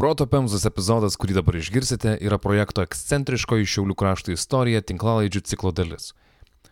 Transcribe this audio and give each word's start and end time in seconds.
Proto 0.00 0.24
Pemzos 0.24 0.62
epizodas, 0.64 1.12
kurį 1.20 1.34
dabar 1.36 1.58
išgirsite, 1.58 2.14
yra 2.24 2.38
projekto 2.40 2.80
ekscentriškoji 2.80 3.66
Šiaulių 3.68 3.92
krašto 4.00 4.32
istorija 4.32 4.80
tinklalaidžių 4.80 5.42
ciklo 5.44 5.74
dalis. 5.76 6.14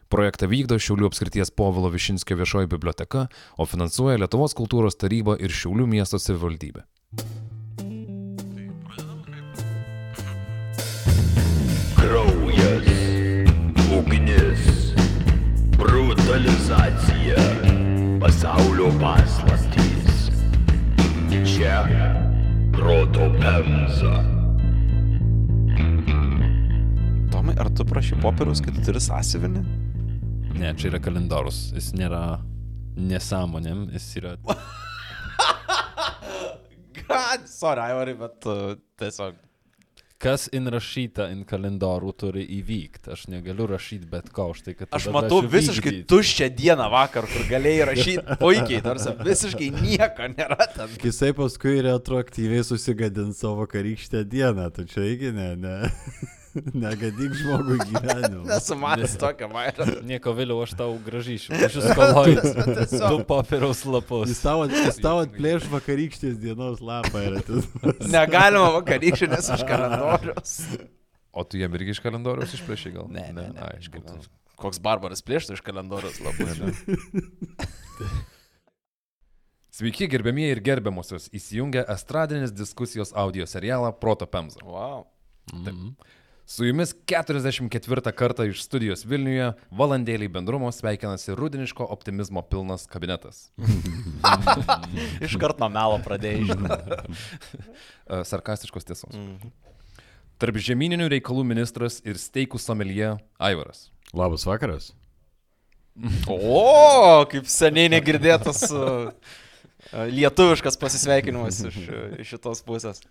Projektą 0.09 0.47
vykdo 0.49 0.79
Šiaulių 0.81 1.11
apskrities 1.11 1.53
Povilo 1.53 1.91
Višinskio 1.93 2.39
viešoji 2.41 2.71
biblioteka, 2.73 3.27
o 3.61 3.67
finansuoja 3.69 4.23
Lietuvos 4.23 4.57
kultūros 4.57 4.97
taryba 4.97 5.37
ir 5.37 5.53
Šiaulių 5.53 5.85
miesto 5.93 6.17
savivaldybė. 6.17 6.87
Kraujas, 11.99 12.89
ugnis, 13.99 14.65
brutalizacija, 15.77 17.45
pasaulio 18.25 18.89
paslaptys. 19.05 20.33
Čia 21.45 21.77
proto 22.79 23.31
pemza. 23.41 24.15
Tomai, 27.33 27.55
ar 27.59 27.71
tu 27.75 27.85
prašy 27.85 28.15
popieriaus, 28.23 28.63
kad 28.63 28.77
tu 28.77 28.85
turi 28.87 29.01
sąsiuvinį? 29.03 29.63
Ne, 30.59 30.71
čia 30.79 30.93
yra 30.93 31.01
kalendorius. 31.03 31.59
Jis 31.75 31.91
nėra 31.99 32.23
nesąmonėm, 32.95 33.89
jis 33.97 34.07
yra... 34.21 34.37
God, 37.01 37.49
sorry, 37.51 37.83
Aivarai, 37.89 38.15
bet 38.23 38.47
uh, 38.47 38.77
tiesiog. 39.01 39.35
Kas 40.19 40.49
inrašyta 40.51 41.29
in 41.31 41.45
kalendorių 41.47 42.11
turi 42.19 42.43
įvykti. 42.57 43.13
Aš 43.15 43.29
negaliu 43.31 43.69
rašyti 43.71 44.09
bet 44.11 44.33
ko 44.35 44.49
už 44.51 44.65
tai, 44.67 44.73
kad... 44.75 44.91
Aš 44.99 45.07
matau 45.15 45.39
visiškai 45.47 45.93
vykdyt. 45.93 46.09
tuščią 46.11 46.49
dieną 46.59 46.89
vakar, 46.91 47.29
kur 47.31 47.45
galėjai 47.47 47.87
rašyti 47.93 48.25
puikiai, 48.43 48.81
tarsi 48.83 49.15
visiškai 49.21 49.69
nieko 49.77 50.27
nėra 50.35 50.67
ten. 50.75 50.97
Jisai 51.07 51.31
paskui 51.39 51.77
retroaktyviai 51.87 52.67
susigadins 52.67 53.39
savo 53.45 53.61
vakarykštę 53.63 54.25
dieną, 54.27 54.67
tu 54.75 54.89
čia 54.91 55.07
irgi 55.07 55.31
ne, 55.39 55.53
ne, 55.63 55.77
negadyk 56.85 57.35
žmogui 57.39 57.79
gyvenimą. 57.91 58.45
Nesu 58.49 58.77
matęs 58.83 59.17
tokio 59.21 59.49
vairo. 59.53 59.87
Nieko 60.07 60.35
vėliau 60.37 60.63
aš 60.65 60.75
tau 60.79 60.97
gražyšiu. 61.05 61.55
Aš 61.69 61.79
jūs 61.79 61.89
kolojus. 61.99 62.95
Du 63.03 63.19
popieriaus 63.29 63.85
lapus. 63.89 64.33
Jis 64.33 64.43
tavo, 64.45 64.69
jis 64.73 65.01
tavo 65.03 65.25
atplėš 65.27 65.69
vakarykštės 65.73 66.39
dienos 66.43 66.83
lapą 66.85 67.25
ir 67.27 67.39
atiduos. 67.43 67.69
Negalima 68.11 68.73
vakarykščių, 68.79 69.31
nes 69.35 69.53
iš 69.57 69.67
kalendorius. 69.69 70.57
O 71.33 71.45
tu 71.45 71.61
jam 71.61 71.75
irgi 71.79 71.95
iš 71.97 72.03
kalendoriaus 72.03 72.57
išplėšiai 72.57 72.97
gal? 72.97 73.13
Ne, 73.13 73.29
ne, 73.37 73.51
ne, 73.53 73.69
Ai, 73.69 73.77
iš 73.83 73.93
kalendoriaus. 73.93 74.33
Koks 74.59 74.81
barbaras 74.83 75.23
plėštų 75.23 75.59
iš 75.59 75.63
kalendorius 75.63 76.19
labai. 76.25 76.51
Sveiki, 79.79 80.09
gerbėmieji 80.11 80.57
ir 80.57 80.61
gerbiamosios, 80.67 81.29
įsijungia 81.31 81.85
estradinės 81.95 82.51
diskusijos 82.51 83.13
audio 83.15 83.45
serialą 83.47 83.93
Proto 84.03 84.27
Pemza. 84.27 84.59
Wow. 84.67 85.05
Mhm. 85.53 85.93
Su 86.49 86.65
jumis 86.65 86.95
44 87.05 88.13
kartą 88.17 88.47
iš 88.49 88.63
studijos 88.65 89.03
Vilniuje 89.05 89.51
valandėlį 89.69 90.31
bendrumo 90.33 90.71
sveikinasi 90.73 91.35
rudiniško 91.37 91.85
optimizmo 91.93 92.41
pilnas 92.41 92.87
kabinetas. 92.89 93.51
Iš 95.27 95.35
karto 95.37 95.61
nuo 95.61 95.69
melo 95.75 95.99
pradėjai, 96.07 96.47
žinai. 96.49 96.79
Sarkastiškos 98.31 98.89
tiesos. 98.89 99.13
Mhm. 99.13 99.53
Tarp 100.41 100.57
žemyninių 100.71 101.11
reikalų 101.19 101.45
ministras 101.51 102.01
ir 102.09 102.17
steikų 102.17 102.57
somelie 102.65 103.11
Aivaras. 103.37 103.91
Labas 104.17 104.49
vakaras. 104.49 104.95
O, 106.33 107.27
kaip 107.29 107.45
seniai 107.53 107.93
negirdėtas 107.93 108.65
lietuviškas 110.17 110.81
pasisveikinimas 110.81 111.61
iš, 111.69 111.79
iš 112.25 112.35
šitos 112.39 112.65
pusės. 112.65 113.05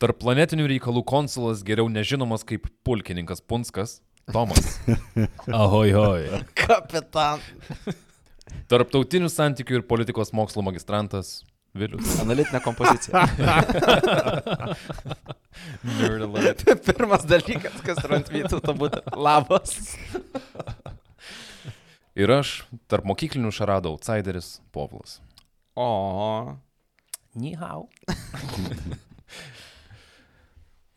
Tarp 0.00 0.16
planetinių 0.22 0.64
reikalų 0.70 1.02
konsulas 1.04 1.60
geriau 1.66 1.90
nežinomas 1.92 2.40
kaip 2.48 2.70
pulkininkas 2.88 3.42
Punskas 3.44 3.98
Tomas. 4.32 4.78
Ahoj, 5.60 5.92
hoj. 5.92 6.22
Kapitan. 6.56 7.42
Tarptautinių 8.70 9.28
santykių 9.28 9.80
ir 9.80 9.84
politikos 9.90 10.32
mokslo 10.32 10.64
magistrantas 10.64 11.42
Vilius. 11.76 12.14
Analitinė 12.22 12.62
kompozicija. 12.64 13.26
Nerd 16.00 16.24
alert. 16.24 16.64
Pirmas 16.88 17.26
dalykas, 17.28 17.76
kas 17.84 18.00
yra 18.00 18.22
ant 18.22 18.32
vytų, 18.32 18.62
būtų 18.80 19.04
labas. 19.20 19.76
Ir 22.16 22.32
aš, 22.40 22.56
tarp 22.90 23.04
mokyklinių 23.12 23.52
šarado 23.54 23.92
outsideris 23.92 24.56
Povlas. 24.74 25.20
O. 25.78 26.56
Nihau. 27.36 27.88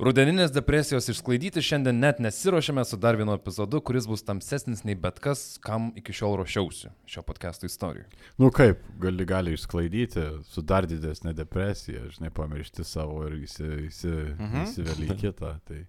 Rudeninės 0.04 0.52
depresijos 0.52 1.06
išsklaidyti 1.14 1.62
šiandien 1.64 2.00
net 2.02 2.18
nesiuošiame 2.24 2.84
su 2.86 2.98
dar 3.00 3.16
vienu 3.16 3.36
epizodu, 3.38 3.80
kuris 3.88 4.08
bus 4.10 4.24
tamsesnis 4.28 4.82
nei 4.84 4.98
bet 5.00 5.22
kas, 5.24 5.44
kam 5.64 5.92
iki 6.00 6.12
šiol 6.16 6.36
ruošiausi 6.42 6.92
šio 7.08 7.24
podcast'o 7.24 7.70
istorijų. 7.70 8.04
Nu 8.42 8.50
kaip, 8.52 8.82
gali, 9.00 9.24
gali 9.30 9.54
išsklaidyti 9.56 10.26
su 10.50 10.62
dar 10.66 10.88
didesnė 10.90 11.32
depresija, 11.38 12.04
žinai, 12.18 12.34
pamiršti 12.36 12.84
savo 12.84 13.22
ir 13.30 13.38
įsi, 13.46 13.70
įsi, 13.88 14.14
Mhm. 14.40 14.66
įsiveli 14.66 15.16
kitą. 15.24 15.54
Tai... 15.64 15.86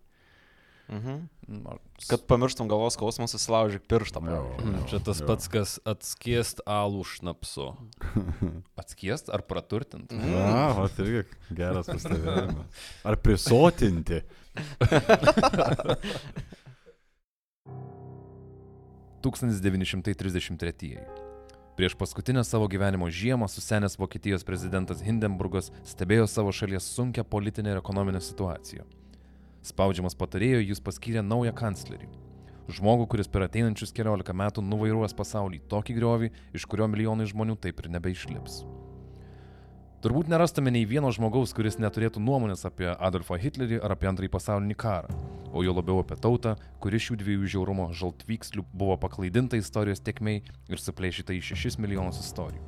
Mhm. 0.89 1.29
Kad 2.09 2.27
pamirštum 2.29 2.69
galvos 2.69 2.95
skausmą, 2.97 3.27
susilaužyk 3.29 3.87
pirštą. 3.89 4.21
Jo, 4.29 4.43
jo, 4.61 4.83
Čia 4.91 4.99
tas 5.05 5.21
jo. 5.21 5.27
pats, 5.29 5.49
kas 5.49 5.81
atskiest 5.89 6.61
alų 6.69 7.05
šnapsu. 7.09 7.71
Atskiest 8.81 9.31
ar 9.33 9.43
praturtint? 9.49 10.13
Mhm. 10.13 10.31
Na, 10.33 10.73
o 10.77 10.89
tai 10.93 11.07
irgi 11.09 11.25
geras 11.57 11.89
pastebėjimas. 11.89 12.85
Ar 13.09 13.17
prisotinti?- 13.17 14.21
1933. 19.25 20.99
Prieš 21.77 21.95
paskutinę 21.99 22.45
savo 22.45 22.69
gyvenimo 22.69 23.09
žiemą 23.11 23.49
susenęs 23.49 23.97
Vokietijos 23.99 24.45
prezidentas 24.45 25.03
Hindenburgas 25.03 25.73
stebėjo 25.83 26.27
savo 26.31 26.53
šalies 26.53 26.87
sunkę 26.87 27.25
politinę 27.25 27.71
ir 27.73 27.81
ekonominę 27.81 28.21
situaciją. 28.21 28.85
Spaudžiamas 29.65 30.17
patarėjo 30.21 30.61
jis 30.61 30.83
paskyrė 30.85 31.23
naują 31.25 31.55
kanclerį. 31.57 32.11
Žmogų, 32.69 33.07
kuris 33.13 33.29
per 33.29 33.47
ateinančius 33.47 33.93
keliolika 33.97 34.33
metų 34.37 34.65
nuvairuos 34.65 35.17
pasaulį 35.17 35.63
tokį 35.73 35.97
griovį, 35.97 36.31
iš 36.57 36.67
kurio 36.69 36.89
milijonai 36.89 37.29
žmonių 37.29 37.57
taip 37.61 37.81
ir 37.81 37.89
nebeišlips. 37.97 38.63
Turbūt 40.05 40.29
nerastume 40.29 40.69
nei 40.69 40.85
vieno 40.85 41.09
žmogaus, 41.17 41.55
kuris 41.57 41.79
neturėtų 41.81 42.21
nuomonės 42.21 42.67
apie 42.69 42.91
Adolfą 42.93 43.39
Hitlerį 43.41 43.79
ar 43.81 43.95
apie 43.95 44.11
antrąjį 44.11 44.33
pasaulinį 44.35 44.77
karą, 44.77 45.17
o 45.49 45.65
jo 45.65 45.73
labiau 45.73 46.03
apie 46.03 46.19
tautą, 46.21 46.59
kuri 46.85 47.01
šių 47.01 47.17
dviejų 47.23 47.53
žiaurumo 47.55 47.87
žaltvykslių 47.97 48.67
buvo 48.69 48.99
paklaidinta 49.01 49.57
istorijos 49.57 50.05
tekmei 50.05 50.43
ir 50.69 50.83
suplėšyta 50.83 51.33
į 51.33 51.41
6 51.57 51.81
milijonus 51.81 52.21
istorijų. 52.21 52.61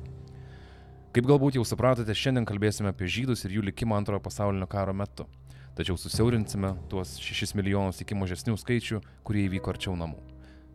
Kaip 1.13 1.29
galbūt 1.29 1.59
jau 1.59 1.65
supratote, 1.65 2.17
šiandien 2.17 2.45
kalbėsime 2.49 2.89
apie 2.89 3.05
žydus 3.05 3.45
ir 3.45 3.59
jų 3.59 3.69
likimą 3.69 4.01
antrojo 4.01 4.25
pasaulinio 4.25 4.65
karo 4.69 4.97
metu. 4.97 5.29
Tačiau 5.77 5.93
susiaurinsime 5.93 6.71
tuos 6.89 7.11
6 7.21 7.53
milijonus 7.53 8.01
iki 8.01 8.17
mažesnių 8.17 8.55
skaičių, 8.57 8.97
kurie 9.27 9.43
įvyko 9.45 9.75
arčiau 9.75 9.93
namų. 9.99 10.17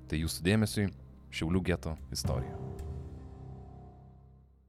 Tai 0.06 0.20
jūsų 0.20 0.46
dėmesiui 0.46 0.92
Šiaulių 1.32 1.62
geto 1.66 1.96
istorija. 2.14 2.54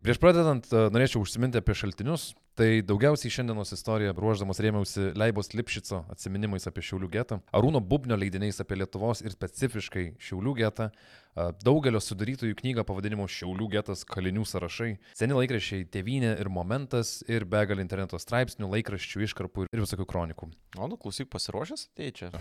Prieš 0.03 0.17
pradedant, 0.19 0.66
e, 0.67 0.88
norėčiau 0.91 1.21
užsiminti 1.21 1.59
apie 1.61 1.75
šaltinius. 1.77 2.33
Tai 2.57 2.67
daugiausiai 2.85 3.31
šiandienos 3.33 3.71
istoriją 3.73 4.11
ruoždamas 4.17 4.59
rėmiausi 4.61 5.11
Leibos 5.17 5.53
Lipšico 5.53 6.03
atsiminimais 6.13 6.67
apie 6.69 6.83
Šiaulių 6.85 7.07
getą, 7.13 7.39
Arūno 7.55 7.79
Bubnio 7.81 8.17
leidiniais 8.17 8.61
apie 8.61 8.77
Lietuvos 8.77 9.23
ir 9.25 9.33
specifiškai 9.33 10.11
Šiaulių 10.21 10.53
getą, 10.59 10.89
daugelio 11.35 11.99
sudarytojų 12.03 12.55
knygą 12.59 12.83
pavadinimu 12.88 13.25
Šiaulių 13.31 13.69
getas 13.73 14.03
kalinių 14.07 14.45
sąrašai, 14.47 14.91
seni 15.17 15.38
laikraščiai 15.38 15.88
Tevinė 15.94 16.35
ir 16.41 16.49
Momentas 16.53 17.16
ir 17.31 17.45
begalė 17.49 17.85
interneto 17.85 18.19
straipsnių, 18.21 18.69
laikraščių 18.75 19.25
iškarpų 19.27 19.67
ir 19.69 19.83
visokių 19.83 20.07
kronikų. 20.09 20.50
O, 20.77 20.88
nu, 20.89 20.97
klausyk, 21.00 21.31
pasiruošęs? 21.33 21.88
Tai 21.97 22.09
čia. 22.15 22.31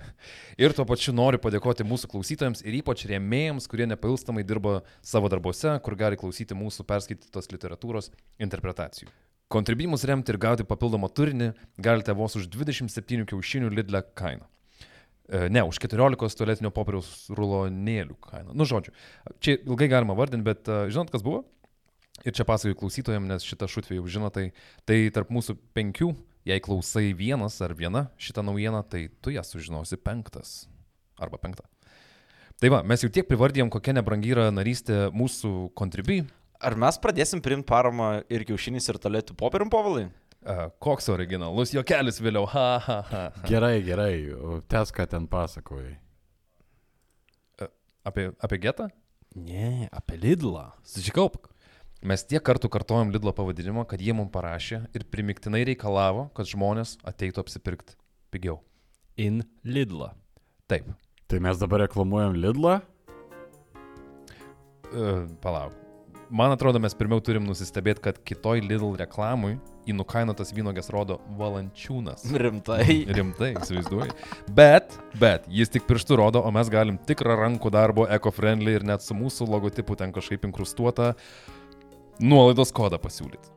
Ir 0.62 0.74
tuo 0.76 0.86
pačiu 0.88 1.14
noriu 1.14 1.40
padėkoti 1.42 1.86
mūsų 1.86 2.10
klausytojams 2.12 2.62
ir 2.66 2.76
ypač 2.82 3.06
rėmėjams, 3.10 3.68
kurie 3.70 3.86
nepailstamai 3.90 4.44
dirba 4.46 4.80
savo 5.06 5.30
darbuose, 5.32 5.74
kur 5.84 5.96
gali 5.98 6.18
klausyti 6.20 6.56
mūsų 6.58 6.86
perskaitytos 6.88 7.50
literatūros 7.54 8.10
interpretacijų. 8.42 9.10
Kontribimus 9.52 10.06
remti 10.08 10.32
ir 10.32 10.38
gauti 10.40 10.64
papildomą 10.64 11.10
turinį 11.12 11.50
galite 11.84 12.14
vos 12.16 12.38
už 12.38 12.46
27 12.48 13.26
kiaušinių 13.28 13.68
Lidle 13.74 14.00
kainą. 14.16 14.46
E, 15.28 15.48
Ne, 15.48 15.62
už 15.62 15.78
14 15.78 16.38
tualetinio 16.38 16.72
popieriaus 16.74 17.30
rulonėlių 17.30 18.18
kainą. 18.20 18.54
Nu, 18.56 18.66
žodžiu, 18.68 18.94
čia 19.42 19.56
ilgai 19.60 19.88
galima 19.92 20.16
vardinti, 20.18 20.46
bet 20.46 20.68
e, 20.68 20.86
žinot, 20.92 21.12
kas 21.14 21.22
buvo? 21.22 21.44
Ir 22.26 22.34
čia 22.36 22.46
pasakoju 22.46 22.78
klausytojams, 22.78 23.28
nes 23.30 23.46
šitą 23.46 23.66
šutvį 23.70 23.98
jau 23.98 24.10
žino, 24.10 24.28
tai, 24.34 24.50
tai 24.86 24.98
tarp 25.14 25.32
mūsų 25.32 25.56
penkių, 25.74 26.12
jei 26.46 26.62
klausai 26.62 27.10
vienas 27.18 27.56
ar 27.64 27.74
viena 27.78 28.08
šitą 28.20 28.44
naujieną, 28.46 28.82
tai 28.86 29.06
tu 29.22 29.32
ją 29.34 29.42
sužinosi 29.46 29.98
penktas. 29.98 30.66
Arba 31.22 31.38
penktą. 31.38 31.64
Tai 32.62 32.70
va, 32.70 32.82
mes 32.86 33.02
jau 33.02 33.10
tiek 33.10 33.26
privardėjom, 33.26 33.72
kokia 33.74 33.94
nebrangi 33.96 34.34
yra 34.34 34.50
narystė 34.54 35.08
mūsų 35.14 35.72
kontribi. 35.78 36.22
Ar 36.62 36.76
mes 36.78 36.98
pradėsim 37.02 37.42
priimti 37.42 37.66
paramą 37.66 38.20
ir 38.30 38.44
kiaušinys, 38.46 38.86
ir 38.90 39.00
tolėtų 39.02 39.34
popierium 39.38 39.70
povalai? 39.72 40.04
Koks 40.82 41.06
originalus 41.12 41.70
juokelis 41.74 42.18
vėliau, 42.22 42.48
ha, 42.50 42.66
ha, 42.82 42.98
ha. 43.08 43.22
ha. 43.36 43.44
Gerai, 43.46 43.76
gerai, 43.86 44.14
tes 44.70 44.90
ką 44.94 45.06
ten 45.10 45.28
pasakojai. 45.30 45.94
Apie, 48.02 48.32
apie 48.42 48.58
getą? 48.58 48.88
Ne, 49.38 49.86
apie 49.94 50.18
Lidlą. 50.18 50.72
Sužikaupk. 50.82 51.46
Mes 52.02 52.24
tiek 52.26 52.42
kartų 52.42 52.66
kartojom 52.74 53.12
Lidlo 53.14 53.30
pavadinimą, 53.36 53.84
kad 53.86 54.02
jie 54.02 54.10
mums 54.16 54.32
parašė 54.34 54.80
ir 54.90 55.06
primiktinai 55.06 55.62
reikalavo, 55.68 56.26
kad 56.34 56.50
žmonės 56.50 56.96
ateitų 57.06 57.44
apsipirkti 57.44 57.94
pigiau. 58.34 58.58
In 59.14 59.44
Lidlą. 59.62 60.10
Taip, 60.66 60.90
Tai 61.30 61.38
mes 61.40 61.56
dabar 61.56 61.86
reklamuojam 61.86 62.34
Lidlą? 62.36 62.80
uh, 64.92 65.24
palauk. 65.40 65.72
Man 66.28 66.52
atrodo, 66.52 66.80
mes 66.80 66.94
pirmiau 66.96 67.20
turim 67.24 67.44
nusistebėti, 67.48 68.02
kad 68.04 68.18
kitoj 68.24 68.60
Lidl 68.64 68.94
reklamui 69.00 69.58
į 69.86 69.96
nukainotas 69.98 70.52
vynogės 70.54 70.90
rodo 70.94 71.18
valančiūnas. 71.38 72.26
Rimtai. 72.42 72.84
Rimtai, 73.18 73.52
įsivaizduoju. 73.60 74.12
Bet, 74.56 74.98
bet, 75.20 75.48
jis 75.50 75.72
tik 75.72 75.88
pirštų 75.88 76.18
rodo, 76.20 76.42
o 76.44 76.52
mes 76.54 76.70
galim 76.72 77.00
tikrą 77.08 77.38
rankų 77.40 77.72
darbo, 77.74 78.06
eco-friendly 78.06 78.78
ir 78.78 78.86
net 78.86 79.04
su 79.04 79.16
mūsų 79.18 79.48
logotipu 79.50 79.98
ten 79.98 80.14
kažkaip 80.14 80.46
inkrustuotą 80.48 81.12
nuolaidos 82.22 82.74
kodą 82.74 83.00
pasiūlyti. 83.02 83.50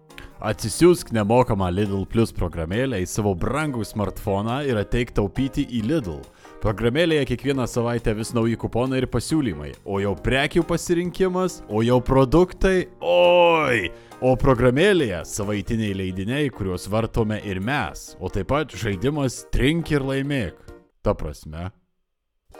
Atsisiųsk 0.46 1.14
nemokamą 1.16 1.70
Lidl 1.72 2.04
Plus 2.12 2.34
programėlę 2.36 3.00
į 3.02 3.08
savo 3.08 3.32
brangų 3.40 3.86
smartfoną 3.88 4.60
ir 4.68 4.78
ateik 4.82 5.14
taupyti 5.16 5.64
į 5.64 5.86
Lidl. 5.88 6.20
Programėlėje 6.64 7.26
kiekvieną 7.30 7.66
savaitę 7.68 8.14
vis 8.16 8.32
nauji 8.34 8.56
kuponai 8.58 9.02
ir 9.02 9.10
pasiūlymai, 9.12 9.74
o 9.86 10.00
jau 10.02 10.14
prekių 10.16 10.64
pasirinkimas, 10.68 11.60
o 11.68 11.84
jau 11.86 12.00
produktai, 12.04 12.88
oi! 13.04 13.90
O 14.24 14.32
programėlėje 14.40 15.20
savaitiniai 15.28 15.96
leidiniai, 16.00 16.48
kuriuos 16.56 16.88
vartome 16.90 17.42
ir 17.44 17.60
mes, 17.60 18.14
o 18.24 18.32
taip 18.32 18.48
pat 18.54 18.72
žaidimas 18.72 19.44
Trink 19.52 19.92
ir 19.92 20.06
laimėk. 20.08 20.56
Ta 21.04 21.14
prasme. 21.18 21.68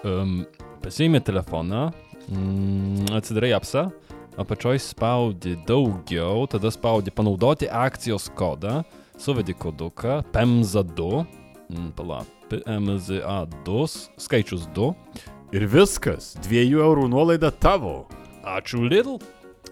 Um, 0.04 0.44
Pasiimi 0.84 1.22
telefoną, 1.24 1.88
mm, 2.30 3.08
atsidarai 3.16 3.56
apsą, 3.56 3.88
apačioj 4.38 4.78
spaudi 4.84 5.56
daugiau, 5.66 6.44
tada 6.52 6.70
spaudi 6.70 7.10
panaudoti 7.16 7.72
akcijos 7.72 8.28
kodą, 8.38 8.84
suvedi 9.18 9.56
koduką, 9.58 10.20
PEMZA2, 10.36 11.24
mm, 11.24 11.45
pala, 11.96 12.24
PMZA2, 12.52 13.88
skaičius 14.22 14.68
2. 14.76 14.92
Ir 15.56 15.66
viskas, 15.72 16.34
2 16.46 16.68
eurų 16.76 17.08
nuolaida 17.10 17.52
tavo. 17.52 18.06
Ačiū 18.46 18.84
Lidl. 18.86 19.18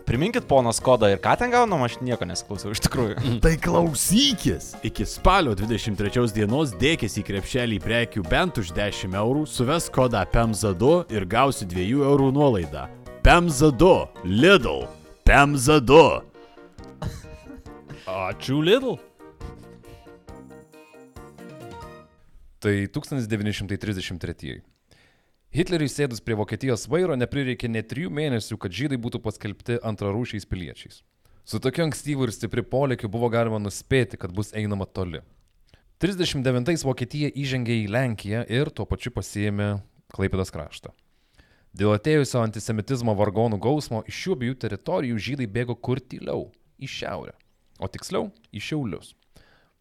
Priminkit 0.04 0.44
ponas 0.50 0.82
kodą 0.84 1.08
ir 1.14 1.20
ką 1.24 1.38
ten 1.40 1.52
gaunam, 1.54 1.86
aš 1.86 1.96
nieko 2.04 2.26
nesiklausiau 2.28 2.74
iš 2.76 2.82
tikrųjų. 2.84 3.16
Tai 3.44 3.54
klausykis! 3.64 4.74
Iki 4.84 5.06
spalio 5.08 5.54
23 5.56 6.34
dienos 6.36 6.74
dėkis 6.80 7.16
į 7.22 7.24
krepšelį 7.30 7.80
prekių 7.84 8.26
bent 8.28 8.60
už 8.60 8.74
10 8.76 9.16
eurų, 9.22 9.46
suves 9.48 9.88
kodą 9.94 10.26
PEMZA2 10.34 11.14
ir 11.16 11.28
gausi 11.30 11.70
2 11.70 11.88
eurų 12.04 12.34
nuolaidą. 12.36 12.90
PEMZA2, 13.24 13.94
Lidl, 14.28 14.84
PEMZA2. 15.24 16.04
Ačiū 18.04 18.60
Lidl. 18.60 19.00
Tai 22.64 22.86
1933. 22.88 24.62
Hitleriui 25.52 25.90
sėdus 25.92 26.22
prie 26.24 26.38
Vokietijos 26.40 26.86
vairo 26.88 27.18
neprireikė 27.20 27.68
net 27.68 27.90
trijų 27.92 28.12
mėnesių, 28.16 28.56
kad 28.56 28.72
žydai 28.72 28.96
būtų 29.04 29.20
paskelbti 29.26 29.82
antrarūšiais 29.84 30.48
piliečiais. 30.48 31.02
Su 31.44 31.60
tokiu 31.60 31.84
ankstyvu 31.84 32.24
ir 32.24 32.32
stipri 32.32 32.64
polėkiu 32.64 33.10
buvo 33.12 33.28
galima 33.34 33.60
nuspėti, 33.60 34.16
kad 34.22 34.32
bus 34.32 34.54
einama 34.56 34.88
toli. 34.88 35.20
39 36.00 36.86
Vokietija 36.88 37.34
įžengė 37.36 37.76
į 37.82 37.90
Lenkiją 37.92 38.46
ir 38.48 38.72
tuo 38.72 38.88
pačiu 38.88 39.12
pasiėmė 39.12 39.68
Klaipėdos 40.16 40.54
kraštą. 40.56 40.94
Dėl 41.76 41.98
atėjusio 41.98 42.46
antisemitizmo 42.46 43.12
vargonų 43.20 43.60
gausmo 43.60 44.06
iš 44.08 44.22
šių 44.24 44.38
abiejų 44.38 44.56
teritorijų 44.64 45.20
žydai 45.28 45.50
bėgo 45.52 45.76
kur 45.76 46.00
tyliau- 46.00 46.48
į 46.84 46.88
šiaurę, 46.88 47.36
o 47.80 47.92
tiksliau- 47.92 48.32
į 48.56 48.64
šiaulius. 48.70 49.12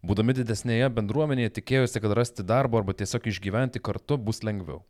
Būdami 0.02 0.34
didesnėje 0.34 0.88
bendruomenėje 0.90 1.52
tikėjosi, 1.60 2.00
kad 2.02 2.12
rasti 2.18 2.42
darbo 2.42 2.80
arba 2.80 2.94
tiesiog 2.98 3.28
išgyventi 3.30 3.78
kartu 3.78 4.16
bus 4.18 4.42
lengviau. 4.42 4.80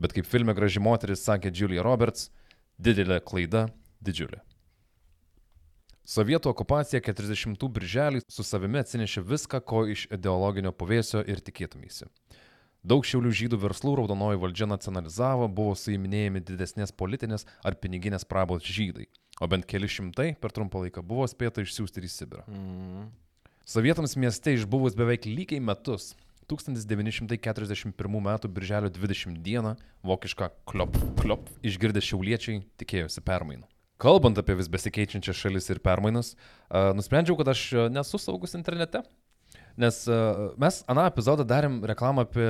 Bet 0.00 0.14
kaip 0.16 0.24
filme 0.28 0.54
Graži 0.56 0.80
moteris 0.80 1.24
sakė 1.28 1.52
Julia 1.52 1.84
Roberts, 1.84 2.30
didelė 2.80 3.20
klaida- 3.20 3.66
didžiulė. 4.06 4.40
Sovietų 6.06 6.52
okupacija 6.54 7.02
40 7.02 7.68
birželį 7.68 8.22
su 8.30 8.44
savimi 8.46 8.78
atsinešė 8.78 9.24
viską, 9.26 9.60
ko 9.60 9.84
iš 9.90 10.06
ideologinio 10.06 10.72
pavėsio 10.72 11.20
ir 11.28 11.42
tikėtumėsi. 11.42 12.06
Daug 12.86 13.04
šiaulių 13.04 13.32
žydų 13.34 13.58
verslų 13.58 13.96
raudonoji 13.98 14.38
valdžia 14.38 14.68
nacionalizavo, 14.70 15.48
buvo 15.52 15.74
suiminėjami 15.74 16.40
didesnės 16.40 16.94
politinės 16.94 17.44
ar 17.64 17.74
piniginės 17.74 18.24
prabos 18.24 18.62
žydai, 18.62 19.08
o 19.40 19.46
bent 19.50 19.66
keli 19.66 19.90
šimtai 19.90 20.36
per 20.40 20.54
trumpą 20.54 20.86
laiką 20.86 21.02
buvo 21.02 21.26
spėta 21.26 21.60
išsiųsti 21.66 22.06
į 22.06 22.08
Sibirą. 22.08 22.44
Mm. 22.46 23.10
Sovietams 23.66 24.12
mieste 24.14 24.52
išbuvus 24.54 24.94
beveik 24.94 25.24
lygiai 25.26 25.58
metus, 25.58 26.12
1941 26.46 27.90
m. 28.06 28.28
birželio 28.54 28.90
20 28.94 29.40
d. 29.42 29.72
vokišką 30.06 30.48
klop, 30.70 30.94
klop 31.18 31.48
išgirdę 31.66 31.98
šiauliečiai 31.98 32.60
tikėjosi 32.78 33.24
permainų. 33.26 33.66
Kalbant 33.98 34.38
apie 34.38 34.54
vis 34.54 34.70
besikeičiančias 34.70 35.40
šalis 35.40 35.66
ir 35.74 35.80
permainas, 35.82 36.36
nusprendžiau, 36.70 37.34
kad 37.40 37.50
aš 37.50 37.90
nesu 37.90 38.22
saugus 38.22 38.54
internete. 38.54 39.02
Nes 39.74 39.98
mes 40.62 40.78
aną 40.86 41.08
epizodą 41.10 41.42
darėm 41.42 41.80
reklamą 41.90 42.22
apie, 42.28 42.46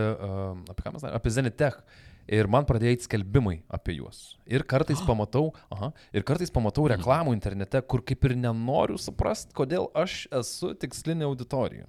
apie 0.68 0.84
ką 0.84 0.92
mes 0.98 1.06
darėm, 1.06 1.16
apie 1.16 1.32
Zenitech. 1.32 1.80
Ir 2.26 2.48
man 2.50 2.66
pradėjo 2.66 2.94
eiti 2.94 3.06
skelbimai 3.06 3.60
apie 3.72 3.98
juos. 4.00 4.36
Ir 4.50 4.64
kartais 4.68 5.02
pamatau, 5.08 5.52
aha, 5.72 5.92
ir 6.16 6.26
kartais 6.26 6.52
pamatau 6.54 6.88
reklamų 6.90 7.36
internete, 7.36 7.82
kur 7.86 8.02
kaip 8.06 8.26
ir 8.26 8.36
nenoriu 8.40 8.98
suprasti, 9.00 9.54
kodėl 9.56 9.90
aš 9.94 10.24
esu 10.34 10.72
tikslinė 10.78 11.28
auditorija. 11.28 11.86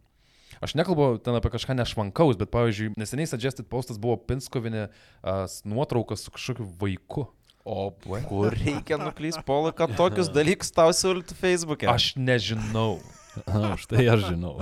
Aš 0.64 0.74
nekalbu 0.78 1.20
ten 1.22 1.38
apie 1.38 1.52
kažką 1.54 1.76
nešvankaus, 1.78 2.38
bet 2.40 2.50
pavyzdžiui, 2.54 2.96
neseniai 2.98 3.30
suggested 3.30 3.68
postas 3.70 4.00
buvo 4.02 4.16
Pinskovinė 4.18 4.88
uh, 4.88 5.44
nuotrauka 5.70 6.18
su 6.18 6.34
kažkokiu 6.34 6.66
vaiku. 6.82 7.28
O 7.68 7.92
kur 8.30 8.56
reikia 8.56 8.96
nuklysti 9.02 9.44
polą, 9.46 9.74
kad 9.76 9.92
tokius 10.00 10.32
dalykus 10.38 10.72
tau 10.74 10.94
siūlytų 10.96 11.36
Facebook'e? 11.38 11.90
Aš 11.92 12.14
nežinau. 12.18 12.98
A, 13.46 13.76
štai 13.78 14.08
aš 14.10 14.32
žinau. 14.32 14.56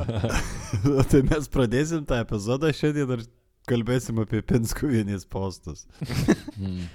tai 1.12 1.22
mes 1.24 1.48
pradėsim 1.52 2.04
tą 2.08 2.20
epizodą 2.26 2.74
šiandien 2.76 3.14
ir 3.16 3.22
kalbėsim 3.70 4.22
apie 4.24 4.44
Pinskuvienės 4.46 5.28
postus. 5.30 5.86
Mm. 6.56 6.86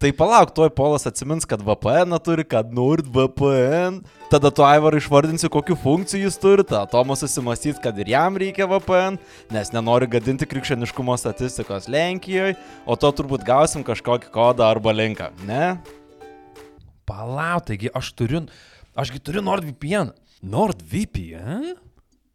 Tai 0.00 0.08
palauk, 0.16 0.54
tuoj 0.56 0.70
polas 0.72 1.02
atsimins, 1.04 1.44
kad 1.44 1.60
VPN 1.60 2.16
turi, 2.24 2.40
kad 2.48 2.70
NordVPN. 2.72 3.98
Tada 4.32 4.48
tu 4.48 4.64
Aivar 4.64 4.94
išvardinsi, 4.96 5.50
kokiu 5.52 5.76
funkcijų 5.76 6.22
jis 6.24 6.38
turi, 6.40 6.64
tada 6.64 6.86
Tomas 6.88 7.20
susimastys, 7.20 7.76
kad 7.84 8.00
ir 8.00 8.08
jam 8.14 8.38
reikia 8.40 8.64
VPN, 8.70 9.18
nes 9.52 9.72
nenori 9.74 10.08
gadinti 10.08 10.48
krikščioniškumo 10.48 11.18
statistikos 11.20 11.90
Lenkijoje, 11.92 12.56
o 12.88 12.96
to 12.96 13.12
turbūt 13.18 13.44
gausim 13.44 13.84
kažkokį 13.84 14.32
kodą 14.32 14.70
arba 14.72 14.96
linką, 14.96 15.28
ne? 15.44 15.74
Palauk, 17.04 17.68
taigi 17.68 17.92
aš 17.92 18.14
turiu, 18.16 18.46
ašgi 18.96 19.20
turiu 19.20 19.44
NordVPN. 19.44 20.14
NordVPN? 20.40 21.74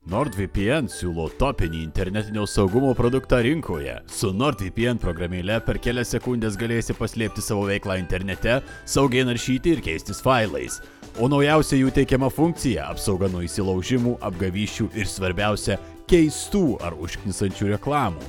NordVPN 0.06 0.86
siūlo 0.86 1.32
topinį 1.40 1.80
internetinio 1.82 2.44
saugumo 2.46 2.92
produktą 2.94 3.40
rinkoje. 3.42 3.96
Su 4.06 4.30
NordVPN 4.38 5.00
programėle 5.02 5.56
per 5.66 5.80
kelias 5.82 6.12
sekundės 6.14 6.60
galėsi 6.62 6.94
paslėpti 6.94 7.42
savo 7.42 7.64
veiklą 7.66 7.96
internete, 7.98 8.60
saugiai 8.86 9.26
naršyti 9.26 9.74
ir 9.74 9.82
keistis 9.88 10.22
failais. 10.22 10.78
O 11.18 11.26
naujausia 11.32 11.80
jų 11.82 11.90
teikiama 11.98 12.30
funkcija- 12.30 12.86
apsauga 12.94 13.32
nuo 13.34 13.42
įsilaužimų, 13.48 14.20
apgavyščių 14.30 14.92
ir 14.94 15.10
svarbiausia- 15.10 15.80
keistų 16.12 16.78
ar 16.86 16.94
užknisančių 16.94 17.74
reklamų. 17.74 18.22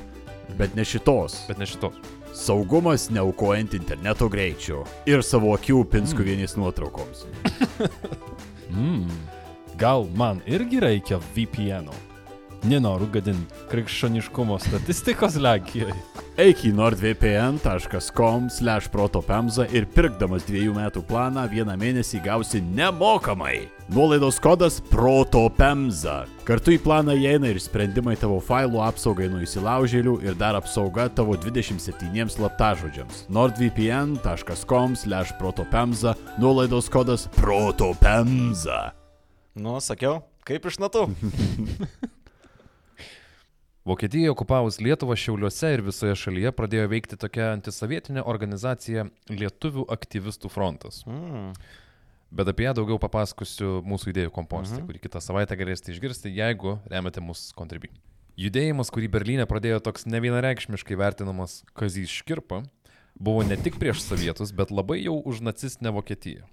Bet 0.56 0.74
ne 0.76 0.82
šitos. 0.82 1.46
Bet 1.46 1.58
ne 1.58 1.66
šitos. 1.66 1.92
Saugumas 2.32 3.10
neaukojant 3.10 3.74
interneto 3.74 4.30
greičio 4.30 4.86
ir 5.04 5.20
savo 5.22 5.52
akių 5.52 5.84
Pinskuvienės 5.84 6.56
nuotraukoms. 6.56 7.26
Mm. 8.66 9.06
Gal 9.78 10.06
man 10.16 10.40
irgi 10.46 10.80
reikia 10.80 11.18
VPN? 11.34 11.88
-o? 11.88 11.94
Nenoriu 12.64 13.06
gadinti 13.12 13.54
krikščioniškumo 13.70 14.58
statistikos 14.58 15.36
Lenkijoje. 15.36 15.94
Eik 16.40 16.64
į 16.68 16.72
nordvpn.com 16.76 18.48
slash 18.52 18.90
protopemza 18.92 19.64
ir 19.72 19.86
pirkdamas 19.94 20.44
dviejų 20.48 20.74
metų 20.76 21.02
planą 21.08 21.46
vieną 21.52 21.76
mėnesį 21.80 22.20
gausi 22.24 22.60
nemokamai. 22.60 23.68
Nuolaidos 23.92 24.40
kodas 24.42 24.80
protopemza. 24.90 26.24
Kartu 26.48 26.74
į 26.74 26.80
planą 26.82 27.14
įeina 27.16 27.52
ir 27.52 27.62
sprendimai 27.62 28.18
tavo 28.20 28.40
failų 28.42 28.82
apsaugai 28.88 29.30
nuo 29.30 29.44
įsilaužėlių 29.46 30.18
ir 30.26 30.36
dar 30.36 30.58
apsauga 30.58 31.08
tavo 31.08 31.38
27 31.38 32.28
slaptažodžiams. 32.34 33.26
nordvpn.com 33.30 34.96
slash 34.96 35.38
protopemza. 35.38 36.16
Nuolaidos 36.42 36.90
kodas 36.90 37.28
protopemza. 37.38 38.95
Nu, 39.56 39.78
sakiau, 39.80 40.20
Kaip 40.46 40.68
iš 40.70 40.78
natų? 40.78 41.08
Vokietijai 43.86 44.30
okupavus 44.30 44.78
Lietuvą 44.82 45.16
Šiauliuose 45.18 45.72
ir 45.74 45.82
visoje 45.86 46.14
šalyje 46.18 46.52
pradėjo 46.54 46.86
veikti 46.90 47.18
tokia 47.18 47.48
antisovietinė 47.56 48.22
organizacija 48.30 49.08
Lietuvių 49.30 49.86
aktyvistų 49.94 50.50
frontas. 50.50 51.02
Mm. 51.06 51.50
Bet 52.34 52.50
apie 52.50 52.66
ją 52.66 52.76
daugiau 52.78 52.98
papasakosiu 53.02 53.80
mūsų 53.86 54.10
idėjų 54.12 54.32
kompostui, 54.34 54.80
mhm. 54.80 54.88
kurį 54.88 55.02
kitą 55.04 55.22
savaitę 55.22 55.58
galėsite 55.58 55.92
išgirsti, 55.94 56.32
jeigu 56.34 56.76
remiate 56.90 57.22
mus 57.22 57.48
kontribį. 57.58 57.90
Judėjimas, 58.38 58.90
kurį 58.94 59.10
Berlyne 59.14 59.46
pradėjo 59.50 59.78
toks 59.86 60.06
nevienareikšmiškai 60.10 60.98
vertinamas 60.98 61.60
Kazys 61.78 62.12
Škirpa, 62.12 62.64
buvo 63.14 63.46
ne 63.46 63.58
tik 63.58 63.78
prieš 63.82 64.02
sovietus, 64.04 64.52
bet 64.54 64.74
labai 64.74 64.98
jau 65.00 65.16
už 65.22 65.40
nacistinę 65.46 65.94
Vokietiją. 65.96 66.44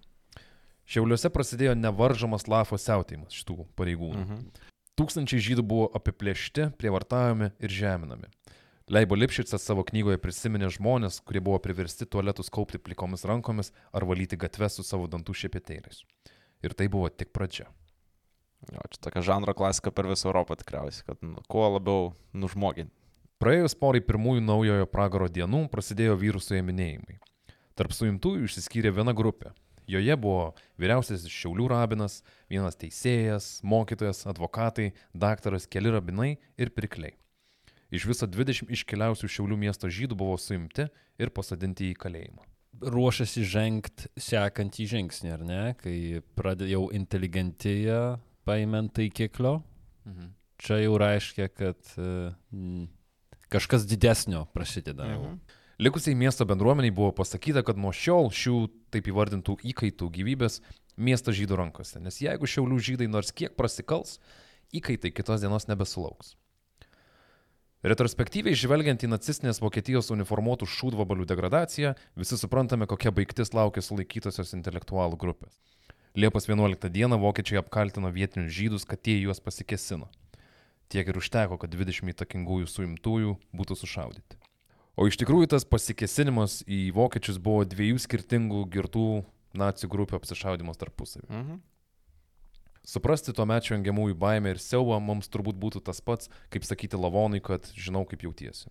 Šiauliuose 0.89 1.31
prasidėjo 1.31 1.73
nevaržomas 1.79 2.47
lafo 2.51 2.77
siautėjimas 2.79 3.35
šitų 3.35 3.63
pareigūnų. 3.79 4.23
Mhm. 4.25 4.71
Tūkstančiai 4.99 5.41
žydų 5.41 5.63
buvo 5.65 5.87
apiplėšti, 5.97 6.67
prievartaujami 6.77 7.49
ir 7.57 7.71
žeminami. 7.73 8.27
Leibo 8.93 9.15
Lipšicas 9.15 9.63
savo 9.63 9.81
knygoje 9.87 10.19
prisiminė 10.21 10.67
žmonės, 10.75 11.21
kurie 11.25 11.39
buvo 11.41 11.57
priversti 11.63 12.05
tualetus 12.05 12.51
kaupti 12.53 12.77
plikomis 12.77 13.23
rankomis 13.25 13.71
ar 13.95 14.05
valyti 14.05 14.37
gatves 14.37 14.77
su 14.77 14.85
savo 14.85 15.07
dantų 15.09 15.33
šepetėliais. 15.39 16.03
Ir 16.61 16.75
tai 16.77 16.89
buvo 16.91 17.07
tik 17.09 17.31
pradžia. 17.33 17.69
Jo, 18.69 18.83
čia 18.91 18.99
tokia 19.07 19.23
žanro 19.23 19.55
klasika 19.55 19.91
per 19.91 20.07
visą 20.11 20.29
Europą 20.29 20.59
tikriausiai, 20.59 21.07
kad 21.07 21.23
nu, 21.25 21.41
kuo 21.49 21.65
labiau 21.73 22.11
nužmoginti. 22.35 22.93
Praėjus 23.41 23.73
porai 23.79 24.03
pirmųjų 24.03 24.43
naujojo 24.45 24.85
pragaro 24.91 25.31
dienų 25.31 25.65
prasidėjo 25.71 26.19
vyrų 26.19 26.43
suėminėjimai. 26.43 27.17
Tarp 27.79 27.95
suimtųjų 27.95 28.45
išsiskyrė 28.45 28.93
viena 28.93 29.15
grupė 29.15 29.55
Joje 29.89 30.15
buvo 30.19 30.53
vyriausiasis 30.81 31.31
Šiaulių 31.31 31.67
rabinas, 31.71 32.21
vienas 32.51 32.77
teisėjas, 32.79 33.57
mokytojas, 33.67 34.23
advokatai, 34.29 34.91
daktaras, 35.13 35.67
keli 35.67 35.91
rabinai 35.93 36.31
ir 36.57 36.71
pirkliai. 36.75 37.15
Iš 37.93 38.07
viso 38.09 38.25
20 38.25 38.71
iškeliausių 38.73 39.29
Šiaulių 39.29 39.59
miesto 39.67 39.89
žydų 39.91 40.17
buvo 40.17 40.37
suimti 40.41 40.87
ir 41.21 41.31
pasadinti 41.35 41.91
į 41.91 41.97
kalėjimą. 42.01 42.47
Ruošiasi 42.93 43.43
žengti 43.45 44.09
sekantį 44.17 44.87
žingsnį, 44.95 45.33
ar 45.35 45.43
ne? 45.45 45.61
Kai 45.77 45.97
pradėjau 46.35 46.87
inteligentiją 46.97 47.99
paimant 48.47 48.91
taikėklio, 48.97 49.59
mhm. 50.09 50.31
čia 50.59 50.79
jau 50.81 50.97
reiškia, 50.99 51.47
kad 51.53 51.93
uh, 52.01 52.33
kažkas 53.53 53.85
didesnio 53.87 54.47
prasideda. 54.55 55.11
Mhm. 55.13 55.59
Likusiai 55.81 56.13
miesto 56.15 56.45
bendruomeniai 56.45 56.93
buvo 56.93 57.09
pasakyta, 57.17 57.63
kad 57.65 57.79
nuo 57.81 57.89
šiol 57.89 58.29
šių 58.29 58.57
taip 58.93 59.07
įvardintų 59.09 59.57
įkaitų 59.73 60.09
gyvybės 60.13 60.59
miestas 61.01 61.33
žydų 61.39 61.57
rankose, 61.57 61.97
nes 61.97 62.19
jeigu 62.21 62.45
šiaulių 62.45 62.77
žydai 62.77 63.07
nors 63.09 63.33
kiek 63.33 63.55
prasikals, 63.57 64.19
įkaitai 64.69 65.09
kitos 65.09 65.41
dienos 65.41 65.65
nebesulauks. 65.65 66.35
Retrospektyviai 67.83 68.55
žvelgiant 68.55 69.01
į 69.03 69.09
nacistinės 69.11 69.59
Vokietijos 69.59 70.13
uniformuotų 70.13 70.69
šūdvabalių 70.71 71.25
degradaciją, 71.27 71.95
visi 72.15 72.37
suprantame, 72.39 72.87
kokia 72.87 73.11
baigtis 73.11 73.51
laukia 73.51 73.83
sulaikytosios 73.83 74.53
intelektualų 74.55 75.19
grupės. 75.19 75.57
Liepos 76.15 76.47
11 76.47 76.93
dieną 76.93 77.17
vokiečiai 77.19 77.59
apkaltino 77.59 78.13
vietinius 78.13 78.53
žydus, 78.53 78.85
kad 78.85 79.01
tie 79.01 79.17
juos 79.17 79.41
pasikesino. 79.43 80.07
Tiek 80.93 81.09
ir 81.09 81.17
užteko, 81.17 81.57
kad 81.57 81.73
20 81.73 82.13
įtakingųjų 82.13 82.69
suimtųjų 82.69 83.35
būtų 83.57 83.81
sušaudyti. 83.81 84.42
O 84.93 85.07
iš 85.09 85.17
tikrųjų 85.17 85.50
tas 85.55 85.65
pasikesinimas 85.65 86.62
į 86.69 86.91
vokiečius 86.93 87.39
buvo 87.41 87.63
dviejų 87.65 88.01
skirtingų 88.03 88.65
girtų 88.73 89.07
nacijų 89.57 89.89
grupių 89.93 90.17
apsišaudimas 90.19 90.77
tarpusavį. 90.81 91.29
Mhm. 91.29 91.62
Suprasti 92.83 93.31
tuo 93.31 93.45
mečiu 93.47 93.77
engiamųjų 93.77 94.17
baimę 94.19 94.51
ir 94.51 94.59
siaubą 94.59 94.97
mums 95.00 95.29
turbūt 95.31 95.55
būtų 95.55 95.79
tas 95.88 96.01
pats, 96.03 96.27
kaip 96.51 96.65
sakyti 96.67 97.00
lavonui, 97.00 97.39
kad 97.39 97.69
žinau, 97.79 98.03
kaip 98.09 98.25
jautiesi. 98.27 98.67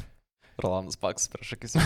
Rolandas 0.62 0.96
Paks 1.00 1.28
prieš 1.32 1.52
akis. 1.56 1.76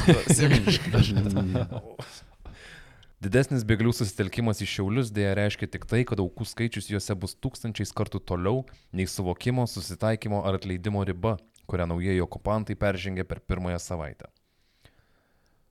Didesnis 3.25 3.64
bėglių 3.64 3.93
susitelkimas 3.97 4.61
į 4.61 4.69
šiaulius 4.69 5.11
dėja 5.14 5.33
reiškia 5.38 5.67
tik 5.73 5.87
tai, 5.88 6.03
kad 6.07 6.21
aukų 6.21 6.45
skaičius 6.47 6.91
juose 6.93 7.14
bus 7.17 7.33
tūkstančiais 7.41 7.95
kartų 7.97 8.21
toliau 8.21 8.64
nei 8.93 9.07
suvokimo, 9.09 9.64
susitaikymo 9.71 10.43
ar 10.45 10.59
atleidimo 10.59 11.00
riba, 11.09 11.38
kurią 11.66 11.87
naujieji 11.90 12.23
okupantai 12.25 12.76
peržengė 12.76 13.25
per 13.28 13.40
pirmąją 13.40 13.78
savaitę. 13.78 14.30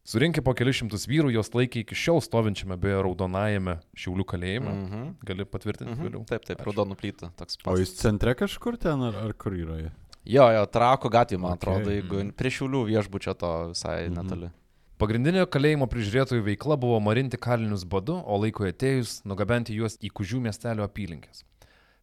Surinkę 0.03 0.41
po 0.43 0.51
kelius 0.51 0.81
šimtus 0.81 1.05
vyrų, 1.07 1.29
jos 1.31 1.53
laikė 1.55 1.85
iki 1.85 1.95
šiol 1.95 2.19
stovinčiame 2.19 2.75
beje 2.75 2.97
raudonajame 3.05 3.77
Šiaulių 3.95 4.25
kalėjime. 4.27 4.71
Mm 4.71 4.87
-hmm. 4.89 5.13
Gali 5.29 5.45
patvirtinti 5.45 5.93
mm 5.93 5.99
-hmm. 5.99 6.09
vėliau. 6.09 6.25
Taip, 6.27 6.43
taip, 6.45 6.59
raudonų 6.59 6.97
plytų. 6.99 7.29
O 7.71 7.77
jis 7.79 7.95
centre 7.95 8.33
kažkur 8.35 8.77
ten 8.77 9.01
ar, 9.01 9.15
ar 9.15 9.33
kur 9.33 9.55
yra? 9.55 9.77
Jo, 10.25 10.49
jo, 10.51 10.65
trako 10.65 11.09
gatvė, 11.09 11.37
man 11.37 11.53
okay. 11.53 11.55
atrodo, 11.55 11.91
jeigu 11.91 12.15
-hmm. 12.15 12.31
prie 12.31 12.49
Šiaulių 12.49 12.85
viešbučio 12.85 13.33
to 13.33 13.67
visai 13.69 14.09
mm 14.09 14.15
-hmm. 14.15 14.23
netoli. 14.23 14.49
Pagrindinė 14.97 15.45
kalėjimo 15.45 15.87
prižiūrėtojų 15.87 16.43
veikla 16.43 16.77
buvo 16.77 16.99
marinti 16.99 17.37
kalinius 17.37 17.83
badu, 17.83 18.21
o 18.25 18.37
laiko 18.37 18.63
atėjus 18.63 19.21
nugabenti 19.25 19.73
juos 19.73 19.97
į 19.99 20.09
Kužių 20.09 20.39
miestelio 20.39 20.83
apylinkės. 20.83 21.45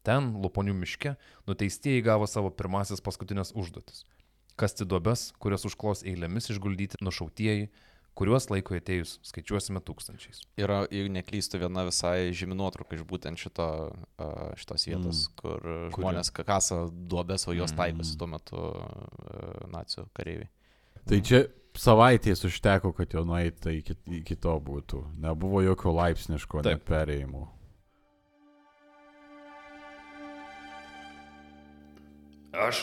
Ten, 0.07 0.33
Luponių 0.41 0.75
miške, 0.81 1.15
nuteistieji 1.49 2.05
gavo 2.07 2.29
savo 2.31 2.51
pirmasis 2.51 3.03
paskutinės 3.05 3.53
užduotis- 3.53 4.05
kasti 4.61 4.85
duobes, 4.85 5.31
kurias 5.41 5.65
užklos 5.65 6.05
eilėmis 6.05 6.51
išguldyti 6.53 7.01
nušautieji, 7.01 7.71
kuriuos 8.19 8.51
laiko 8.51 8.75
atėjus 8.77 9.19
skaičiuosime 9.25 9.81
tūkstančiais. 9.81 10.43
Yra, 10.61 10.83
jeigu 10.93 11.13
neklystu, 11.15 11.61
viena 11.63 11.87
visai 11.89 12.33
žymi 12.37 12.57
nuotrauka 12.59 12.99
iš 12.99 13.05
būtent 13.09 13.41
šito, 13.41 13.69
šitos 14.61 14.87
vietos, 14.89 15.23
mm. 15.29 15.37
kur 15.41 15.71
žmonės 15.97 16.33
Kuri? 16.35 16.47
kasa 16.51 16.83
duobės, 16.91 17.47
o 17.49 17.57
jos 17.57 17.73
mm. 17.73 17.79
taikosi 17.81 18.19
tuo 18.21 18.29
metu 18.35 18.65
nacijų 19.73 20.09
kareiviai. 20.17 20.51
Tai 21.09 21.21
čia 21.25 21.45
savaitės 21.81 22.45
užteko, 22.45 22.93
kad 22.97 23.15
jo 23.15 23.25
nueiti 23.25 23.79
iki, 23.79 23.97
iki 24.21 24.37
to 24.37 24.57
būtų. 24.61 25.05
Nebuvo 25.23 25.63
jokio 25.65 25.95
laipsniško 25.97 26.65
perėjimo. 26.87 27.47
Aš 32.51 32.83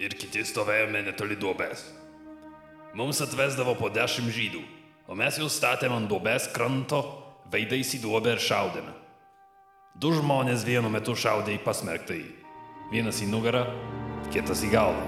ir 0.00 0.14
kiti 0.16 0.40
stovėjome 0.40 1.02
netoli 1.04 1.36
duobės. 1.36 1.82
Mums 2.96 3.20
atvesdavo 3.20 3.74
po 3.76 3.90
dešimt 3.92 4.32
žydų, 4.32 4.62
o 5.04 5.16
mes 5.18 5.36
juos 5.36 5.58
statėme 5.60 5.98
ant 5.98 6.08
duobės 6.08 6.48
kranto, 6.54 7.02
veidais 7.52 7.92
į 7.92 8.00
duobę 8.06 8.32
ir 8.32 8.40
šaudėme. 8.40 8.94
Du 10.00 10.14
žmonės 10.16 10.64
vienu 10.64 10.88
metu 10.92 11.12
šaudė 11.12 11.58
į 11.58 11.60
pasmerktai. 11.64 12.22
Vienas 12.88 13.20
į 13.20 13.28
nugarą, 13.28 13.66
kitas 14.32 14.64
į 14.64 14.72
galvą. 14.72 15.04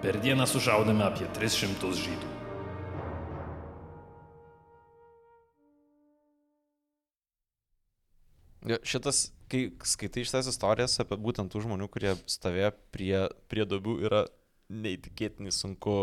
Per 0.00 0.16
dieną 0.24 0.46
sušaudėme 0.48 1.04
apie 1.04 1.28
300 1.36 1.92
žydų. 2.00 2.28
Šitas 8.84 9.26
kai 9.50 9.62
skaitai 9.86 10.24
šitas 10.26 10.48
istorijas 10.52 10.98
apie 11.02 11.18
būtent 11.20 11.50
tų 11.52 11.64
žmonių, 11.66 11.88
kurie 11.92 12.14
stovėjo 12.30 12.72
prie, 12.94 13.14
prie 13.50 13.66
duobių, 13.68 13.96
yra 14.06 14.24
neįtikėtinai 14.70 15.52
sunku, 15.54 15.94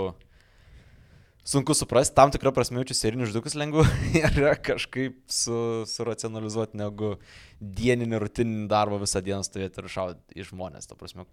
sunku 1.47 1.75
suprasti, 1.77 2.15
tam 2.17 2.33
tikrą 2.33 2.51
prasme 2.55 2.81
jaučiu 2.81 2.97
serinius 2.97 3.31
žudikus 3.31 3.55
lengviau 3.59 3.87
yra 4.27 4.55
kažkaip 4.59 5.21
su, 5.31 5.85
suracionalizuoti 5.87 6.79
negu 6.79 7.15
dieninį 7.61 8.19
rutininį 8.23 8.67
darbą 8.71 8.99
visą 9.03 9.23
dieną 9.23 9.47
stovėti 9.47 9.83
ir 9.83 9.93
šaudyti 9.93 10.41
į 10.41 10.49
žmonės. 10.51 10.89
Ta 10.89 10.99
prasme, 10.99 11.27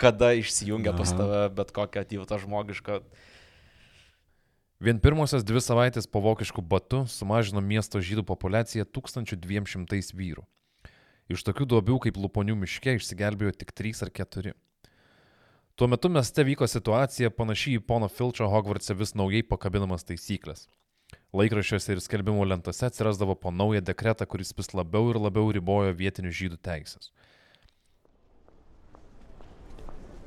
kada 0.00 0.34
išsijungia 0.36 0.92
Aha. 0.92 1.00
pas 1.00 1.16
tave 1.16 1.46
bet 1.56 1.72
kokią 1.76 2.04
atjūtą 2.04 2.42
žmogišką. 2.44 3.00
Vien 4.84 5.00
pirmosios 5.00 5.40
dvi 5.48 5.62
savaitės 5.64 6.04
po 6.04 6.20
vokiškų 6.20 6.60
batų 6.60 7.06
sumažino 7.08 7.62
miesto 7.64 7.96
žydų 7.96 8.26
populiaciją 8.28 8.84
1200 8.84 10.12
vyrų. 10.12 10.44
Iš 11.26 11.42
tokių 11.42 11.66
duobių 11.72 11.98
kaip 12.04 12.18
Luponių 12.22 12.54
miške 12.60 12.92
išsigelbėjo 13.00 13.56
tik 13.58 13.72
3 13.74 14.04
ar 14.06 14.12
4. 14.14 14.52
Tuo 15.76 15.88
metu 15.90 16.08
mieste 16.08 16.44
vyko 16.46 16.68
situacija 16.70 17.32
panašiai 17.34 17.80
į 17.80 17.84
pono 17.84 18.08
Filčio 18.08 18.46
Hogvartse 18.48 18.94
vis 18.96 19.12
naujai 19.18 19.42
pakabinamas 19.44 20.06
taisyklės. 20.08 20.68
Laikraščiuose 21.36 21.96
ir 21.96 22.00
skelbimų 22.00 22.46
lentose 22.46 22.86
atsirasdavo 22.86 23.34
po 23.42 23.50
naują 23.50 23.82
dekretą, 23.84 24.26
kuris 24.30 24.54
vis 24.56 24.72
labiau 24.72 25.10
ir 25.10 25.18
labiau 25.20 25.50
ribojo 25.52 25.92
vietinių 25.98 26.32
žydų 26.38 26.60
teisės. 26.62 27.10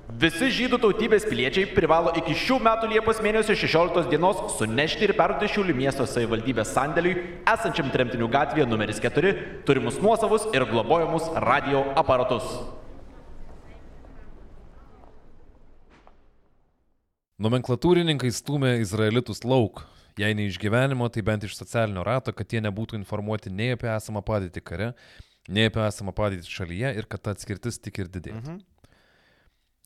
Visi 0.10 0.48
žydų 0.50 0.80
tautybės 0.82 1.26
piliečiai 1.30 1.68
privalo 1.70 2.10
iki 2.18 2.34
šių 2.34 2.56
metų 2.66 2.88
Liepos 2.90 3.20
mėnesio 3.22 3.54
16 3.54 4.10
dienos 4.10 4.40
sunešti 4.56 5.06
ir 5.06 5.14
perduoti 5.14 5.52
Šiaulių 5.54 5.76
miesto 5.78 6.08
savivaldybės 6.10 6.72
sandėliui 6.74 7.14
esančiam 7.46 7.92
Tremtinių 7.94 8.26
gatvėje 8.34 8.66
numeris 8.66 8.98
4 9.04 9.34
turimus 9.68 10.00
nuosavus 10.02 10.48
ir 10.50 10.66
globojamus 10.72 11.30
radio 11.46 11.84
aparatus. 12.02 12.48
Nomenklatūrininkai 17.38 18.34
stumė 18.34 18.80
izraelitus 18.82 19.46
lauk, 19.46 19.86
jei 20.18 20.34
ne 20.34 20.50
iš 20.50 20.58
gyvenimo, 20.60 21.06
tai 21.14 21.22
bent 21.22 21.46
iš 21.46 21.54
socialinio 21.62 22.02
rato, 22.04 22.34
kad 22.34 22.50
jie 22.50 22.66
nebūtų 22.66 22.98
informuoti 22.98 23.54
nei 23.54 23.78
apie 23.78 23.94
esamą 23.94 24.26
padėtį 24.26 24.66
kare, 24.66 24.90
nei 25.48 25.70
apie 25.70 25.86
esamą 25.86 26.18
padėtį 26.18 26.50
šalyje 26.50 26.96
ir 26.98 27.08
kad 27.08 27.24
ta 27.24 27.38
atskirtis 27.38 27.78
tik 27.78 28.02
ir 28.02 28.10
didėja. 28.10 28.42
Mhm. 28.42 28.60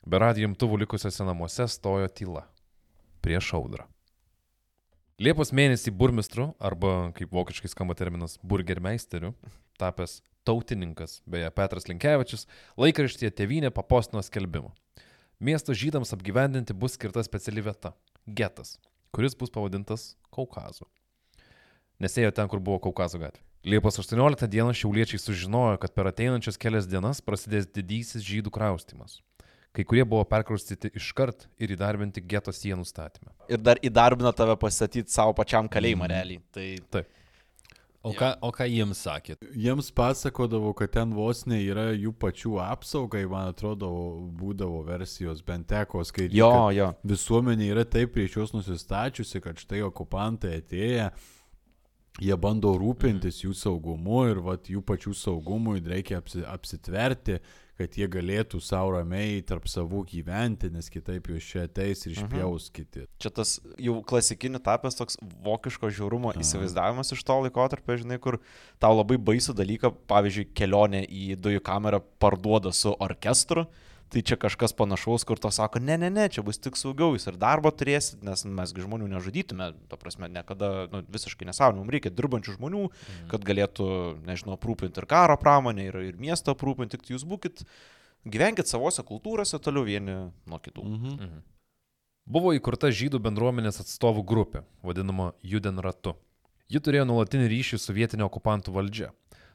Be 0.03 0.19
radijo 0.19 0.49
imtuvų 0.49 0.81
likusiuose 0.81 1.23
namuose 1.23 1.63
stojo 1.71 2.09
tyla. 2.11 2.43
Prieš 3.23 3.53
audrą. 3.55 3.85
Liepos 5.23 5.53
mėnesį 5.55 5.93
burmistru, 5.95 6.49
arba 6.59 7.13
kaip 7.15 7.31
vokiškai 7.31 7.69
skamba 7.71 7.95
terminas 7.95 8.35
burgermeisteriu, 8.43 9.31
tapęs 9.79 10.17
tautininkas, 10.43 11.21
beje 11.29 11.47
Petras 11.55 11.87
Linkevičius, 11.87 12.43
laikraštyje 12.75 13.31
Tevinė 13.31 13.71
papostino 13.71 14.19
skelbimą. 14.25 14.73
Miesto 15.39 15.71
žydams 15.71 16.11
apgyvendinti 16.17 16.75
bus 16.75 16.97
skirta 16.97 17.23
speciali 17.23 17.63
vieta- 17.63 17.93
getas, 18.39 18.75
kuris 19.15 19.35
bus 19.35 19.49
pavadintas 19.49 20.15
Kaukazu. 20.31 20.83
Nesėjo 22.01 22.33
ten, 22.33 22.49
kur 22.49 22.59
buvo 22.59 22.79
Kaukazo 22.79 23.19
gatvė. 23.19 23.39
Liepos 23.63 23.97
18 23.99 24.49
dieną 24.49 24.73
šiauliečiai 24.75 25.19
sužinojo, 25.19 25.79
kad 25.79 25.95
per 25.95 26.11
ateinančias 26.11 26.57
kelias 26.57 26.87
dienas 26.87 27.21
prasidės 27.21 27.71
didysis 27.71 28.21
žydų 28.21 28.51
kraustimas. 28.51 29.21
Kai 29.73 29.85
kurie 29.89 30.03
buvo 30.05 30.21
perkraustyti 30.29 30.91
iškart 30.99 31.47
ir 31.57 31.73
įdarbinti 31.73 32.21
geto 32.29 32.53
sienų 32.53 32.85
statymą. 32.85 33.31
Ir 33.49 33.61
dar 33.61 33.81
įdarbina 33.81 34.29
tave 34.37 34.53
pasistatyti 34.61 35.09
savo 35.09 35.33
pačiam 35.37 35.69
kalėjimą 35.71 36.09
realiai. 36.11 36.41
Tai 36.53 36.67
Taip. 36.93 37.11
O 38.03 38.11
ką, 38.11 38.33
o 38.43 38.49
ką 38.51 38.65
jiems 38.67 38.99
sakėt? 39.05 39.45
Jiems 39.55 39.87
pasakodavo, 39.95 40.73
kad 40.75 40.91
ten 40.91 41.13
vos 41.15 41.45
ne 41.47 41.61
yra 41.63 41.85
jų 41.95 42.11
pačių 42.19 42.57
apsaugai, 42.59 43.21
man 43.31 43.53
atrodo, 43.53 43.87
būdavo 44.35 44.81
versijos, 44.83 45.39
bent 45.47 45.69
teko 45.71 46.03
skaityti. 46.03 46.35
jo, 46.35 46.67
jo. 46.75 46.89
Visuomenė 47.07 47.69
yra 47.71 47.85
taip 47.87 48.11
prieš 48.17 48.35
juos 48.35 48.51
nusistačiusi, 48.57 49.39
kad 49.45 49.63
štai 49.63 49.85
okupantai 49.87 50.57
atėję, 50.59 51.07
jie 52.27 52.37
bando 52.43 52.75
rūpintis 52.81 53.39
jų 53.45 53.55
saugumu 53.55 54.25
ir 54.33 54.43
vat, 54.43 54.67
jų 54.67 54.83
pačių 54.83 55.15
saugumui 55.15 55.79
reikia 55.87 56.19
apsi, 56.19 56.43
apsitverti, 56.43 57.39
kad 57.83 57.97
jie 57.99 58.07
galėtų 58.11 58.61
savo 58.63 58.95
ramiai 58.95 59.41
tarp 59.45 59.67
savų 59.71 60.05
gyventi, 60.09 60.71
nes 60.73 60.89
kitaip 60.91 61.27
juos 61.31 61.45
čia 61.45 61.65
ateis 61.67 62.05
ir 62.07 62.15
išpjaus 62.15 62.69
kiti. 62.73 63.05
Čia 63.21 63.31
tas 63.35 63.57
jau 63.81 63.97
klasikiniu 64.07 64.61
tapęs 64.63 64.97
toks 64.99 65.19
vokiško 65.43 65.91
žiaurumo 65.93 66.33
įsivaizdavimas 66.39 67.11
iš 67.15 67.23
to 67.27 67.39
laikotarpio, 67.45 67.99
žinai, 67.99 68.19
kur 68.23 68.39
tau 68.81 68.95
labai 68.95 69.19
baisų 69.19 69.55
dalyką, 69.59 69.91
pavyzdžiui, 70.09 70.49
kelionė 70.55 71.03
į 71.05 71.35
dujų 71.43 71.63
kamerą 71.65 72.01
parduoda 72.23 72.71
su 72.75 72.95
orkestru. 73.03 73.67
Tai 74.13 74.21
čia 74.21 74.35
kažkas 74.37 74.75
panašaus, 74.77 75.23
kur 75.25 75.39
to 75.41 75.49
sako, 75.49 75.79
ne, 75.81 75.95
ne, 75.97 76.11
ne, 76.13 76.27
čia 76.29 76.43
bus 76.45 76.59
tik 76.61 76.77
saugiau, 76.77 77.15
jūs 77.15 77.25
ir 77.31 77.37
darbo 77.41 77.71
turėsit, 77.73 78.19
nes 78.25 78.43
mesgi 78.45 78.83
žmonių 78.85 79.07
nežudytume, 79.09 79.71
ta 79.89 79.97
prasme, 79.97 80.29
niekada 80.29 80.85
nu, 80.91 81.01
visiškai 81.15 81.47
nesąmonė, 81.49 81.81
mums 81.81 81.95
reikia 81.95 82.11
dirbančių 82.13 82.53
žmonių, 82.59 82.83
mm. 82.91 83.23
kad 83.31 83.47
galėtų, 83.47 83.87
nežinau, 84.27 84.53
aprūpinti 84.59 85.01
ir 85.01 85.07
karo 85.09 85.37
pramonę, 85.41 85.87
ir, 85.89 85.97
ir 86.11 86.19
miesto 86.21 86.53
aprūpinti, 86.53 86.99
tik 86.99 87.15
jūs 87.15 87.25
būkit, 87.25 87.65
gyvenkit 88.29 88.69
savose 88.69 89.01
kultūrose 89.07 89.57
toliau 89.57 89.87
vieni 89.87 90.19
nuo 90.29 90.61
kitų. 90.61 90.85
Mhm. 90.85 91.41
Buvo 92.23 92.53
įkurta 92.55 92.87
žydų 92.93 93.19
bendruomenės 93.19 93.81
atstovų 93.81 94.21
grupė, 94.23 94.61
vadinama 94.85 95.33
Juden 95.43 95.81
ratu. 95.83 96.13
Ji 96.71 96.79
turėjo 96.79 97.03
nuolatinį 97.09 97.49
ryšį 97.51 97.81
su 97.81 97.95
vietinio 97.97 98.29
okupantų 98.29 98.71
valdžia. 98.77 99.09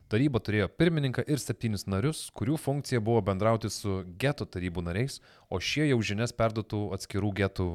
Taryba 0.09 0.41
turėjo 0.41 0.71
pirmininką 0.73 1.27
ir 1.29 1.41
septynis 1.43 1.85
narius, 1.85 2.31
kurių 2.33 2.57
funkcija 2.57 3.01
buvo 3.05 3.21
bendrauti 3.27 3.69
su 3.69 4.01
geto 4.21 4.47
tarybų 4.49 4.87
nariais, 4.87 5.19
o 5.53 5.61
šie 5.61 5.91
jau 5.91 5.99
žinias 6.01 6.33
perduotų 6.33 6.81
atskirų 6.97 7.33
getų 7.43 7.67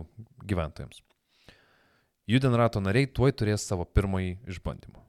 gyventojams. 0.50 1.04
Judenrato 2.26 2.82
nariai 2.82 3.06
tuoj 3.06 3.36
turės 3.38 3.68
savo 3.68 3.86
pirmąjį 3.86 4.38
išbandymą. 4.50 5.04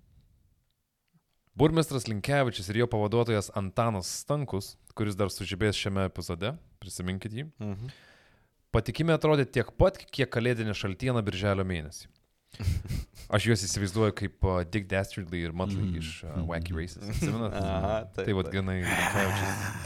Burmistras 1.55 2.09
Linkevičius 2.11 2.69
ir 2.73 2.83
jo 2.83 2.89
pavaduotojas 2.91 3.53
Antanas 3.55 4.11
Stankus, 4.25 4.73
kuris 4.99 5.15
dar 5.15 5.31
sužibės 5.31 5.79
šiame 5.79 6.09
epizode, 6.11 6.57
prisiminkit 6.83 7.33
jį, 7.33 7.45
Mhm. 7.61 7.93
patikimi 8.75 9.15
atrodė 9.15 9.47
tiek 9.47 9.71
pat, 9.79 9.97
kiek 10.11 10.29
kalėdinė 10.29 10.75
šaltiena 10.75 11.23
birželio 11.23 11.65
mėnesį. 11.65 12.09
Aš 13.35 13.47
juos 13.49 13.63
įsivaizduoju 13.67 14.15
kaip 14.19 14.47
uh, 14.47 14.61
Dick 14.69 14.87
Dastardly 14.91 15.41
ir 15.47 15.55
Muttley 15.57 15.87
mm. 15.87 15.95
iš 15.99 16.11
uh, 16.27 16.35
Wacky 16.51 16.77
Races. 16.77 17.03
Atsimenat? 17.15 17.57
Aha, 17.59 17.95
taip, 18.15 18.29
Tai 18.29 18.37
vad 18.39 18.51
ganai 18.53 18.77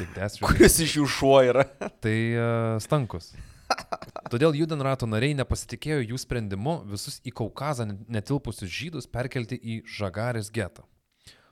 Dick 0.00 0.10
Dastardly. 0.16 0.50
Kuris 0.50 0.80
iš 0.84 0.98
jų 0.98 1.06
šuo 1.14 1.38
yra? 1.46 1.64
Tai 2.04 2.16
uh, 2.34 2.74
stankus. 2.82 3.30
Todėl 4.32 4.56
Judenrato 4.56 5.06
nariai 5.08 5.36
nepasitikėjo 5.38 6.02
jų 6.10 6.20
sprendimu 6.20 6.78
visus 6.88 7.18
į 7.24 7.32
Kaukazą 7.40 7.86
netilpusius 7.88 8.72
žydus 8.72 9.08
perkelti 9.08 9.58
į 9.60 9.80
Žagarės 9.98 10.50
getą. 10.52 10.84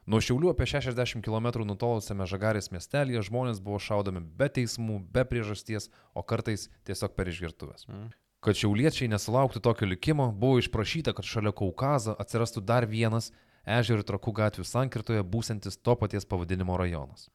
Nuo 0.06 0.20
Šiaulių 0.22 0.52
apie 0.52 0.68
60 0.70 1.24
km 1.24 1.48
nutolusiame 1.66 2.28
Žagarės 2.30 2.70
miestelėje 2.70 3.24
žmonės 3.26 3.58
buvo 3.62 3.80
šaudomi 3.82 4.22
be 4.38 4.46
teismų, 4.46 5.00
be 5.12 5.24
priežasties, 5.26 5.90
o 6.14 6.22
kartais 6.22 6.68
tiesiog 6.86 7.16
per 7.16 7.32
išgirtuvės. 7.32 7.88
Mm. 7.90 8.12
Kad 8.44 8.54
šiauliečiai 8.60 9.08
nesulauktų 9.10 9.60
tokio 9.64 9.86
likimo, 9.88 10.28
buvo 10.32 10.58
išprašyta, 10.60 11.14
kad 11.16 11.24
šalia 11.26 11.52
Kaukazo 11.56 12.14
atsirastų 12.20 12.62
dar 12.68 12.86
vienas 12.86 13.32
ežerų 13.66 14.04
ir 14.04 14.08
trakų 14.12 14.32
gatvių 14.36 14.64
sankirtoje 14.68 15.24
būsantis 15.26 15.78
to 15.82 15.96
paties 15.98 16.24
pavadinimo 16.28 16.76
rajonas. 16.78 17.28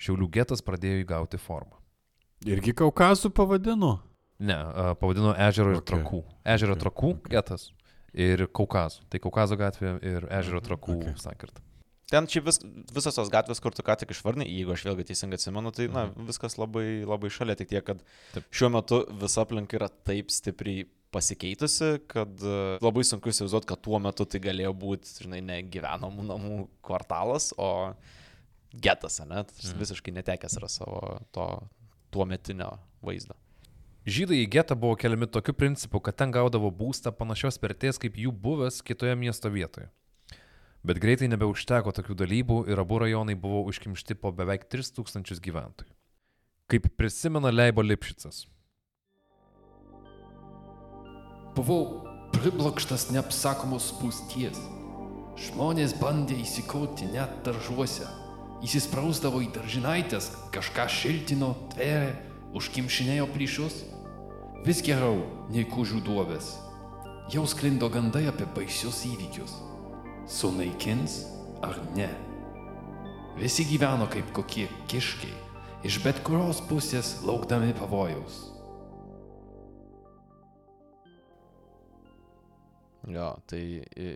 Šiaulių 0.00 0.28
getas 0.32 0.62
pradėjo 0.64 1.02
įgauti 1.04 1.40
formą. 1.40 1.76
Irgi 2.46 2.72
Kaukazų 2.76 3.30
pavadino. 3.32 3.98
Ne, 4.38 4.56
pavadino 5.00 5.32
ežero 5.40 5.72
ir 5.72 5.80
Okay. 5.80 5.88
trakų. 5.94 6.22
Ežero 6.44 6.76
Okay. 6.76 6.82
trakų 6.84 7.12
getas 7.32 7.70
ir 8.12 8.46
Kaukazų. 8.46 9.06
Tai 9.08 9.18
Kaukazo 9.24 9.56
gatvė 9.56 9.96
ir 10.04 10.26
ežero 10.30 10.60
trakų 10.60 10.96
Okay. 11.00 11.14
sankirta. 11.16 11.60
Ten 12.10 12.26
čia 12.30 12.38
vis, 12.46 12.60
visos 12.94 13.16
tos 13.18 13.30
gatvės, 13.34 13.58
kur 13.58 13.74
tu 13.74 13.82
ką 13.82 13.96
tik 13.98 14.12
išvarnai, 14.14 14.46
jeigu 14.46 14.70
aš 14.76 14.84
vėlgi 14.86 15.08
teisingai 15.08 15.40
atsimenu, 15.40 15.72
tai 15.74 15.88
na, 15.90 16.04
viskas 16.28 16.54
labai, 16.60 17.02
labai 17.02 17.30
šalia, 17.34 17.56
tik 17.58 17.72
tiek, 17.72 17.82
kad 17.82 18.04
Taip. 18.34 18.46
šiuo 18.54 18.70
metu 18.76 19.00
visa 19.22 19.42
aplinka 19.42 19.74
yra 19.80 19.88
taip 20.06 20.30
stipriai 20.30 20.84
pasikeitusi, 21.10 21.88
kad 22.06 22.30
e, 22.46 22.78
labai 22.84 23.02
sunku 23.06 23.32
įsivaizduoti, 23.32 23.66
kad 23.72 23.82
tuo 23.82 23.98
metu 24.02 24.26
tai 24.28 24.38
galėjo 24.44 24.70
būti, 24.78 25.16
žinai, 25.24 25.40
ne 25.42 25.58
gyvenamų 25.66 26.28
namų 26.30 26.60
kvartalas, 26.86 27.50
o 27.58 27.72
getas, 28.70 29.18
ne? 29.26 29.42
Tas 29.50 29.72
Mhm. 29.72 29.78
visiškai 29.82 30.14
netekęs 30.20 30.56
yra 30.60 30.68
savo 30.70 31.18
to 31.32 31.48
tuo 32.14 32.24
metinio 32.28 32.78
vaizdo. 33.02 33.34
Žydai 34.06 34.44
į 34.44 34.50
getą 34.50 34.76
buvo 34.78 34.94
keliami 34.94 35.26
tokiu 35.26 35.52
principu, 35.58 35.98
kad 35.98 36.14
ten 36.14 36.30
gaudavo 36.30 36.70
būstą 36.70 37.10
panašios 37.10 37.58
vertės 37.58 37.98
kaip 37.98 38.14
jų 38.14 38.30
buvęs 38.30 38.78
kitoje 38.86 39.16
miesto 39.18 39.50
vietoje. 39.50 39.90
Bet 40.86 41.00
greitai 41.02 41.26
nebeužteko 41.32 41.90
tokių 41.90 42.14
dalybų 42.14 42.56
ir 42.70 42.78
abu 42.78 43.00
rajonai 43.02 43.34
buvo 43.34 43.64
užkimšti 43.66 44.14
po 44.22 44.30
beveik 44.30 44.68
3000 44.70 45.40
gyventojų. 45.42 45.90
Kaip 46.70 46.86
prisimena 46.98 47.50
Leibo 47.50 47.82
Lipšicas. 47.82 48.44
Buvau 51.58 52.06
priblokštas 52.36 53.08
neapsakomos 53.10 53.90
spūsties. 53.90 54.62
Žmonės 55.48 55.96
bandė 55.98 56.38
įsikurti 56.44 57.10
net 57.10 57.34
daržuose. 57.46 58.06
Įsisprausdavo 58.62 59.42
į 59.42 59.50
daržinaitės, 59.58 60.30
kažką 60.54 60.86
šiltino, 60.88 61.54
tvėrė, 61.74 62.14
užkimšinėjo 62.56 63.26
plyšius. 63.34 63.82
Vis 64.66 64.86
geriau 64.86 65.24
nei 65.50 65.66
kužių 65.66 66.04
duobės. 66.06 66.54
Jau 67.34 67.42
sklindo 67.50 67.90
gandai 67.90 68.28
apie 68.30 68.46
baisius 68.54 69.02
įvykius. 69.10 69.58
Sunaikins 70.26 71.20
ar 71.62 71.76
ne? 71.94 72.08
Visi 73.38 73.62
gyveno 73.68 74.08
kaip 74.10 74.32
kokie 74.34 74.64
kiškiai, 74.90 75.34
iš 75.86 76.00
bet 76.02 76.18
kurios 76.26 76.58
pusės 76.66 77.12
laukdami 77.22 77.70
pavojaus. 77.78 78.40
Jo, 83.06 83.28
tai 83.46 83.60
e, 83.94 84.08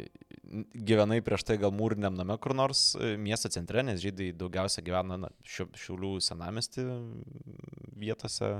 gyvenai 0.75 1.21
prieš 1.23 1.45
tai 1.47 1.61
gal 1.63 1.71
mūriniam 1.71 2.17
name 2.19 2.35
kur 2.43 2.57
nors 2.59 2.97
e, 2.99 3.13
miesto 3.15 3.47
centre, 3.55 3.85
nes 3.87 4.03
žydai 4.03 4.33
daugiausia 4.35 4.83
gyvena 4.83 5.21
na, 5.29 5.31
šiulių 5.47 6.17
senamesti 6.27 6.89
vietose 8.01 8.57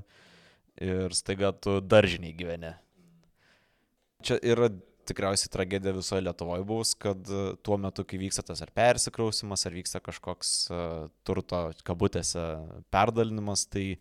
ir 0.79 1.19
staiga 1.19 1.51
tu 1.51 1.81
daržiniai 1.83 2.37
gyveni. 2.39 2.71
Čia 4.23 4.39
yra 4.53 4.71
tikriausiai 5.11 5.53
tragedija 5.53 5.95
visoje 5.97 6.25
Lietuvoje 6.25 6.65
bus, 6.67 6.95
kad 6.99 7.29
e, 7.29 7.43
tuo 7.67 7.79
metu, 7.83 8.07
kai 8.07 8.21
vyksta 8.23 8.45
tas 8.47 8.63
ar 8.65 8.73
persikrausimas, 8.75 9.67
ar 9.67 9.77
vyksta 9.77 10.01
kažkoks 10.05 10.53
uh, 10.71 11.09
turto 11.27 11.67
kabutėse 11.87 12.45
perdalinimas, 12.95 13.67
tai 13.71 13.99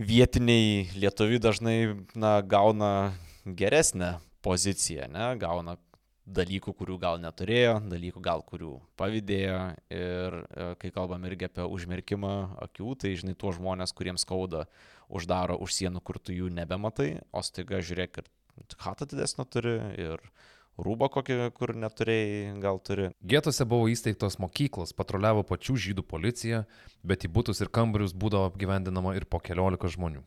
vietiniai 0.00 0.88
lietuviai 0.96 1.42
dažnai 1.42 1.76
na, 2.14 2.38
gauna 2.40 3.12
geresnę 3.44 4.16
poziciją, 4.44 5.08
ne? 5.12 5.30
gauna 5.40 5.76
dalykų, 6.30 6.74
kurių 6.78 6.96
gal 7.00 7.18
neturėjo, 7.22 7.78
dalykų 7.90 8.22
gal 8.22 8.42
kurių 8.46 8.74
pavydėjo 9.00 9.60
ir 9.92 10.36
e, 10.40 10.66
kai 10.80 10.90
kalbam 10.94 11.24
irgi 11.26 11.48
apie 11.48 11.66
užmerkimą 11.66 12.34
akių, 12.66 12.94
tai 13.02 13.14
žinai, 13.18 13.34
tuos 13.38 13.58
žmonės, 13.58 13.94
kuriems 13.96 14.24
skauda, 14.26 14.66
uždaro 15.10 15.58
už 15.64 15.74
sienų, 15.74 16.02
kur 16.06 16.20
tu 16.22 16.36
jų 16.36 16.52
nebematai, 16.54 17.16
o 17.34 17.42
staiga 17.46 17.82
žiūrėk 17.82 18.22
ir 18.22 18.30
chatą 18.80 19.08
didesnį 19.10 19.46
turi 19.50 19.76
ir 20.00 20.22
rūbą 20.80 21.10
kokį, 21.12 21.38
kur 21.56 21.74
neturėjai, 21.76 22.54
gal 22.62 22.80
turi. 22.84 23.10
Getuose 23.26 23.66
buvo 23.68 23.88
įsteigtos 23.92 24.38
mokyklos, 24.42 24.94
patruliavo 24.96 25.44
pačių 25.46 25.76
žydų 25.86 26.04
policija, 26.08 26.64
bet 27.04 27.26
į 27.26 27.32
būtus 27.36 27.60
ir 27.60 27.72
kambarius 27.72 28.16
būdavo 28.16 28.48
apgyvendinama 28.50 29.16
ir 29.18 29.28
po 29.28 29.42
keliolika 29.42 29.90
žmonių. 29.92 30.24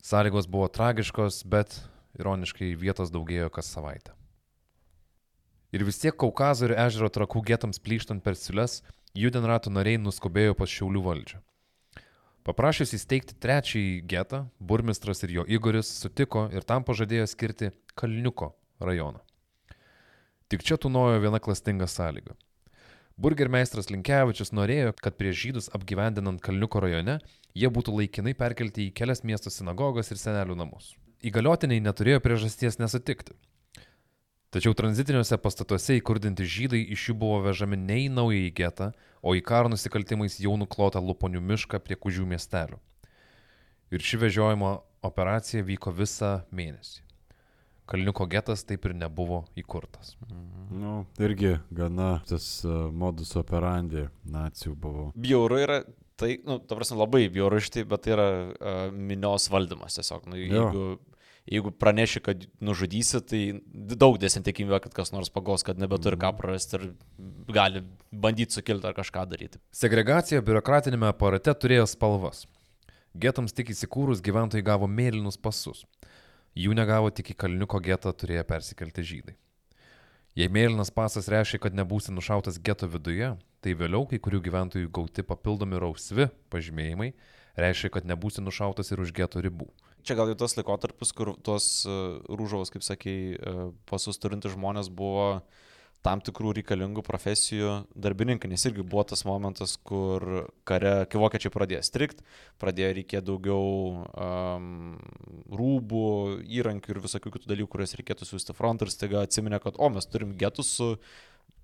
Sąlygos 0.00 0.48
buvo 0.48 0.70
tragiškos, 0.72 1.42
bet 1.44 1.76
ironiškai 2.18 2.72
vietos 2.78 3.12
daugėjo 3.12 3.50
kas 3.52 3.68
savaitę. 3.74 4.14
Ir 5.70 5.84
vis 5.86 6.00
tiek 6.02 6.16
Kaukazo 6.18 6.66
ir 6.66 6.74
ežero 6.74 7.10
trakų 7.12 7.44
getams 7.46 7.78
plyštant 7.78 8.24
per 8.24 8.34
siules, 8.34 8.80
Judenrato 9.14 9.70
nariai 9.70 9.98
nuskubėjo 9.98 10.56
pas 10.58 10.70
Šiaulių 10.70 11.02
valdžią. 11.04 11.38
Paprašęs 12.50 12.96
įsteigti 12.96 13.36
trečiąjį 13.38 13.90
getą, 14.10 14.40
burmistras 14.58 15.20
ir 15.22 15.30
jo 15.36 15.42
Igoris 15.46 15.86
sutiko 16.00 16.48
ir 16.50 16.64
tam 16.66 16.82
pažadėjo 16.82 17.28
skirti 17.30 17.68
Kalniuko 17.94 18.48
rajoną. 18.82 19.20
Tik 20.50 20.64
čia 20.66 20.74
tūnojo 20.82 21.20
viena 21.22 21.38
klastinga 21.38 21.86
sąlyga. 21.86 22.34
Burgermeistras 23.20 23.92
Linkevičius 23.94 24.50
norėjo, 24.50 24.96
kad 24.98 25.14
prieš 25.20 25.44
žydus 25.44 25.70
apgyvendinant 25.78 26.42
Kalniuko 26.42 26.82
rajone 26.82 27.20
jie 27.54 27.70
būtų 27.70 27.94
laikinai 28.00 28.34
perkelti 28.34 28.88
į 28.88 28.96
kelias 28.98 29.22
miesto 29.22 29.52
sinagogas 29.54 30.10
ir 30.10 30.18
senelių 30.18 30.58
namus. 30.58 30.96
Įgaliotiniai 31.22 31.84
neturėjo 31.86 32.18
priežasties 32.24 32.80
nesutikti. 32.82 33.38
Tačiau 34.50 34.74
tranzitiniuose 34.74 35.36
pastatuose 35.38 35.94
įkurdinti 36.00 36.42
žydai 36.42 36.80
iš 36.90 37.10
jų 37.10 37.14
buvo 37.20 37.36
vežami 37.44 37.76
ne 37.78 38.00
į 38.02 38.06
naująjį 38.10 38.48
getą, 38.58 38.88
o 39.22 39.36
į 39.38 39.44
karo 39.46 39.70
nusikaltimais 39.70 40.40
jau 40.42 40.56
nuklotą 40.58 40.98
Luponių 40.98 41.38
mišką 41.52 41.78
prie 41.84 41.94
Kužių 41.94 42.26
miestelių. 42.32 42.80
Ir 43.94 44.02
ši 44.02 44.18
vežiojimo 44.24 44.72
operacija 45.06 45.62
vyko 45.66 45.92
visą 45.94 46.32
mėnesį. 46.50 47.04
Kalniuko 47.90 48.26
getas 48.30 48.66
taip 48.66 48.84
ir 48.86 48.96
nebuvo 48.98 49.44
įkurtas. 49.58 50.16
Nu, 50.70 51.04
irgi 51.22 51.56
gana 51.74 52.16
tas 52.26 52.48
uh, 52.66 52.88
modus 52.90 53.36
operandi 53.38 54.08
nacijų 54.26 54.74
buvo. 54.78 55.06
Bjauru 55.14 55.62
yra, 55.62 55.78
tai, 56.18 56.36
nu, 56.46 56.58
ta 56.58 56.78
prasme, 56.78 56.98
labai 56.98 57.28
bjauru 57.30 57.62
iš 57.62 57.70
tai, 57.74 57.86
bet 57.86 58.02
tai 58.02 58.14
yra 58.14 58.28
uh, 58.34 58.82
minios 58.94 59.46
valdymas 59.50 59.98
tiesiog. 59.98 60.26
Nu, 60.30 60.42
Jo. 60.42 60.66
Jeigu, 61.46 61.70
praneši, 61.70 62.20
kad 62.24 62.44
nužudysi, 62.60 63.20
tai 63.26 63.40
daug 63.72 64.18
desnė 64.20 64.44
tikimybė, 64.46 64.80
kad 64.84 64.94
kas 64.96 65.12
nors 65.14 65.32
pagos, 65.32 65.64
kad 65.66 65.80
nebeturi 65.80 66.18
ką 66.20 66.32
prarasti 66.38 66.78
ir 66.78 66.86
gali 67.50 67.84
bandyti 68.12 68.58
sukilti 68.58 68.90
ar 68.90 68.96
kažką 68.96 69.26
daryti. 69.30 69.60
Segregacija 69.74 70.42
biurokratinėme 70.44 71.10
aparate 71.10 71.54
turėjo 71.54 71.88
spalvas. 71.90 72.46
Getams 73.20 73.54
tik 73.56 73.72
įsikūrus 73.74 74.22
gyventojai 74.22 74.64
gavo 74.66 74.86
mėlynus 74.90 75.40
pasus. 75.40 75.84
Jų 76.58 76.74
negavo 76.78 77.10
tik 77.14 77.32
į 77.32 77.38
Kalniuko 77.44 77.80
getą 77.82 78.12
turėję 78.14 78.44
persikelti 78.46 79.06
žydai. 79.06 79.36
Jei 80.38 80.46
mėlynas 80.46 80.92
pasas 80.94 81.26
reiškia, 81.30 81.58
kad 81.64 81.74
nebūsi 81.74 82.14
nušautas 82.14 82.60
geto 82.62 82.86
viduje, 82.90 83.32
tai 83.60 83.74
vėliau 83.74 84.06
kai 84.06 84.20
kurių 84.22 84.38
gyventojų 84.46 84.90
gauti 84.94 85.26
papildomi 85.26 85.78
rausvi 85.82 86.28
pažymėjimai 86.54 87.10
reiškia, 87.58 87.90
kad 87.96 88.06
nebūsi 88.06 88.42
nušautas 88.44 88.92
ir 88.92 89.02
už 89.02 89.12
geto 89.16 89.42
ribų. 89.42 89.68
Čia 90.06 90.16
gal 90.18 90.30
jau 90.32 90.38
tas 90.42 90.56
laikotarpis, 90.58 91.14
kur 91.16 91.34
tuos 91.46 91.70
uh, 91.88 92.20
rūžavos, 92.28 92.72
kaip 92.72 92.86
sakei, 92.86 93.34
uh, 93.36 93.70
pasus 93.90 94.20
turinti 94.20 94.52
žmonės 94.52 94.92
buvo 94.92 95.40
tam 96.04 96.20
tikrų 96.24 96.54
reikalingų 96.56 97.02
profesijų 97.04 97.72
darbininkai, 97.92 98.48
nes 98.48 98.64
irgi 98.68 98.84
buvo 98.84 99.04
tas 99.10 99.22
momentas, 99.28 99.74
kur 99.84 100.46
kare, 100.68 101.04
kai 101.12 101.20
vokiečiai 101.20 101.52
pradėjo 101.52 101.82
strikt, 101.84 102.22
pradėjo 102.62 102.94
reikėti 102.96 103.26
daugiau 103.28 104.06
um, 104.08 104.96
rūbų, 105.60 106.04
įrankių 106.60 106.94
ir 106.94 107.02
visokių 107.04 107.34
kitų 107.36 107.52
dalykų, 107.52 107.72
kuriuos 107.74 107.96
reikėtų 108.00 108.30
siūsti 108.30 108.56
frontą 108.56 108.88
ir 108.88 108.94
staiga 108.94 109.26
atsiminė, 109.26 109.60
kad 109.60 109.76
o, 109.76 109.92
mes 109.92 110.08
turim 110.08 110.32
getus 110.40 110.72
su 110.78 110.94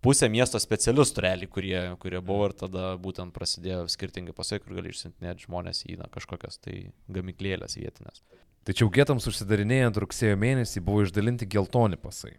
pusė 0.06 0.28
miesto 0.30 0.60
specialistų 0.62 1.24
realiai, 1.24 1.50
kurie, 1.50 1.76
kurie 2.02 2.22
buvo 2.24 2.48
ir 2.48 2.56
tada 2.56 2.94
būtent 3.02 3.34
prasidėjo 3.34 3.86
skirtingi 3.90 4.34
pasai, 4.36 4.60
kur 4.62 4.76
gali 4.78 4.92
išsintinėti 4.94 5.48
žmonės 5.48 5.82
į 5.90 5.98
na, 6.00 6.10
kažkokias 6.14 6.60
tai 6.62 6.90
gamiklėlės 7.12 7.78
vietinės. 7.80 8.22
Tačiau 8.66 8.90
getams 8.90 9.26
užsidarinėjant 9.30 9.98
rugsėjo 10.02 10.38
mėnesį 10.42 10.82
buvo 10.86 11.04
išdalinti 11.06 11.46
geltoni 11.50 11.98
pasai. 12.02 12.36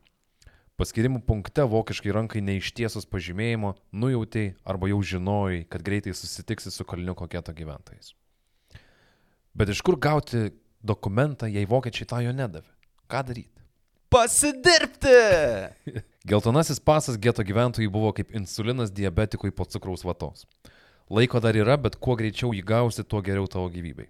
Paskirimų 0.78 1.24
punkte 1.26 1.64
vokiškai 1.66 2.12
rankai 2.14 2.42
neištiesus 2.46 3.08
pažymėjimo 3.10 3.74
nujautai 3.98 4.52
arba 4.68 4.92
jau 4.92 5.00
žinojai, 5.12 5.64
kad 5.72 5.82
greitai 5.82 6.14
susitiksi 6.14 6.70
su 6.74 6.86
Kalniuko 6.86 7.26
geto 7.32 7.56
gyventojais. 7.58 8.12
Bet 9.58 9.72
iš 9.74 9.82
kur 9.82 9.98
gauti 9.98 10.52
dokumentą, 10.86 11.50
jei 11.50 11.66
vokiečiai 11.66 12.10
tą 12.12 12.22
jo 12.28 12.36
nedavė? 12.36 12.70
Ką 13.10 13.24
daryti? 13.26 13.66
Pasidirbti! 14.14 15.18
Geltonasis 16.28 16.80
pasas 16.80 17.16
geto 17.16 17.44
gyventojai 17.44 17.88
buvo 17.88 18.10
kaip 18.12 18.34
insulinas 18.36 18.90
diabetikui 18.92 19.52
po 19.56 19.64
cukraus 19.64 20.02
vatos. 20.04 20.44
Laiko 21.10 21.40
dar 21.40 21.56
yra, 21.56 21.78
bet 21.80 21.96
kuo 21.96 22.18
greičiau 22.20 22.52
jį 22.52 22.66
gausi, 22.68 23.06
tuo 23.08 23.22
geriau 23.24 23.48
tavo 23.48 23.70
gyvybei. 23.72 24.10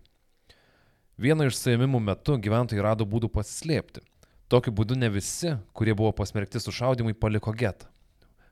Vieno 1.22 1.46
iš 1.46 1.60
suėmimų 1.60 2.02
metu 2.08 2.40
gyventojai 2.42 2.82
rado 2.82 3.06
būdų 3.06 3.30
pasislėpti. 3.38 4.02
Tokiu 4.50 4.74
būdu 4.74 4.98
ne 4.98 5.12
visi, 5.14 5.54
kurie 5.78 5.94
buvo 5.94 6.10
pasmerkti 6.18 6.58
sušaudimui, 6.64 7.14
paliko 7.14 7.54
getą. 7.54 7.86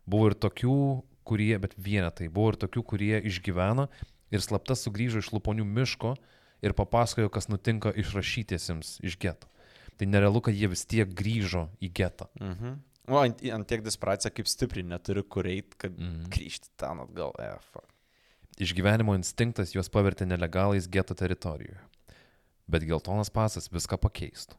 Buvo 0.05 0.29
ir 0.29 0.37
tokių, 0.37 0.79
kurie, 1.25 1.55
bet 1.57 1.73
vienetai, 1.73 2.29
buvo 2.29 2.53
ir 2.53 2.61
tokių, 2.61 2.85
kurie 2.85 3.17
išgyveno 3.33 3.89
ir 4.29 4.45
slapta 4.45 4.77
sugrįžo 4.77 5.25
iš 5.25 5.33
Luponių 5.33 5.65
miško 5.65 6.13
ir 6.61 6.77
papasakojo, 6.77 7.33
kas 7.33 7.49
nutinka 7.49 7.97
išrašytiesiems 7.97 8.99
iš 9.01 9.17
geto. 9.17 9.49
Tai 9.97 10.05
nerealu, 10.05 10.45
kad 10.45 10.53
jie 10.53 10.69
vis 10.69 10.85
tiek 10.85 11.09
grįžo 11.09 11.71
į 11.81 11.97
getą. 11.97 12.29
Mhm. 12.37 12.83
O 13.05 13.19
ant, 13.21 13.41
ant 13.53 13.67
tiek 13.69 13.83
disparacija, 13.85 14.31
kaip 14.33 14.49
stipriai 14.49 14.87
neturi 14.87 15.21
kur 15.29 15.45
eiti, 15.45 15.77
kad 15.77 15.93
mm. 15.93 16.29
grįžti 16.33 16.71
ten 16.81 17.03
atgal. 17.03 17.35
E, 17.41 17.51
fuck. 17.69 17.89
Išgyvenimo 18.61 19.13
instinktas 19.17 19.75
juos 19.75 19.91
pavertė 19.91 20.25
nelegalais 20.25 20.87
geto 20.89 21.17
teritorijoje. 21.17 21.77
Bet 22.71 22.85
geltonas 22.87 23.29
pasas 23.29 23.67
viską 23.69 23.99
pakeistų. 24.01 24.57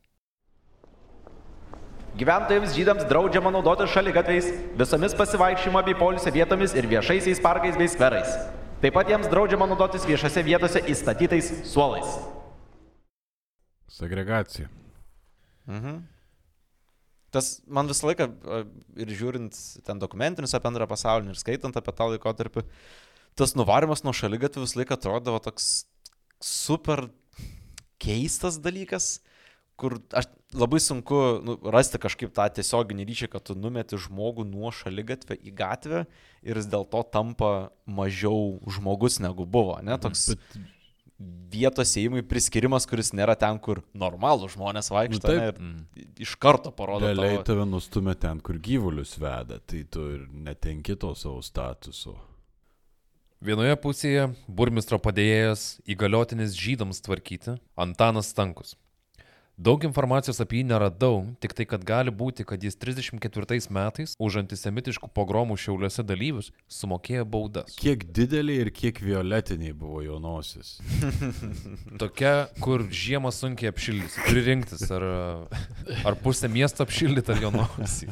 Gyventojams 2.17 2.73
žydams 2.73 3.05
draudžiama 3.11 3.51
naudoti 3.53 3.85
šaligatviais, 3.93 4.47
visomis 4.79 5.13
pasivaikščiojimo 5.19 5.83
bei 5.85 5.97
polisio 5.99 6.31
vietomis 6.33 6.73
ir 6.73 6.89
viešaisiais 6.89 7.43
parkais 7.45 7.77
bei 7.77 7.91
skverais. 7.93 8.31
Taip 8.81 8.95
pat 8.97 9.11
jiems 9.11 9.29
draudžiama 9.33 9.67
naudotis 9.69 10.07
viešose 10.09 10.45
vietose 10.47 10.81
įstatytais 10.93 11.51
suolais. 11.69 12.09
Segregacija. 13.93 14.71
Mhm. 15.67 16.05
Tas 17.37 17.51
man 17.69 17.91
visą 17.91 18.09
laiką 18.09 18.31
ir 19.03 19.13
žiūrint 19.19 19.59
ten 19.85 20.01
dokumentinius 20.01 20.57
apie 20.57 20.71
antrą 20.71 20.89
pasaulį 20.89 21.35
ir 21.35 21.41
skaitant 21.41 21.77
apie 21.77 21.93
tą 21.97 22.09
laikotarpį, 22.15 22.65
tas 23.37 23.53
nuvarimas 23.59 24.05
nuo 24.07 24.15
šalygatvių 24.17 24.65
visą 24.65 24.81
laiką 24.81 24.97
atrodavo 24.97 25.43
toks 25.45 25.85
super 26.41 27.09
keistas 28.01 28.57
dalykas, 28.65 29.19
kur 29.77 29.99
aš 30.17 30.31
labai 30.57 30.81
sunku 30.81 31.19
nu, 31.45 31.57
rasti 31.75 32.01
kažkaip 32.01 32.33
tą 32.37 32.47
tiesioginį 32.57 33.05
ryšį, 33.11 33.29
kad 33.33 33.45
tu 33.49 33.57
numeti 33.59 33.99
žmogų 34.01 34.47
nuo 34.49 34.73
šalygatvio 34.73 35.37
į 35.37 35.53
gatvę 35.57 36.07
ir 36.47 36.61
jis 36.61 36.71
dėl 36.73 36.87
to 36.89 37.03
tampa 37.13 37.53
mažiau 37.85 38.57
žmogus 38.79 39.21
negu 39.21 39.45
buvo, 39.45 39.77
ne? 39.85 39.99
Toks 40.01 40.31
Bet 40.33 40.76
vietos 41.19 41.95
įėjimui 41.97 42.23
priskirimas, 42.29 42.87
kuris 42.89 43.13
nėra 43.17 43.37
ten, 43.41 43.59
kur 43.63 43.81
normalų 43.97 44.51
žmonės 44.53 44.91
vaikšto, 44.93 45.33
Nu, 45.33 45.41
taip. 45.41 45.61
ne, 45.61 45.85
ir 45.97 46.25
iš 46.27 46.37
karto 46.41 46.73
parodo 46.77 47.09
realiai 47.09 47.39
tavo... 47.39 47.47
tave 47.51 47.67
nustumia 47.71 48.15
ten, 48.21 48.41
kur 48.45 48.59
gyvulius 48.61 49.17
veda, 49.21 49.59
tai 49.65 49.85
tu 49.89 50.05
ir 50.13 50.27
netenki 50.29 50.97
to 51.01 51.15
savo 51.17 51.41
statuso. 51.45 52.17
Vienoje 53.47 53.77
pusėje 53.81 54.31
burmistro 54.49 54.99
padėjėjas 55.01 55.77
įgaliotinis 55.93 56.57
žydams 56.57 57.03
tvarkyti 57.05 57.59
Antanas 57.77 58.33
Stankus. 58.33 58.75
Daug 59.57 59.81
informacijos 59.89 60.37
apie 60.45 60.59
jį 60.61 60.67
neradau, 60.69 61.23
tik 61.41 61.55
tai, 61.57 61.65
kad 61.65 61.85
gali 61.89 62.13
būti, 62.13 62.45
kad 62.45 62.61
jis 62.61 62.75
34 62.77 63.71
metais 63.73 64.13
už 64.21 64.35
antisemitiškų 64.43 65.09
pogromų 65.17 65.57
šiauliuose 65.57 66.05
dalyvius 66.05 66.51
sumokėjo 66.69 67.25
baudas. 67.25 67.79
Kiek 67.81 68.05
dideliai 68.05 68.67
ir 68.67 68.71
kiek 68.77 69.01
violetiniai 69.01 69.73
buvo 69.73 70.03
jaunosis. 70.05 70.75
Tokia, 72.03 72.35
kur 72.61 72.85
žiemą 72.93 73.33
sunkiai 73.33 73.73
apšildysi. 73.73 74.27
Turi 74.29 74.43
rinktis, 74.51 74.85
ar, 74.93 75.07
ar 76.05 76.19
pusę 76.21 76.53
miesto 76.53 76.85
apšildyti, 76.85 77.39
ar 77.39 77.57
nosį. 77.57 78.11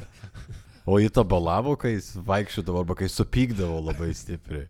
O 0.89 0.97
į 0.97 1.13
tą 1.13 1.27
balavo, 1.29 1.77
kai 1.77 1.99
jis 1.99 2.15
vaikščiodavo 2.25 2.87
arba 2.87 2.97
kai 2.97 3.13
supykdavo 3.13 3.85
labai 3.85 4.15
stipriai. 4.17 4.65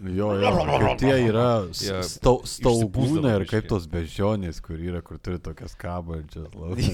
Jo, 0.00 0.30
jo, 0.40 0.50
kaip 0.64 1.00
tie 1.02 1.16
yra 1.28 1.46
stau, 1.74 2.38
staugūnai 2.48 3.34
ir 3.40 3.44
kaip 3.50 3.66
tos 3.68 3.84
bežionės, 3.90 4.62
kur 4.64 4.80
yra, 4.80 5.02
kur 5.04 5.18
turi 5.20 5.36
tokias 5.44 5.74
kabančias. 5.76 6.48
labai. 6.60 6.86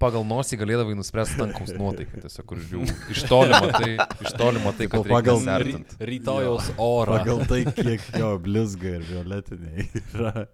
Pagal 0.00 0.24
nosį 0.24 0.56
galėdavai 0.62 0.94
nuspręsti 0.96 1.36
tankaus 1.36 1.74
nuotaiką, 1.76 2.22
tiesiog 2.24 2.46
kur 2.48 2.60
žiū. 2.64 2.86
Iš 3.12 3.20
toli 3.28 3.52
matai, 3.52 3.90
iš 4.24 4.32
toli 4.40 4.62
matai, 4.64 4.86
Tipo, 4.88 5.02
kad 5.04 5.12
pagal- 5.12 5.82
rytojaus 6.08 6.70
orą. 6.80 7.18
Pagal 7.18 7.42
tai, 7.50 7.58
kiek 7.76 8.06
jo 8.16 8.30
blizga 8.40 8.94
ir 8.96 9.04
violetiniai 9.10 9.84
yra. 10.00 10.46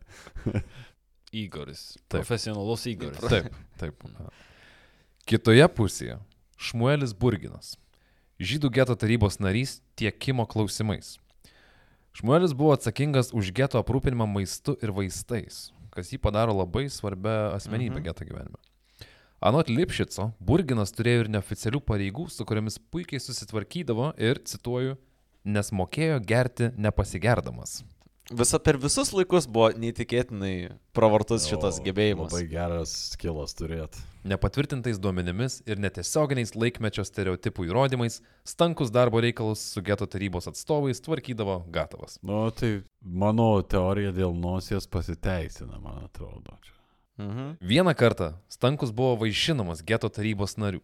Igoris. 1.46 1.92
Taip. 2.08 2.18
Profesionalus 2.24 2.88
Igoris. 2.90 3.22
Taip, 3.30 3.54
taip. 3.78 4.02
Kitoje 5.30 5.70
pusėje 5.78 6.18
Šmuelis 6.58 7.14
Burginas, 7.14 7.76
žydų 8.40 8.70
geto 8.72 8.96
tarybos 8.99 9.40
narys 9.40 9.81
tiekimo 9.96 10.46
klausimais. 10.49 11.16
Šmuelis 12.16 12.55
buvo 12.57 12.72
atsakingas 12.77 13.33
už 13.37 13.53
geto 13.57 13.81
aprūpinimą 13.81 14.25
maistu 14.29 14.77
ir 14.81 14.92
vaistais, 14.96 15.70
kas 15.92 16.12
jį 16.12 16.20
padaro 16.22 16.55
labai 16.57 16.87
svarbia 16.92 17.53
asmenybė 17.57 18.01
mhm. 18.01 18.07
geto 18.09 18.29
gyvenime. 18.29 18.61
Anot 19.44 19.68
Lipšico, 19.68 20.31
Burginas 20.40 20.94
turėjo 20.96 21.27
ir 21.27 21.29
neoficialių 21.35 21.83
pareigų, 21.85 22.25
su 22.33 22.44
kuriamis 22.49 22.79
puikiai 22.81 23.20
susitvarkydavo 23.20 24.14
ir, 24.16 24.40
cituoju, 24.49 24.96
nes 25.44 25.68
mokėjo 25.77 26.22
gerti 26.25 26.70
nepasigerdamas. 26.81 27.83
Visa 28.30 28.58
per 28.58 28.74
visus 28.82 29.12
laikus 29.14 29.44
buvo 29.46 29.68
neįtikėtinai 29.78 30.72
pravartus 30.96 31.44
šitas 31.46 31.76
gebėjimas. 31.84 32.32
Labai 32.32 32.48
geras 32.50 32.94
skilas 33.12 33.54
turėti. 33.54 34.02
Nepatvirtintais 34.26 34.98
duomenimis 34.98 35.60
ir 35.70 35.78
netiesioginiais 35.78 36.56
laikmečio 36.58 37.04
stereotipų 37.06 37.68
įrodymais, 37.68 38.18
stankus 38.42 38.90
darbo 38.90 39.22
reikalus 39.22 39.62
su 39.76 39.82
geto 39.86 40.08
tarybos 40.10 40.50
atstovais 40.50 40.98
tvarkydavo 41.04 41.60
gatavas. 41.70 42.18
Nu, 42.26 42.48
tai 42.50 42.80
mano 42.98 43.60
teorija 43.62 44.10
dėl 44.16 44.34
nosies 44.34 44.90
pasiteisina, 44.90 45.78
man 45.78 46.08
atrodo. 46.08 46.58
Mhm. 47.22 47.54
Vieną 47.62 47.94
kartą 47.94 48.32
Stankus 48.48 48.90
buvo 48.90 49.14
vaišinamas 49.22 49.86
geto 49.86 50.10
tarybos 50.10 50.58
narių. 50.58 50.82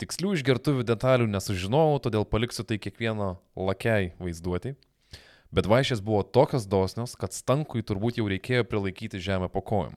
Tikslių 0.00 0.32
išgertuvių 0.34 0.82
detalių 0.88 1.28
nesužinojau, 1.30 2.00
todėl 2.08 2.24
paliksiu 2.26 2.64
tai 2.66 2.80
kiekvieno 2.82 3.36
lakiai 3.54 4.14
vaizduoti. 4.18 4.74
Bet 5.54 5.68
vaišės 5.70 6.00
buvo 6.02 6.24
tokios 6.26 6.64
dosnios, 6.66 7.14
kad 7.14 7.34
Stankui 7.34 7.84
turbūt 7.86 8.18
jau 8.18 8.26
reikėjo 8.26 8.64
prilaikyti 8.66 9.20
žemę 9.22 9.46
po 9.52 9.62
kojom. 9.62 9.94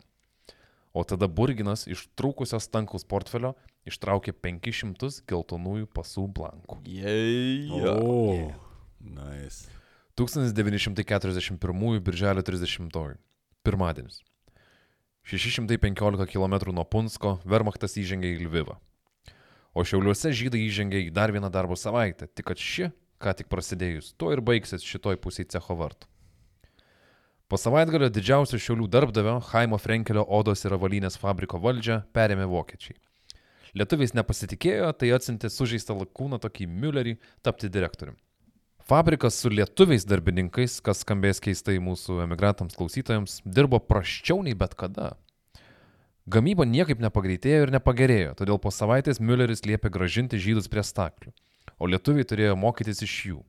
O 0.93 1.01
tada 1.05 1.25
Burginas 1.29 1.87
iš 1.89 2.03
trūkusio 2.17 2.59
Stankaus 2.61 3.05
portfelio 3.09 3.55
ištraukė 3.89 4.35
500 4.37 5.23
geltonųjų 5.29 5.89
pasų 5.93 6.27
blankų. 6.37 6.77
Jei. 6.85 7.69
O, 7.73 8.53
nice. 9.01 9.69
1941 10.17 12.01
birželio 12.05 12.45
30. 12.45 13.17
Pirmadienis. 13.65 14.21
615 15.27 16.29
km 16.31 16.55
nuo 16.71 16.85
Punsko 16.85 17.39
Vermachtas 17.45 17.97
įžengė 17.97 18.35
į 18.35 18.45
Lvivą. 18.45 18.77
O 19.77 19.83
Šiauliuose 19.85 20.31
žydai 20.33 20.63
įžengė 20.69 21.03
į 21.09 21.11
dar 21.13 21.33
vieną 21.33 21.49
darbo 21.53 21.75
savaitę, 21.77 22.29
tik 22.29 22.47
kad 22.49 22.61
ši, 22.61 22.87
ką 23.23 23.33
tik 23.39 23.49
prasidėjus, 23.51 24.13
to 24.17 24.31
ir 24.35 24.43
baigsis 24.45 24.85
šitoj 24.85 25.19
pusėje 25.23 25.53
cecho 25.55 25.77
vartų. 25.79 26.09
Po 27.47 27.55
savaitgalio 27.55 28.09
didžiausio 28.11 28.59
Šiaulių 28.59 28.89
darbdavio 28.91 29.37
Haimo 29.53 29.77
Frenkelio 29.79 30.25
odos 30.27 30.65
ir 30.65 30.73
avalynės 30.75 31.15
fabriko 31.21 31.61
valdžią 31.63 32.01
perėmė 32.11 32.47
vokiečiai. 32.51 32.97
Lietuviais 33.77 34.11
nepasitikėjo, 34.17 34.89
tai 34.99 35.13
atsintė 35.15 35.47
sužeistą 35.53 35.95
lakūną 35.95 36.41
tokį 36.43 36.67
Müllerį 36.67 37.15
tapti 37.45 37.69
direktoriumi. 37.71 38.19
Fabrikas 38.87 39.39
su 39.39 39.51
lietuviais 39.51 40.05
darbininkais, 40.07 40.77
kas 40.83 41.03
skambės 41.03 41.41
keistai 41.43 41.77
mūsų 41.83 42.21
emigrantams 42.23 42.75
klausytojams, 42.75 43.41
dirbo 43.43 43.79
praščiau 43.83 44.43
nei 44.43 44.55
bet 44.55 44.75
kada. 44.79 45.13
Gamyba 46.27 46.67
niekaip 46.67 46.99
nepagreitėjo 47.03 47.65
ir 47.65 47.73
nepagerėjo, 47.75 48.35
todėl 48.39 48.59
po 48.63 48.71
savaitės 48.75 49.19
Mülleris 49.23 49.63
liepė 49.63 49.91
gražinti 49.91 50.39
žydus 50.39 50.67
prie 50.71 50.83
staklių, 50.83 51.31
o 51.77 51.89
lietuviai 51.89 52.27
turėjo 52.27 52.57
mokytis 52.59 53.03
iš 53.05 53.15
jų, 53.31 53.39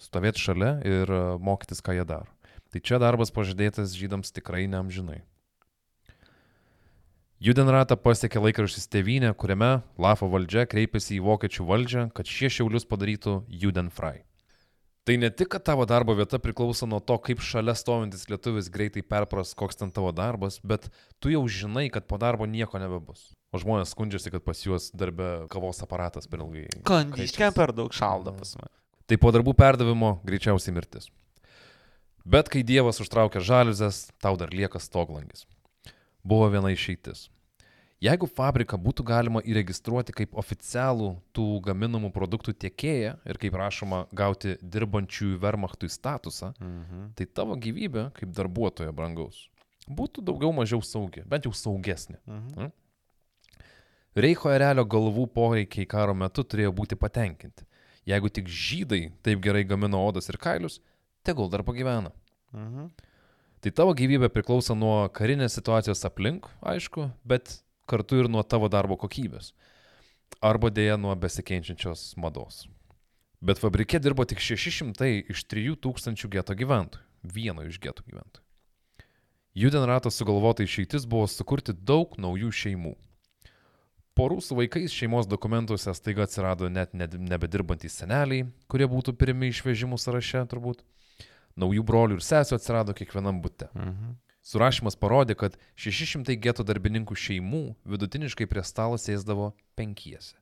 stovėti 0.00 0.42
šalia 0.42 0.76
ir 0.86 1.10
e, 1.10 1.24
mokytis, 1.42 1.82
ką 1.84 1.96
jie 1.98 2.06
daro. 2.08 2.30
Tai 2.68 2.84
čia 2.84 3.00
darbas 3.00 3.32
pažadėtas 3.32 3.96
žydams 3.96 4.32
tikrai 4.36 4.66
neamžinai. 4.68 5.22
Judenratą 7.38 7.94
pasiekė 8.02 8.40
laikraštis 8.42 8.88
Tevinė, 8.90 9.30
kuriame 9.38 9.78
Lafo 9.94 10.26
valdžia 10.28 10.66
kreipėsi 10.66 11.16
į 11.16 11.22
vokiečių 11.22 11.66
valdžią, 11.68 12.02
kad 12.10 12.26
šie 12.26 12.50
šiaulius 12.50 12.88
padarytų 12.90 13.44
Judenfrei. 13.46 14.24
Tai 15.06 15.14
ne 15.22 15.30
tik, 15.30 15.48
kad 15.54 15.62
tavo 15.64 15.86
darbo 15.88 16.12
vieta 16.18 16.36
priklauso 16.42 16.84
nuo 16.90 16.98
to, 17.00 17.14
kaip 17.22 17.40
šalia 17.40 17.72
stovintis 17.78 18.26
lietuvis 18.28 18.66
greitai 18.74 19.00
perpras, 19.06 19.54
koks 19.56 19.78
ten 19.80 19.94
tavo 19.94 20.10
darbas, 20.12 20.58
bet 20.60 20.90
tu 21.22 21.30
jau 21.32 21.46
žinai, 21.48 21.86
kad 21.94 22.10
po 22.10 22.18
darbo 22.20 22.44
nieko 22.44 22.82
nebebus. 22.82 23.30
O 23.52 23.56
žmonės 23.60 23.94
skundžiasi, 23.94 24.30
kad 24.34 24.44
pas 24.44 24.60
juos 24.60 24.90
darbe 24.92 25.46
kavos 25.48 25.80
aparatas 25.80 26.26
per 26.28 26.42
ilgai. 26.44 26.66
Kondiškiam 26.84 27.54
per 27.56 27.72
daug 27.72 27.94
šalda 27.96 28.34
pas 28.36 28.52
mane. 28.60 28.68
Tai 29.08 29.16
po 29.16 29.30
darbų 29.32 29.54
perdavimo 29.56 30.18
greičiausiai 30.28 30.74
mirtis. 30.76 31.08
Bet 32.28 32.50
kai 32.52 32.60
Dievas 32.66 33.00
užtraukia 33.00 33.40
žaliuzės, 33.40 34.10
tau 34.20 34.36
dar 34.36 34.52
lieka 34.52 34.76
stoglangis. 34.82 35.46
Buvo 36.20 36.50
viena 36.52 36.68
išeitis. 36.74 37.30
Jeigu 38.04 38.28
fabriką 38.30 38.76
būtų 38.78 39.02
galima 39.08 39.40
įregistruoti 39.42 40.12
kaip 40.14 40.36
oficialų 40.38 41.16
tų 41.34 41.46
gaminamų 41.64 42.12
produktų 42.14 42.52
tiekėją 42.54 43.14
ir 43.26 43.40
kaip 43.42 43.56
rašoma 43.58 44.04
gauti 44.14 44.58
dirbančiųjų 44.62 45.40
Wehrmachtui 45.42 45.88
statusą, 45.90 46.52
Mhm. 46.60 47.14
tai 47.16 47.24
tavo 47.26 47.56
gyvybė 47.56 48.12
kaip 48.12 48.30
darbuotojo 48.36 48.92
brangaus 48.92 49.48
būtų 49.88 50.20
daugiau 50.22 50.52
mažiau 50.52 50.82
saugi, 50.84 51.22
bent 51.26 51.44
jau 51.48 51.52
saugesnė. 51.56 52.18
Mhm. 52.26 52.70
Reicho 54.18 54.50
erelio 54.50 54.84
galvų 54.88 55.28
poreikiai 55.30 55.86
karo 55.86 56.14
metu 56.16 56.42
turėjo 56.42 56.72
būti 56.74 56.98
patenkinti. 56.98 57.66
Jeigu 58.08 58.30
tik 58.32 58.48
žydai 58.48 59.12
taip 59.22 59.42
gerai 59.44 59.62
gamino 59.68 60.00
odas 60.06 60.30
ir 60.32 60.38
kailius, 60.40 60.80
tegul 61.22 61.50
dar 61.52 61.62
pagyvena. 61.62 62.10
Mhm. 62.52 62.88
Tai 63.58 63.70
tavo 63.74 63.92
gyvybė 63.94 64.30
priklauso 64.30 64.74
nuo 64.78 65.08
karinės 65.10 65.56
situacijos 65.58 66.04
aplink, 66.06 66.46
aišku, 66.62 67.08
bet 67.26 67.58
kartu 67.90 68.22
ir 68.22 68.28
nuo 68.30 68.44
tavo 68.46 68.68
darbo 68.70 68.96
kokybės. 68.96 69.52
Arba 70.44 70.70
dėja 70.70 70.98
nuo 71.00 71.14
besikeičiančios 71.18 72.12
mados. 72.20 72.66
Bet 73.42 73.58
fabrike 73.58 73.98
dirbo 74.02 74.26
tik 74.26 74.42
600 74.42 75.30
iš 75.30 75.44
3000 75.50 76.30
geto 76.30 76.54
gyventojų. 76.58 77.04
Vieno 77.22 77.64
iš 77.66 77.80
geto 77.82 78.04
gyventojų. 78.06 78.44
Judenrato 79.58 80.10
sugalvota 80.10 80.62
išeitis 80.62 81.06
buvo 81.10 81.26
sukurti 81.26 81.74
daug 81.74 82.14
naujų 82.14 82.52
šeimų. 82.54 82.94
Porų 84.18 84.40
su 84.42 84.56
vaikais 84.58 84.90
šeimos 84.90 85.28
dokumentuose 85.30 85.92
staiga 85.94 86.24
atsirado 86.26 86.66
net 86.68 86.94
ne- 86.94 87.06
nebedirbantys 87.06 88.00
seneliai, 88.00 88.48
kurie 88.66 88.88
būtų 88.90 89.14
pirmi 89.14 89.52
išvežimų 89.52 89.98
sąraše 90.02 90.42
turbūt. 90.50 90.82
Naujų 91.58 91.84
brolių 91.86 92.18
ir 92.18 92.24
sesijų 92.26 92.58
atsirado 92.58 92.94
kiekvienam 92.98 93.38
bute. 93.42 93.70
Mhm. 93.74 94.16
Surašymas 94.48 94.96
parodė, 94.96 95.34
kad 95.36 95.56
600 95.76 96.34
geto 96.40 96.64
darbininkų 96.64 97.14
šeimų 97.14 97.62
vidutiniškai 97.86 98.46
prie 98.48 98.62
stalo 98.64 98.96
sėsdavo 98.96 99.52
penkiese. 99.76 100.34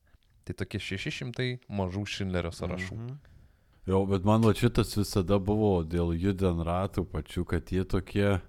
Tai 0.47 0.55
tokie 0.55 0.79
600 0.79 1.59
mažų 1.69 2.05
Šindlerio 2.07 2.53
sąrašų. 2.55 2.95
Mhm. 2.95 3.17
Jo, 3.87 4.05
bet 4.07 4.25
man 4.27 4.43
va 4.43 4.53
šitas 4.55 4.97
visada 4.99 5.39
buvo 5.39 5.85
dėl 5.87 6.15
judenratų 6.19 7.05
pačių, 7.11 7.45
kad 7.47 7.69
jie 7.71 7.85
tokie, 7.85 8.41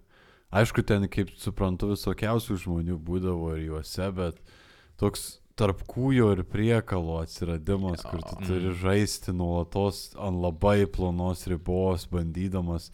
aišku, 0.50 0.82
ten, 0.86 1.06
kaip 1.10 1.30
suprantu, 1.38 1.92
visokiausių 1.94 2.58
žmonių 2.64 2.98
būdavo 2.98 3.52
ir 3.58 3.68
juose, 3.68 4.08
bet 4.18 4.40
toks 5.00 5.38
tarp 5.58 5.82
kūjo 5.90 6.32
ir 6.36 6.44
priekalo 6.46 7.18
atsiradimas, 7.24 8.04
kur 8.06 8.22
tu 8.22 8.38
turi 8.46 8.74
žaisti 8.78 9.34
nuolatos 9.34 10.12
ant 10.22 10.38
labai 10.44 10.86
plonos 10.86 11.48
ribos, 11.50 12.06
bandydamas 12.12 12.92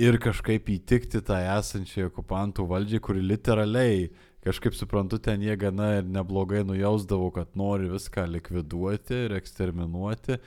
ir 0.00 0.18
kažkaip 0.22 0.70
įtikti 0.72 1.22
tą 1.24 1.38
esančią 1.58 2.08
okupantų 2.10 2.66
valdžiai, 2.70 3.02
kuri 3.04 3.22
literaliai, 3.22 4.10
kažkaip 4.42 4.74
suprantu, 4.74 5.20
ten 5.22 5.44
jie 5.44 5.54
gana 5.56 5.98
ir 6.00 6.08
neblogai 6.08 6.64
nujausdavo, 6.66 7.30
kad 7.36 7.54
nori 7.58 7.90
viską 7.92 8.26
likviduoti 8.32 9.26
ir 9.28 9.36
eksterminuoti, 9.38 10.40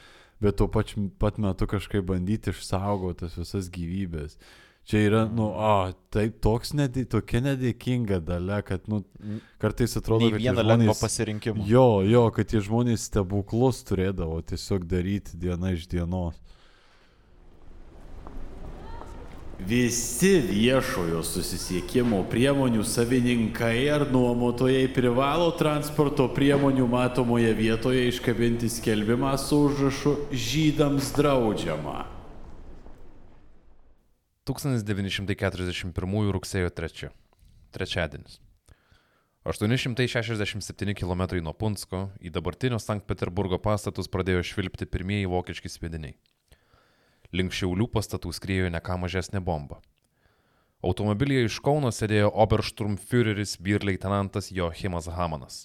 bet 0.44 0.60
tuo 0.60 0.68
pačiu 0.68 1.08
pat 1.22 1.40
metu 1.40 1.70
kažkaip 1.72 2.04
bandyti 2.10 2.52
išsaugoti 2.52 3.24
tas 3.24 3.38
visas 3.40 3.72
gyvybės. 3.72 4.36
Čia 4.86 5.00
yra, 5.02 5.22
nu, 5.34 5.48
a, 5.58 5.94
taip, 6.14 6.36
toks 6.46 6.76
nedė, 6.78 7.08
tokia 7.10 7.40
nedėkinga 7.42 8.20
dalia, 8.22 8.60
kad, 8.62 8.84
nu, 8.86 9.00
kartais 9.58 9.98
atrodo, 9.98 10.30
kad 10.30 10.44
lengvo 10.46 10.62
žmonės... 10.62 11.02
pasirinkimo. 11.02 11.66
Jo, 11.66 12.04
jo, 12.06 12.28
kad 12.36 12.52
tie 12.52 12.62
žmonės 12.62 13.08
stebuklus 13.10 13.82
turėdavo 13.90 14.38
tiesiog 14.46 14.86
daryti 14.86 15.40
diena 15.42 15.74
iš 15.74 15.88
dienos. 15.90 16.38
Visi 19.56 20.36
viešojo 20.44 21.24
susisiekimo 21.26 22.22
priemonių 22.30 22.84
savininkai 22.86 23.88
ar 23.90 24.06
nuomotojai 24.12 24.90
privalo 24.94 25.48
transporto 25.58 26.28
priemonių 26.36 26.86
matomoje 26.92 27.54
vietoje 27.58 28.10
iškabinti 28.12 28.70
skelbimą 28.70 29.34
su 29.42 29.64
užrašu 29.70 30.20
žydams 30.30 31.16
draudžiama. 31.18 32.15
1941 34.46 36.28
rugsėjo 36.30 36.70
3. 36.70 37.08
Trečiadienis. 37.74 38.36
867 39.42 40.94
km 40.94 41.24
nuo 41.42 41.54
Punsko 41.58 42.12
į 42.22 42.30
dabartinio 42.30 42.78
Sankt 42.78 43.08
Peterburgo 43.10 43.58
pastatus 43.58 44.06
pradėjo 44.06 44.44
švilpti 44.46 44.86
pirmieji 44.86 45.32
vokiški 45.32 45.72
sviediniai. 45.74 46.14
Link 47.34 47.58
šiaulių 47.58 47.90
pastatų 47.90 48.36
skriejo 48.38 48.70
ne 48.70 48.84
ką 48.86 49.00
mažesnė 49.02 49.42
bomba. 49.42 49.80
Automobilyje 50.86 51.50
iš 51.50 51.58
Kauno 51.66 51.90
sėdėjo 51.90 52.30
Obersturmführeris 52.46 53.58
vyr 53.58 53.82
leitenantas 53.82 54.52
Joachimas 54.54 55.10
Hamanas. 55.10 55.64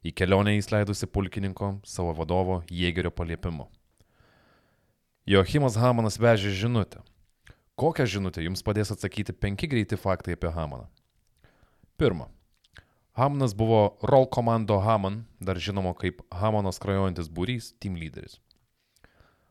Į 0.00 0.16
kelionę 0.16 0.56
jis 0.56 0.72
leidusi 0.72 1.04
pulkininko, 1.04 1.74
savo 1.84 2.16
vadovo 2.16 2.62
Jėgerio 2.72 3.12
paliepimu. 3.12 3.68
Joachimas 5.28 5.76
Hamanas 5.76 6.16
vežė 6.16 6.56
žinutę. 6.64 7.04
Kokią 7.80 8.04
žinutę 8.12 8.42
jums 8.44 8.60
padės 8.60 8.90
atsakyti 8.92 9.32
penki 9.32 9.64
greiti 9.72 9.96
faktai 9.96 10.34
apie 10.36 10.50
Hamaną? 10.52 10.84
Pirma. 11.96 12.26
Hamanas 13.16 13.54
buvo 13.56 13.96
Roll 14.04 14.26
komando 14.28 14.76
Haman, 14.84 15.22
dar 15.40 15.56
žinomo 15.56 15.94
kaip 15.96 16.20
Hamano 16.42 16.74
skrajojantis 16.76 17.30
būrys, 17.32 17.70
team 17.80 17.96
lyderis. 17.96 18.36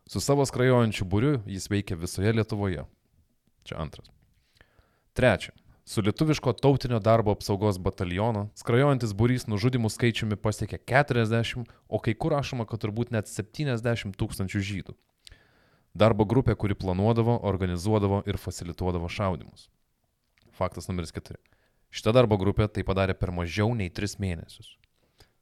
Su 0.05 0.21
savo 0.21 0.45
skrajojančiu 0.45 1.09
būriu 1.09 1.39
jis 1.49 1.65
veikia 1.73 1.97
visoje 1.97 2.35
Lietuvoje. 2.37 2.85
Čia 3.65 3.81
antras. 3.81 4.13
Trečia. 5.17 5.57
Su 5.89 6.05
lietuviško 6.05 6.53
tautinio 6.53 6.99
darbo 7.01 7.33
apsaugos 7.33 7.81
bataliono 7.81 8.51
skrajojantis 8.61 9.17
būrys 9.17 9.49
nužudimų 9.49 9.89
skaičiumi 9.89 10.37
pasiekė 10.37 10.77
40, 10.85 11.65
o 11.89 11.97
kai 11.97 12.13
kur 12.13 12.37
rašoma, 12.37 12.69
kad 12.69 12.85
turbūt 12.85 13.09
net 13.09 13.25
70 13.25 14.13
tūkstančių 14.21 14.67
žydų. 14.69 14.99
Darbo 15.97 16.25
grupė, 16.29 16.55
kuri 16.55 16.77
planuodavo, 16.77 17.39
organizuodavo 17.49 18.21
ir 18.29 18.37
facilituodavo 18.37 19.09
šaudimus. 19.09 19.69
Faktas 20.53 20.89
numeris 20.89 21.13
4. 21.15 21.39
Šita 21.89 22.13
darbo 22.13 22.37
grupė 22.37 22.67
tai 22.69 22.83
padarė 22.85 23.15
per 23.17 23.31
mažiau 23.33 23.73
nei 23.75 23.89
3 23.89 24.19
mėnesius. 24.21 24.75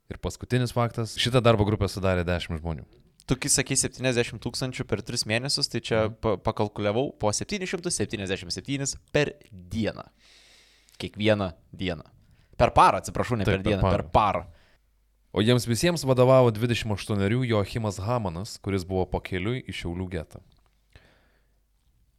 Ir 0.07 0.21
paskutinis 0.23 0.71
faktas, 0.71 1.17
šitą 1.19 1.41
darbo 1.43 1.65
grupę 1.67 1.89
sudarė 1.91 2.23
10 2.27 2.61
žmonių. 2.61 2.85
Tu 3.27 3.35
kai 3.35 3.49
sakai 3.51 3.75
70 3.75 4.39
tūkstančių 4.39 4.85
per 4.87 5.01
3 5.03 5.27
mėnesius, 5.27 5.67
tai 5.67 5.81
čia 5.83 6.05
pa 6.23 6.37
pakalkuliavau 6.39 7.09
po 7.19 7.33
777 7.35 8.93
per 9.11 9.33
dieną. 9.51 10.05
Kiekvieną 10.97 11.51
dieną. 11.75 12.07
Per 12.57 12.71
parą, 12.73 13.01
atsiprašau, 13.03 13.35
ne 13.37 13.45
Taip, 13.45 13.57
per 13.57 13.65
per 13.65 13.73
dieną, 13.73 13.91
per 13.91 14.05
parą. 14.15 14.45
O 15.35 15.43
jiems 15.43 15.67
visiems 15.67 16.05
vadovavo 16.07 16.51
28-erių 16.55 17.43
Joachimas 17.49 17.99
Hamanas, 18.01 18.55
kuris 18.63 18.85
buvo 18.87 19.05
pakeliui 19.11 19.59
į 19.67 19.75
Šiaulių 19.75 20.07
getą. 20.15 20.41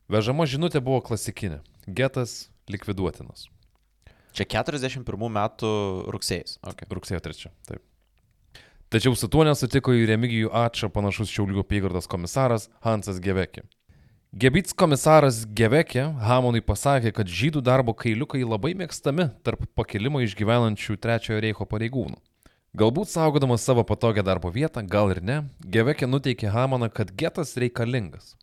Vežama 0.08 0.46
žinutė 0.48 0.80
buvo 0.84 1.00
klasikinė. 1.04 1.62
Getas 1.88 2.48
likviduotinas. 2.68 3.48
Čia 4.36 4.44
41 4.60 5.32
metų 5.34 5.70
rugsėjas. 6.12 6.58
Okay. 6.62 6.88
Rugsėjo 6.92 7.20
3. 7.24 7.50
Taip. 7.68 7.82
Tačiau 8.88 9.16
su 9.18 9.28
tuo 9.28 9.42
nesutiko 9.44 9.92
į 9.92 10.06
Remigijų 10.08 10.52
Atšą 10.56 10.88
panašus 10.92 11.32
Šiaulių 11.32 11.60
apygardos 11.60 12.08
komisaras 12.08 12.70
Hansas 12.84 13.18
Gevekė. 13.20 13.66
Gebits 14.32 14.72
komisaras 14.76 15.42
Gevekė 15.56 16.06
Hamonui 16.24 16.60
pasakė, 16.64 17.12
kad 17.16 17.28
žydų 17.28 17.60
darbo 17.64 17.92
kailiukai 17.96 18.40
labai 18.44 18.74
mėgstami 18.76 19.30
tarp 19.44 19.66
pakilimo 19.76 20.20
išgyvenančių 20.24 20.96
Trečiojo 21.00 21.40
Reicho 21.44 21.68
pareigūnų. 21.68 22.16
Galbūt 22.76 23.08
saugodamas 23.08 23.64
savo 23.64 23.82
patogią 23.84 24.22
darbo 24.22 24.50
vietą, 24.52 24.82
gal 24.86 25.10
ir 25.14 25.22
ne, 25.24 25.38
Gevekė 25.64 26.06
nuteikė 26.08 26.50
Hamoną, 26.52 26.90
kad 26.92 27.10
getas 27.16 27.54
reikalingas. 27.56 28.34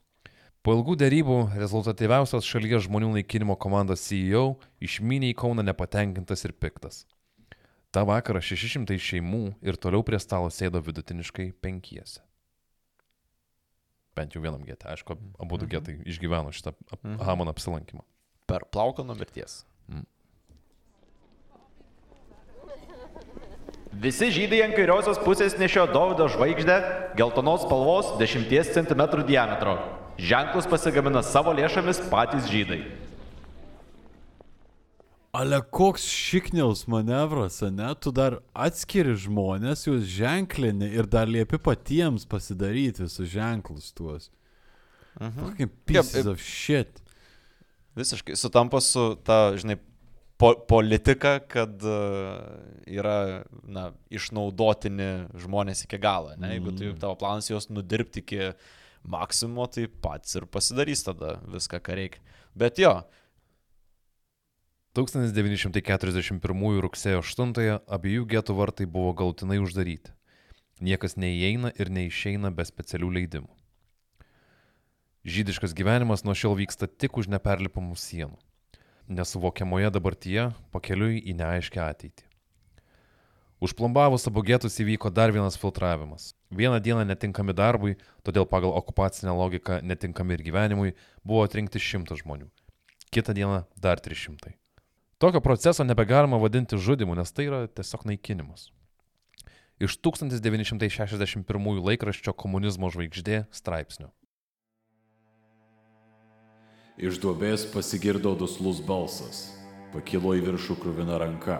Po 0.65 0.73
ilgų 0.73 0.95
dėrybų 0.97 1.35
rezultatyviausios 1.61 2.47
šalies 2.49 2.87
žmonių 2.87 3.11
naikinimo 3.19 3.53
komandos 3.61 4.01
CEO 4.07 4.55
išmynė 4.81 5.29
į 5.29 5.35
Kauną 5.37 5.61
nepatenkintas 5.67 6.41
ir 6.47 6.55
piktas. 6.57 7.03
Ta 7.93 8.01
vakarą 8.03 8.41
600 8.43 8.97
šeimų 8.99 9.43
ir 9.63 9.77
toliau 9.77 10.01
prie 10.03 10.17
stalo 10.19 10.49
sėdo 10.51 10.81
vidutiniškai 10.83 11.51
penkiese. 11.63 12.23
Bent 14.17 14.33
jau 14.33 14.41
vienam 14.41 14.63
getė, 14.65 14.89
aišku, 14.95 15.15
abu 15.43 15.57
du 15.61 15.67
getai 15.69 15.99
išgyveno 16.07 16.51
šitą 16.55 16.73
ap- 16.91 17.05
Hamono 17.27 17.53
apsilankymą. 17.53 18.01
Per 18.49 18.65
plauką 18.73 19.05
nuo 19.05 19.15
mirties. 19.19 19.61
Visi 23.95 24.27
žydai 24.33 24.59
ant 24.65 24.75
kairiosios 24.75 25.19
pusės 25.23 25.53
nešio 25.55 25.85
Dovido 25.87 26.27
žvaigždę, 26.27 26.75
geltonos 27.15 27.63
spalvos 27.63 28.11
10 28.19 28.49
cm 28.75 29.03
diametro. 29.23 29.77
Ženklus 30.19 30.67
pasigamina 30.67 31.21
savo 31.23 31.53
lėšomis 31.55 32.01
patys 32.11 32.49
žydai. 32.51 32.81
Ale 35.35 35.61
koks 35.63 36.03
šikniaus 36.07 36.85
manevras, 36.91 37.61
ne? 37.71 37.89
Tu 37.99 38.11
dar 38.15 38.37
atskiri 38.51 39.15
žmonės, 39.19 39.83
juos 39.87 40.03
ženklini 40.07 40.91
ir 40.95 41.07
dar 41.11 41.27
liepi 41.27 41.59
patiems 41.59 42.27
pasidaryti 42.27 43.03
visus 43.03 43.31
ženklus 43.31 43.91
tuos. 43.95 44.29
Fucking 45.19 45.71
pieces 45.87 46.23
Yep, 46.23 46.31
of 46.33 46.43
shit. 46.43 47.01
Visiškai 47.95 48.35
sutampa 48.35 48.79
su 48.83 49.15
ta, 49.23 49.55
žinai, 49.55 49.79
po, 50.37 50.53
politika, 50.67 51.37
kad 51.39 51.83
uh, 51.83 52.39
yra, 52.87 53.43
na, 53.63 53.89
išnaudotini 54.13 55.27
žmonės 55.41 55.85
iki 55.85 55.99
galo. 56.01 56.35
Ne? 56.39 56.55
Jeigu 56.55 56.73
tu, 56.75 56.93
tavo 57.01 57.17
planas 57.19 57.49
juos 57.51 57.69
nudirbti 57.71 58.23
iki 58.23 58.49
maksimumo, 59.05 59.67
tai 59.71 59.87
pats 59.87 60.37
ir 60.39 60.47
pasidarys 60.51 61.05
tada 61.07 61.37
viską, 61.51 61.81
ką 61.83 61.99
reikia. 62.01 62.23
Bet 62.55 62.79
jo, 62.81 62.97
1941 64.95 66.79
rugsėjo 66.85 67.19
8 67.19 67.81
abiejų 67.97 68.29
getų 68.31 68.55
vartai 68.55 68.87
buvo 68.87 69.11
galutinai 69.17 69.59
uždaryti. 69.59 70.13
Niekas 70.83 71.15
neįeina 71.19 71.71
ir 71.79 71.91
neišeina 71.91 72.51
be 72.55 72.63
specialių 72.67 73.11
leidimų. 73.19 73.51
Žydiškas 75.25 75.73
gyvenimas 75.75 76.23
nuo 76.27 76.35
šiol 76.37 76.55
vyksta 76.59 76.87
tik 76.87 77.17
už 77.17 77.27
neperlipamų 77.33 77.95
sienų. 77.97 78.35
Nesuvokiamoje 79.05 79.91
dabartyje 79.93 80.47
pakeliui 80.73 81.19
į 81.21 81.35
neaiškę 81.37 81.81
ateitį. 81.83 82.25
Užplombavus 83.61 84.25
abu 84.27 84.41
getus 84.45 84.75
įvyko 84.81 85.11
dar 85.13 85.31
vienas 85.31 85.55
filtravimas. 85.61 86.33
Vieną 86.51 86.81
dieną 86.83 87.05
netinkami 87.07 87.53
darbui, 87.55 87.95
todėl 88.25 88.45
pagal 88.49 88.73
okupacinę 88.75 89.33
logiką 89.37 89.79
netinkami 89.85 90.35
ir 90.35 90.43
gyvenimui, 90.45 90.95
buvo 91.23 91.45
atrinkti 91.45 91.79
šimtas 91.79 92.23
žmonių. 92.23 92.49
Kitą 93.13 93.33
dieną 93.37 93.63
dar 93.77 94.01
300. 94.01 94.51
Tokio 95.21 95.39
proceso 95.41 95.85
nebegalima 95.85 96.37
vadinti 96.41 96.77
žudimu, 96.77 97.15
nes 97.15 97.31
tai 97.31 97.47
yra 97.47 97.61
tiesiog 97.71 98.03
naikinimas. 98.09 98.67
Iš 99.79 99.97
1961 100.03 101.81
laikraščio 101.87 102.33
komunizmo 102.33 102.89
žvaigždė 102.91 103.45
straipsnio. 103.55 104.11
Iš 106.95 107.17
duobės 107.19 107.65
pasigirdo 107.73 108.31
duslus 108.39 108.77
balsas. 108.79 109.39
Pakilo 109.91 110.31
į 110.31 110.45
viršų 110.45 110.77
krūvina 110.79 111.17
ranka. 111.19 111.57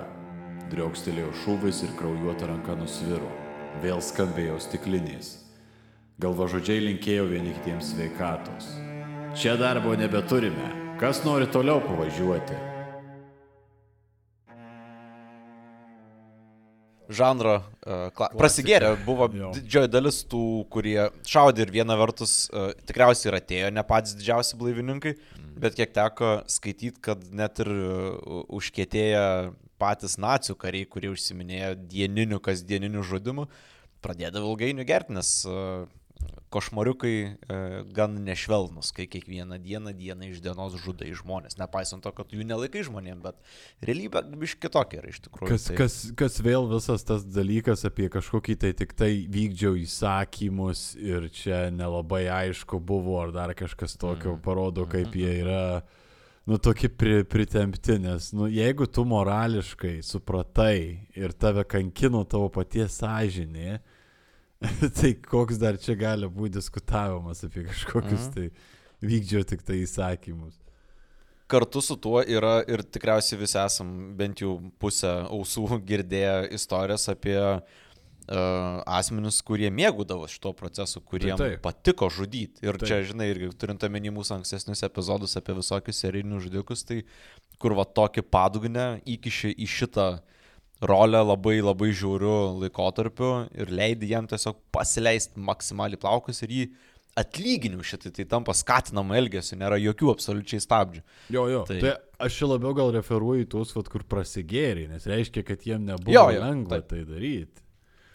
Driokstelėjo 0.71 1.33
šūvis 1.41 1.81
ir 1.83 1.91
kraujuota 1.99 2.47
ranka 2.47 2.77
nusviro. 2.79 3.27
Vėl 3.83 3.99
skambėjo 3.99 4.61
stiklinės. 4.63 5.33
Galvažodžiai 6.23 6.85
linkėjo 6.85 7.25
vieni 7.33 7.51
kitiems 7.57 7.89
sveikatos. 7.91 8.69
Čia 9.35 9.57
darbo 9.59 9.91
nebeturime. 9.99 10.71
Kas 11.03 11.19
nori 11.27 11.51
toliau 11.51 11.83
pavažiuoti? 11.83 12.74
Žanro 17.09 17.55
uh, 17.59 18.07
kla... 18.15 18.29
prasigėrė. 18.37 18.93
Buvo 19.05 19.27
didžioji 19.29 19.91
dalis 19.91 20.21
tų, 20.29 20.43
kurie 20.73 21.09
šaudė 21.27 21.65
ir 21.65 21.73
viena 21.75 21.97
vertus 21.99 22.45
uh, 22.49 22.71
tikriausiai 22.87 23.31
ir 23.31 23.39
atėjo 23.39 23.73
ne 23.75 23.83
patys 23.87 24.15
didžiausi 24.19 24.59
blaivininkai, 24.59 25.15
bet 25.59 25.77
kiek 25.77 25.93
teko 25.95 26.37
skaityti, 26.51 27.01
kad 27.09 27.21
net 27.35 27.61
ir 27.63 27.71
uh, 27.73 28.41
užkėtėję 28.59 29.25
patys 29.81 30.17
nacijų 30.21 30.57
kariai, 30.59 30.87
kurie 30.89 31.11
užsiminėjo 31.11 31.73
dieniniu, 31.91 32.39
kasdieniniu 32.43 33.03
žudimu, 33.05 33.49
pradėdavo 34.05 34.53
ilgainiui 34.53 34.87
gerti, 34.87 35.15
nes 35.17 35.31
uh, 35.49 35.85
košmariukai 36.55 37.15
e, 37.19 37.57
gan 37.95 38.15
nešvelnus, 38.23 38.91
kai 38.95 39.07
kiekvieną 39.11 39.57
dieną 39.63 39.91
diena 39.97 40.27
iš 40.29 40.39
dienos 40.43 40.77
žudai 40.79 41.09
žmonės, 41.17 41.57
nepaisant 41.59 42.03
to, 42.05 42.13
kad 42.15 42.31
jų 42.31 42.45
nelaikai 42.47 42.85
žmonėm, 42.87 43.19
bet 43.25 43.39
realybė 43.83 44.21
biš 44.39 44.55
kitokia 44.63 45.01
yra 45.01 45.11
iš 45.11 45.19
tikrųjų. 45.25 45.51
Kas, 45.51 45.67
tai- 45.67 45.77
kas, 45.79 45.97
kas 46.21 46.39
vėl 46.45 46.69
visas 46.71 47.03
tas 47.07 47.25
dalykas 47.27 47.83
apie 47.89 48.07
kažkokį 48.13 48.57
tai 48.61 48.71
tik 48.77 48.95
tai 48.95 49.11
vykdžiau 49.31 49.75
įsakymus 49.81 50.85
ir 51.01 51.27
čia 51.35 51.65
nelabai 51.75 52.23
aišku 52.31 52.79
buvo, 52.79 53.19
ar 53.25 53.35
dar 53.35 53.55
kažkas 53.57 53.97
tokio 53.99 54.37
parodo, 54.39 54.87
kaip 54.87 55.11
jie 55.17 55.41
yra, 55.41 55.83
nu, 56.47 56.57
tokie 56.61 56.87
pri, 56.87 57.25
pritempti, 57.27 57.99
nes, 57.99 58.31
nu, 58.37 58.47
jeigu 58.47 58.87
tu 58.87 59.03
morališkai 59.03 59.97
supratai 60.05 61.09
ir 61.17 61.33
tave 61.33 61.65
kankino 61.67 62.23
tavo 62.23 62.47
paties 62.53 63.01
sąžinė, 63.01 63.81
tai 64.97 65.13
koks 65.19 65.59
dar 65.61 65.79
čia 65.81 65.97
gali 65.99 66.29
būti 66.31 66.57
diskutavimas 66.57 67.43
apie 67.47 67.65
kažkokius 67.67 68.29
tai 68.35 68.49
vykdžiau 69.05 69.47
tik 69.47 69.65
tai 69.65 69.81
įsakymus. 69.83 70.59
Kartu 71.51 71.81
su 71.85 71.93
tuo 72.01 72.23
yra 72.25 72.57
ir 72.65 72.81
tikriausiai 72.81 73.37
visi 73.37 73.57
esam 73.61 73.89
bent 74.17 74.41
jau 74.41 74.57
pusę 74.81 75.11
ausų 75.27 75.77
girdėję 75.89 76.37
istorijas 76.57 77.05
apie 77.13 77.37
uh, 77.37 78.81
asmenis, 78.97 79.41
kurie 79.45 79.69
mėgudavo 79.69 80.25
šito 80.31 80.55
procesu, 80.57 81.01
kuriems 81.05 81.41
taip. 81.41 81.59
patiko 81.65 82.09
žudyti. 82.09 82.63
Ir 82.65 82.79
Taip. 82.79 82.87
čia, 82.89 83.01
žinai, 83.11 83.29
irgi 83.33 83.51
turint 83.61 83.85
omeny 83.85 84.13
mūsų 84.15 84.39
ankstesnius 84.39 84.81
epizodus 84.87 85.37
apie 85.37 85.57
visokius 85.59 86.01
serijinius 86.01 86.47
žudikus, 86.47 86.85
tai 86.87 87.03
kur 87.61 87.77
va 87.77 87.85
tokį 87.85 88.25
padugnę 88.25 88.87
įkiši 89.15 89.53
į 89.53 89.69
šitą 89.69 90.09
rolę 90.81 91.21
labai 91.23 91.59
labai 91.63 91.91
žiūriu 91.95 92.33
laikotarpiu 92.63 93.29
ir 93.55 93.71
leidi 93.71 94.09
jam 94.11 94.27
tiesiog 94.27 94.57
pasileisti 94.75 95.39
maksimaliai 95.39 95.99
plaukus 96.01 96.41
ir 96.43 96.49
jį 96.51 96.65
atlyginimu 97.15 97.83
šitai, 97.87 98.11
tai 98.11 98.25
tampa 98.27 98.51
skatinama 98.51 99.15
elgesiu, 99.15 99.55
nėra 99.61 99.77
jokių 99.79 100.09
absoliučiai 100.11 100.59
stabdžių. 100.59 101.01
Jo, 101.31 101.45
jo. 101.47 101.61
Tai- 101.69 101.79
Tai, 101.79 101.93
aš 102.27 102.39
čia 102.41 102.49
labiau 102.51 102.73
gal 102.75 102.91
referuoju 102.91 103.45
į 103.45 103.49
tuos, 103.53 103.71
vat, 103.75 103.87
kur 103.87 104.03
prasigėrė, 104.03 104.89
nes 104.91 105.05
reiškia, 105.07 105.45
kad 105.47 105.63
jiem 105.63 105.85
nebuvo 105.87 106.11
Jo, 106.11 106.25
jo, 106.29 106.35
jo, 106.35 106.41
lengva 106.43 106.81
taip. 106.81 106.89
tai 106.89 107.05
daryti. 107.07 107.61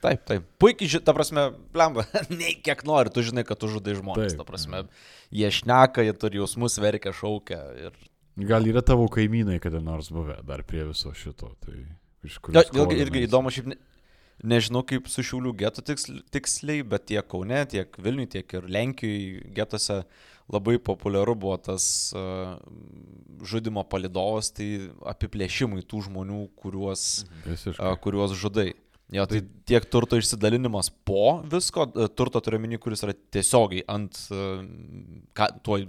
Taip, 0.01 0.23
taip. 0.29 0.45
Puikiai, 0.61 0.89
ži- 0.89 1.03
ta 1.05 1.13
prasme, 1.17 1.47
blemba, 1.73 2.05
nei 2.31 2.55
kiek 2.61 2.85
nori, 2.89 3.09
tu 3.13 3.21
žinai, 3.25 3.45
kad 3.45 3.59
tu 3.61 3.69
žudai 3.73 3.97
žmonės, 3.97 4.33
Taip. 4.37 4.39
ta 4.41 4.45
prasme. 4.49 4.85
Jie 5.33 5.49
šneka, 5.49 6.05
jie 6.05 6.13
turi 6.17 6.41
jausmus, 6.41 6.77
verkia, 6.81 7.13
šaukia 7.17 7.59
ir 7.89 7.97
Gal 8.41 8.65
yra 8.65 8.81
tavo 8.81 9.09
kaimynai 9.13 9.59
kada 9.61 9.81
nors 9.85 10.09
buvę 10.13 10.39
dar 10.47 10.63
prie 10.65 10.85
viso 10.89 11.11
šito. 11.13 11.51
Tai 11.61 11.75
iš 12.27 12.41
kur. 12.41 12.57
Jūs 12.57 12.73
Vėlgi 12.75 13.01
irgi 13.05 13.25
įdomu, 13.27 13.53
šiaip 13.55 13.71
ne, 13.73 13.79
nežinau 14.55 14.83
kaip 14.87 15.09
su 15.13 15.25
Šiaulių 15.27 15.55
getu 15.61 15.85
tiksl, 15.85 16.21
tiksliai, 16.33 16.85
bet 16.87 17.09
tiek 17.11 17.27
Kaune, 17.31 17.63
tiek 17.71 17.97
Vilniui, 18.01 18.29
tiek 18.31 18.57
ir 18.57 18.69
Lenkijoje 18.73 19.55
getuose 19.57 20.03
labai 20.51 20.79
populiaru 20.83 21.37
buvo 21.39 21.57
tas 21.63 21.85
uh, 22.17 22.57
žudimo 23.47 23.85
palidovas, 23.87 24.51
tai 24.55 24.91
apiplėšimai 25.13 25.85
tų 25.87 26.07
žmonių, 26.09 26.45
kuriuos, 26.59 27.27
Visiškai. 27.47 27.79
uh, 27.79 27.99
kuriuos 28.03 28.35
žudai. 28.39 28.73
Jo, 29.11 29.25
tai 29.27 29.41
tiek 29.67 29.87
turto 29.91 30.19
išsidalinimas 30.19 30.93
po 31.07 31.41
visko, 31.51 31.89
turto 32.15 32.43
turiu 32.47 32.61
minį, 32.63 32.79
kuris 32.83 33.03
yra 33.03 33.15
tiesiogiai 33.35 33.83
ant 33.91 34.19
uh, 34.35 34.63
ka, 35.35 35.51
tuo 35.67 35.81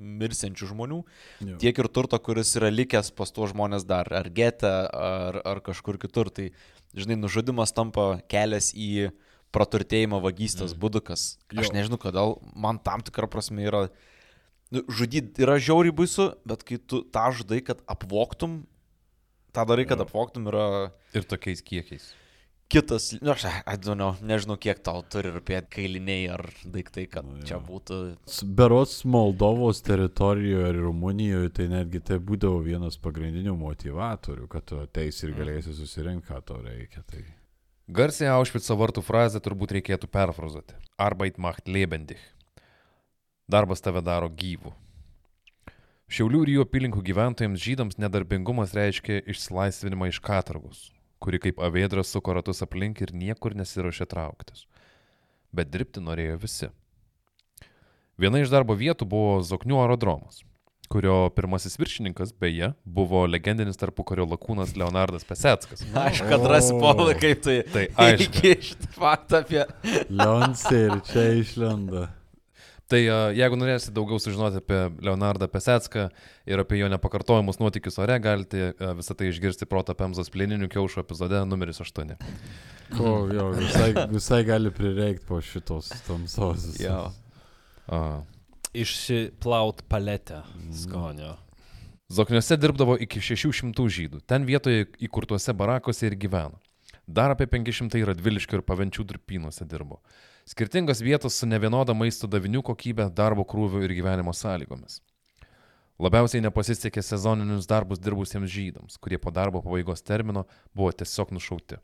mirsiančių 0.00 0.68
žmonių, 0.72 1.00
Jo. 1.44 1.56
tiek 1.62 1.78
ir 1.82 1.88
turto, 1.92 2.18
kuris 2.22 2.54
yra 2.58 2.70
likęs 2.72 3.12
pas 3.16 3.32
tuos 3.32 3.52
žmonės 3.54 3.86
dar, 3.88 4.10
ar 4.12 4.30
gete, 4.32 4.70
ar, 4.70 5.40
ar 5.44 5.60
kažkur 5.64 6.00
kitur. 6.02 6.32
Tai, 6.34 6.50
žinai, 6.96 7.18
nužudimas 7.20 7.74
tampa 7.76 8.20
kelias 8.30 8.72
į 8.74 9.10
praturtėjimą 9.54 10.20
vagystės 10.22 10.74
mm. 10.74 10.80
būdu, 10.82 11.02
kas 11.10 11.34
aš 11.52 11.70
Jo. 11.70 11.74
nežinau, 11.74 11.98
kodėl 12.00 12.38
man 12.54 12.78
tam 12.82 13.02
tikrą 13.06 13.28
prasme 13.30 13.66
yra, 13.66 13.88
nu, 14.70 14.84
žudyti 14.86 15.42
yra 15.44 15.58
žiauriai 15.62 15.94
baisu, 15.94 16.30
bet 16.46 16.62
kai 16.66 16.78
tu 16.78 17.02
tą 17.02 17.26
žudai, 17.34 17.60
kad 17.66 17.82
apvoktum, 17.90 18.62
tą 19.54 19.66
darai, 19.66 19.86
kad 19.90 20.02
apvoktum, 20.02 20.46
yra 20.52 20.92
Ir 21.16 21.26
tokiais 21.26 21.62
kiekiais. 21.66 22.12
Kitas, 22.70 23.10
nu, 23.20 23.32
aš, 23.34 23.44
I 23.66 23.76
don't 23.82 23.98
know, 23.98 24.14
nežinau, 24.24 24.56
kiek 24.60 24.80
tau 24.86 25.02
turi 25.10 25.32
rūpėti 25.34 25.70
kailiniai 25.74 26.28
ar 26.34 26.44
daiktai, 26.64 27.06
kad 27.10 27.26
Nu, 27.26 27.42
čia 27.46 27.58
būtų 27.62 27.98
Berots 28.56 29.02
Moldovos 29.04 29.82
teritorijoje 29.86 30.72
ir 30.72 30.80
Rumunijoje 30.84 31.52
tai 31.58 31.68
netgi 31.72 32.02
tai 32.10 32.20
būdavo 32.22 32.62
vienas 32.66 32.98
pagrindinių 33.02 33.56
motivatorių, 33.60 34.48
kad 34.50 34.68
tu 34.70 34.80
ateisi 34.82 35.26
ir 35.26 35.36
galėsi 35.38 35.74
susirinkti, 35.76 36.28
ką 36.30 36.42
tau 36.46 36.60
reikia. 36.64 37.02
Tai... 37.10 37.24
Garsiai 37.90 38.30
Aušvico 38.30 38.76
vartų 38.78 39.02
frazę 39.02 39.42
turbūt 39.42 39.74
reikėtų 39.78 40.10
perfrazuoti. 40.12 40.78
Arbeit 41.00 41.40
macht 41.42 41.66
lebendig. 41.66 42.20
Darbas 43.50 43.82
tave 43.82 44.02
daro 44.06 44.30
gyvų. 44.30 44.70
Šiaulių 46.10 46.40
ir 46.42 46.50
jų 46.54 46.62
apylinkų 46.66 47.02
gyventojams 47.06 47.62
žydams 47.62 47.98
nedarbingumas 48.02 48.72
reiškia 48.74 49.20
išsilaisvinimą 49.30 50.08
iš 50.10 50.18
katargos, 50.22 50.88
kuri 51.20 51.40
kaip 51.42 51.60
avėdras 51.62 52.10
suko 52.12 52.34
ratus 52.36 52.64
aplink 52.64 53.02
ir 53.04 53.14
niekur 53.14 53.54
nesiruošė 53.58 54.08
trauktis. 54.10 54.66
Bet 55.52 55.70
dirbti 55.72 56.02
norėjo 56.02 56.36
visi. 56.40 56.70
Viena 58.20 58.40
iš 58.42 58.52
darbo 58.52 58.76
vietų 58.76 59.06
buvo 59.08 59.40
Zoknių 59.44 59.78
aerodromas, 59.80 60.42
kurio 60.92 61.30
pirmasis 61.32 61.78
viršininkas, 61.80 62.34
beje, 62.36 62.72
buvo 62.84 63.22
legendinis 63.30 63.80
tarpukario 63.80 64.26
lakūnas 64.28 64.74
Leonardas 64.76 65.24
Peseckas. 65.24 65.84
Aišku, 65.96 66.28
kad 66.28 66.44
rasi 66.52 66.76
Paulai, 66.76 67.16
kaip 67.20 67.40
tai. 67.46 67.60
Tai 67.72 67.86
aišku. 68.04 68.54
Faktą 68.98 69.40
apie... 69.44 69.64
Leonsė 70.12 70.86
ir 70.88 70.96
čia 71.08 71.28
išlenda. 71.40 72.08
Tai 72.90 72.98
a, 73.06 73.18
jeigu 73.36 73.58
norėsite 73.58 73.92
daugiau 73.94 74.18
sužinoti 74.18 74.58
apie 74.58 74.78
Leonardą 75.06 75.46
Pesecką 75.50 76.08
ir 76.50 76.62
apie 76.62 76.80
jo 76.80 76.88
nepakartojimus 76.90 77.60
nuotykius 77.62 78.00
ore, 78.02 78.16
galite 78.22 78.72
a, 78.72 78.94
visą 78.98 79.14
tai 79.14 79.28
išgirsti 79.30 79.68
proto 79.70 79.94
Pemzos 79.94 80.32
plininių 80.34 80.66
kiaušų 80.72 81.04
epizode 81.04 81.42
numeris 81.46 81.78
8. 81.84 82.16
Ko, 82.96 83.12
jo, 83.30 83.44
visai, 83.54 83.92
visai 84.10 84.40
gali 84.48 84.72
prireikti 84.74 85.28
po 85.28 85.38
šitos 85.44 85.92
tamsos. 86.08 86.66
Jo. 86.82 87.12
A. 87.94 88.00
Išsiplaut 88.74 89.84
paletę 89.90 90.42
skonio. 90.74 91.36
Zokniuose 92.10 92.58
dirbdavo 92.58 92.96
iki 93.06 93.22
600 93.22 93.86
žydų. 93.86 94.24
Ten 94.26 94.42
vietoje 94.48 94.88
įkurtuose 94.98 95.54
barakuose 95.54 96.08
ir 96.10 96.18
gyveno. 96.18 96.58
Dar 97.06 97.36
apie 97.36 97.46
500 97.50 98.02
radviliškių 98.10 98.58
ir 98.58 98.66
pavenčių 98.66 99.06
durpynuose 99.12 99.66
dirbo. 99.70 100.00
Skirtingos 100.50 101.00
vietos 101.00 101.36
su 101.38 101.46
nevienoda 101.46 101.94
maisto 101.94 102.26
davinių 102.26 102.64
kokybė, 102.66 103.04
darbo 103.14 103.44
krūviu 103.46 103.84
ir 103.86 103.92
gyvenimo 103.94 104.32
sąlygomis. 104.34 104.96
Labiausiai 106.02 106.42
nepasisekė 106.42 107.04
sezoninius 107.06 107.68
darbus 107.70 108.00
dirbusiems 108.02 108.50
žydams, 108.50 108.96
kurie 108.98 109.20
po 109.22 109.30
darbo 109.30 109.60
pabaigos 109.62 110.02
termino 110.02 110.42
buvo 110.74 110.90
tiesiog 110.90 111.30
nušauti. 111.36 111.78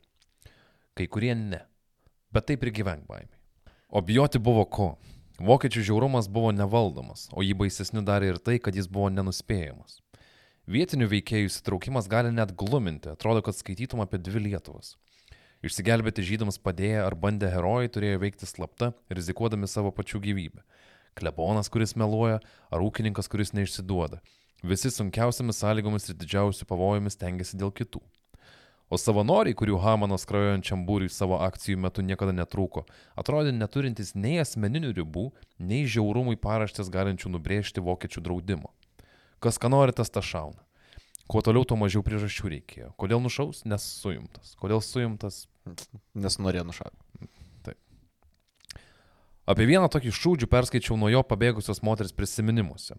Kai 0.99 1.07
kurie 1.07 1.31
ne. 1.39 1.61
Bet 2.35 2.49
taip 2.51 2.67
ir 2.67 2.73
gyvenk 2.81 3.07
baimiai. 3.07 3.39
O 3.87 4.03
bijoti 4.03 4.43
buvo 4.49 4.67
ko? 4.67 4.89
Vokiečių 5.39 5.87
žiaurumas 5.87 6.27
buvo 6.27 6.51
nevaldomas, 6.51 7.29
o 7.31 7.47
jį 7.47 7.55
baisesniu 7.63 8.03
darė 8.03 8.33
ir 8.33 8.43
tai, 8.43 8.59
kad 8.59 8.75
jis 8.75 8.91
buvo 8.91 9.07
nenuspėjamas. 9.15 10.01
Vietinių 10.67 11.07
veikėjų 11.15 11.53
įsitraukimas 11.53 12.11
gali 12.11 12.35
net 12.35 12.51
gluminti, 12.59 13.15
atrodo, 13.15 13.47
kad 13.47 13.55
skaitytum 13.55 14.03
apie 14.03 14.19
dvi 14.19 14.49
Lietuvas. 14.49 14.97
Išsigelbėti 15.65 16.21
žydams 16.21 16.59
padėję 16.61 16.99
ar 17.01 17.15
bandę 17.17 17.49
herojai 17.49 17.89
turėjo 17.89 18.19
veikti 18.21 18.45
slapta, 18.45 18.91
rizikuodami 19.09 19.69
savo 19.69 19.89
pačių 19.89 20.21
gyvybę. 20.21 20.61
Klebonas, 21.17 21.71
kuris 21.73 21.95
meluoja, 21.97 22.37
ar 22.69 22.83
ūkininkas, 22.85 23.29
kuris 23.31 23.55
neišsiduoda. 23.57 24.19
Visi 24.61 24.91
sunkiausiamis 24.93 25.57
sąlygomis 25.63 26.11
ir 26.11 26.19
didžiausių 26.21 26.67
pavojomis 26.69 27.17
tengiasi 27.17 27.57
dėl 27.57 27.73
kitų. 27.73 28.03
O 28.87 28.95
savanoriai, 29.01 29.57
kurių 29.57 29.81
Hamanas 29.83 30.23
krajojančiam 30.29 30.85
būriui 30.87 31.09
savo 31.11 31.41
akcijų 31.43 31.81
metu 31.83 32.05
niekada 32.05 32.31
netrūko, 32.37 32.85
atrodė 33.19 33.51
neturintys 33.51 34.13
nei 34.15 34.37
asmeninių 34.39 34.93
ribų, 35.01 35.25
nei 35.59 35.89
žiaurumui 35.89 36.37
paraštės 36.39 36.93
galinčių 36.93 37.33
nubrėžti 37.33 37.83
vokiečių 37.83 38.23
draudimo. 38.29 38.71
Kas 39.43 39.59
ką 39.59 39.73
nori, 39.73 39.97
tas 39.97 40.13
tą 40.13 40.23
šauna. 40.23 40.66
Kuo 41.27 41.43
toliau, 41.43 41.65
tuo 41.67 41.75
mažiau 41.75 42.03
priežasčių 42.07 42.53
reikėjo. 42.53 42.93
Kodėl 42.99 43.19
nušaus? 43.19 43.65
Nes 43.67 43.83
suimtas. 43.99 44.53
Kodėl 44.59 44.79
suimtas? 44.79 45.45
Nes 46.15 46.39
norėjo 46.39 46.69
nušauti. 46.69 47.07
Apie 49.47 49.63
vieną 49.63 49.87
tokį 49.87 50.11
šūdžių 50.11 50.47
perskaičiau 50.51 50.97
nuo 50.99 51.07
jo 51.07 51.21
pabėgusios 51.23 51.79
moters 51.79 52.11
prisiminimuose. 52.11 52.97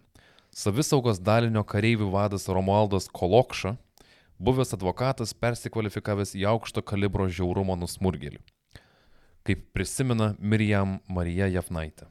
Savisaugos 0.56 1.20
dalinio 1.20 1.60
kareivių 1.60 2.08
vadas 2.08 2.48
Romualdas 2.48 3.10
Kolokša, 3.12 3.74
buvęs 4.40 4.72
advokatas 4.72 5.34
persikvalifikavęs 5.36 6.32
į 6.40 6.46
aukšto 6.48 6.80
kalibro 6.80 7.28
žiaurumo 7.28 7.76
nusmurgėlį. 7.76 8.40
Kaip 9.44 9.66
prisimena 9.76 10.34
Mirjam 10.40 11.02
Marija 11.04 11.50
Jafnaitė. 11.52 12.08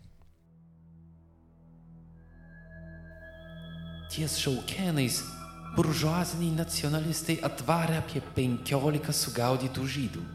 Ties 4.14 4.38
šaukenais 4.38 5.18
buržuaziniai 5.78 6.56
nacionalistai 6.58 7.38
atvarė 7.46 8.02
apie 8.02 8.24
15 8.36 9.14
sugaudytų 9.14 9.88
žydų. 9.96 10.26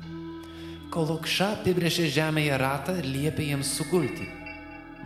Kolokša 0.94 1.52
apibrėžė 1.58 2.08
žemėje 2.14 2.56
ratą 2.62 2.96
ir 3.00 3.08
liepė 3.08 3.50
jiems 3.50 3.74
sugulti. 3.78 4.28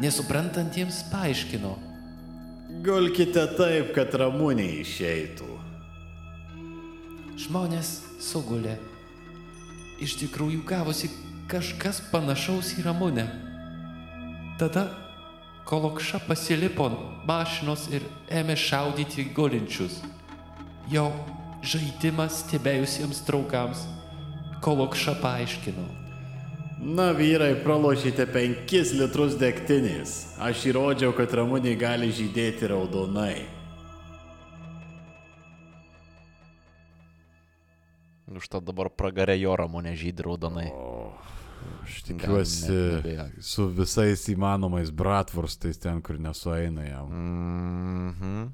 Nesuprantantiems 0.03 1.07
paaiškino, 1.09 1.77
Gulkite 2.85 3.43
taip, 3.57 3.93
kad 3.95 4.13
ramūnė 4.15 4.67
išeitų. 4.83 5.47
žmonės 7.37 7.89
sugulė. 8.21 8.77
Iš 10.03 10.17
tikrųjų 10.21 10.61
gavosi 10.67 11.09
kažkas 11.49 12.01
panašaus 12.11 12.75
į 12.79 12.85
ramunę. 12.87 13.27
Tada 14.59 14.89
Kolokša 15.67 16.21
pasilipo 16.29 16.91
mašinos 17.27 17.89
ir 17.91 18.03
ėmė 18.31 18.55
šaudyti 18.57 19.25
gulinčius. 19.35 20.03
Jo 20.93 21.09
žaidimas 21.67 22.45
stebėjusiems 22.45 23.25
draugams 23.27 23.81
Kolokša 24.63 25.17
paaiškino. 25.23 25.85
Na 26.97 27.09
vyrai, 27.17 27.55
pralošite 27.65 28.27
5 28.31 28.93
litrus 29.01 29.35
degtinės. 29.41 30.13
Aš 30.43 30.67
įrodžiau, 30.71 31.15
kad 31.17 31.33
ramūnė 31.35 31.73
gali 31.81 32.11
žydėti 32.15 32.69
raudonai. 32.71 33.47
Už 38.37 38.49
tą 38.53 38.61
dabar 38.61 38.91
pragarė 38.93 39.39
jo 39.41 39.55
ramonė 39.57 39.95
žydį 39.97 40.27
raudonai. 40.27 40.67
O, 40.75 41.15
Aš 41.87 42.03
tikiuosi 42.11 42.69
neabejoju. 42.75 43.43
su 43.43 43.67
visais 43.73 44.27
įmanomais 44.33 44.91
bratvurstais 44.93 45.79
ten, 45.81 46.03
kur 46.03 46.19
nesueina 46.21 46.85
jam. 46.85 47.09
Mhm. 48.11 48.47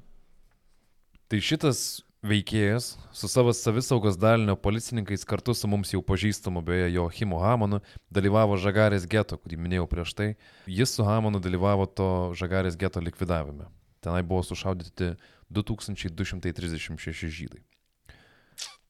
Tai 1.27 1.39
šitas 1.41 2.03
veikėjas 2.23 2.93
su 3.11 3.27
savo 3.27 3.51
savisaugos 3.53 4.17
dalinio 4.19 4.55
policininkais 4.55 5.25
kartu 5.27 5.53
su 5.53 5.67
mums 5.67 5.91
jau 5.93 6.01
pažįstamu 6.05 6.63
beje 6.65 6.93
Joachimu 6.95 7.39
Hamonu 7.43 7.81
dalyvavo 8.13 8.57
Žagarės 8.57 9.07
geto, 9.11 9.37
kurį 9.37 9.59
minėjau 9.59 9.87
prieš 9.91 10.15
tai. 10.15 10.29
Jis 10.67 10.95
su 10.95 11.05
Hamonu 11.07 11.41
dalyvavo 11.43 11.85
to 11.85 12.09
Žagarės 12.39 12.79
geto 12.79 13.03
likvidavime. 13.03 13.67
Tenai 14.03 14.23
buvo 14.23 14.43
sušaudyti 14.43 15.13
2236 15.53 17.29
žydai. 17.29 17.61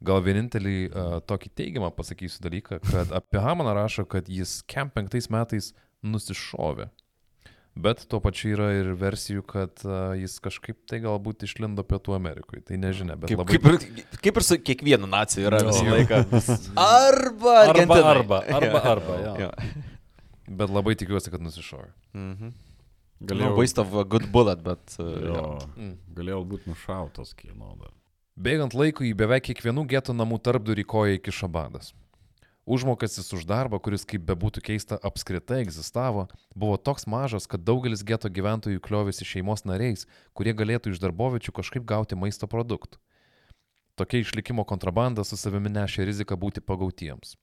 Gal 0.04 0.20
vienintelį 0.24 0.78
uh, 0.90 1.18
tokį 1.24 1.54
teigiamą 1.58 1.90
pasakysiu 1.96 2.44
dalyką, 2.44 2.82
kad 2.84 3.14
apie 3.16 3.40
Hamaną 3.40 3.74
rašo, 3.78 4.04
kad 4.06 4.28
jis 4.28 4.60
kem 4.68 4.92
penktais 4.92 5.30
metais 5.32 5.72
nusišovė. 6.04 6.90
Bet 7.76 8.04
tuo 8.06 8.20
pačiu 8.22 8.52
yra 8.54 8.68
ir 8.78 8.92
versijų, 9.00 9.42
kad 9.50 9.82
uh, 9.88 10.12
jis 10.20 10.36
kažkaip 10.46 10.78
tai 10.90 11.00
galbūt 11.02 11.42
išlindo 11.48 11.82
Pietų 11.88 12.14
Amerikoje. 12.14 12.62
Tai 12.68 12.78
nežinia, 12.78 13.16
bet 13.18 13.32
Kaip, 13.32 13.40
labai... 13.42 13.56
kaip, 13.56 13.66
ir, 13.98 14.20
kaip 14.22 14.38
ir 14.38 14.46
su 14.46 14.58
kiekvienu 14.62 15.10
naciu 15.10 15.42
yra 15.48 15.64
Jo. 15.64 15.72
visą 15.72 15.88
laiką. 15.90 16.20
Arba, 16.84 17.56
Arba, 17.72 17.98
arba, 18.12 18.40
arba, 18.60 18.84
arba, 18.94 19.18
jo. 19.24 19.34
Jo. 19.48 19.50
Bet 20.54 20.70
labai 20.70 20.94
tikiuosi, 21.02 21.34
kad 21.34 21.42
nusišovė. 21.42 21.90
Mhm. 22.14 22.54
Galėjau, 23.24 23.50
Galėjau 23.50 23.58
waste 23.58 23.80
of 23.82 23.94
a 23.98 24.04
good 24.04 24.26
bullet, 24.36 24.62
bet... 24.62 24.84
uh, 25.00 25.10
jo, 25.10 25.34
jo. 25.34 25.44
Mm. 25.80 25.94
galėjau 26.18 26.42
būti 26.54 26.70
nušautas 26.70 27.34
kino 27.40 27.74
dar. 27.80 27.94
Bėgant 28.36 28.74
laikui 28.76 29.12
į 29.14 29.18
beveik 29.18 29.46
kiekvienų 29.48 29.86
geto 29.90 30.14
namų 30.14 30.42
tarpdurį 30.44 30.84
koja 30.90 31.18
iki 31.18 31.32
šabadas. 31.34 31.94
Užmokestis 32.66 33.28
už 33.36 33.44
darbą, 33.44 33.76
kuris 33.84 34.06
kaip 34.08 34.24
bebūtų 34.24 34.62
keista 34.64 34.96
apskritai 35.04 35.66
egzistavo, 35.66 36.30
buvo 36.56 36.78
toks 36.80 37.04
mažas, 37.12 37.44
kad 37.44 37.66
daugelis 37.68 38.06
geto 38.08 38.32
gyventojų 38.32 38.80
kliovėsi 38.80 39.28
šeimos 39.28 39.66
nariais, 39.68 40.08
kurie 40.32 40.56
galėtų 40.56 40.94
iš 40.94 41.02
darbovičių 41.04 41.52
kažkaip 41.60 41.84
gauti 41.84 42.16
maisto 42.16 42.48
produktų. 42.48 43.02
Tokia 44.00 44.24
išlikimo 44.24 44.64
kontrabanda 44.64 45.28
su 45.28 45.38
savimi 45.38 45.70
nešė 45.76 46.08
riziką 46.08 46.40
būti 46.40 46.64
pagautiems. 46.64 47.36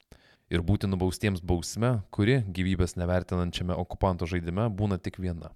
Ir 0.51 0.65
būti 0.67 0.89
nubaustiems 0.89 1.45
bausme, 1.45 2.01
kuri 2.11 2.41
gyvybės 2.49 2.97
nevertinančiame 2.97 3.77
okupanto 3.77 4.27
žaidime 4.27 4.71
būna 4.73 4.99
tik 4.99 5.21
viena. 5.21 5.53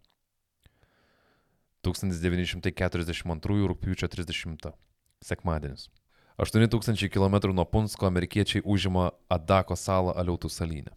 1942 1.89 3.69
rūpiučio 3.73 4.12
30. 4.12 4.73
Sekmadienis. 5.25 5.89
8000 6.39 7.09
km 7.09 7.53
nuo 7.55 7.64
Punsko 7.64 8.07
amerikiečiai 8.07 8.62
užima 8.64 9.11
Adako 9.30 9.76
salą 9.78 10.14
Aliautų 10.18 10.51
salyne. 10.51 10.91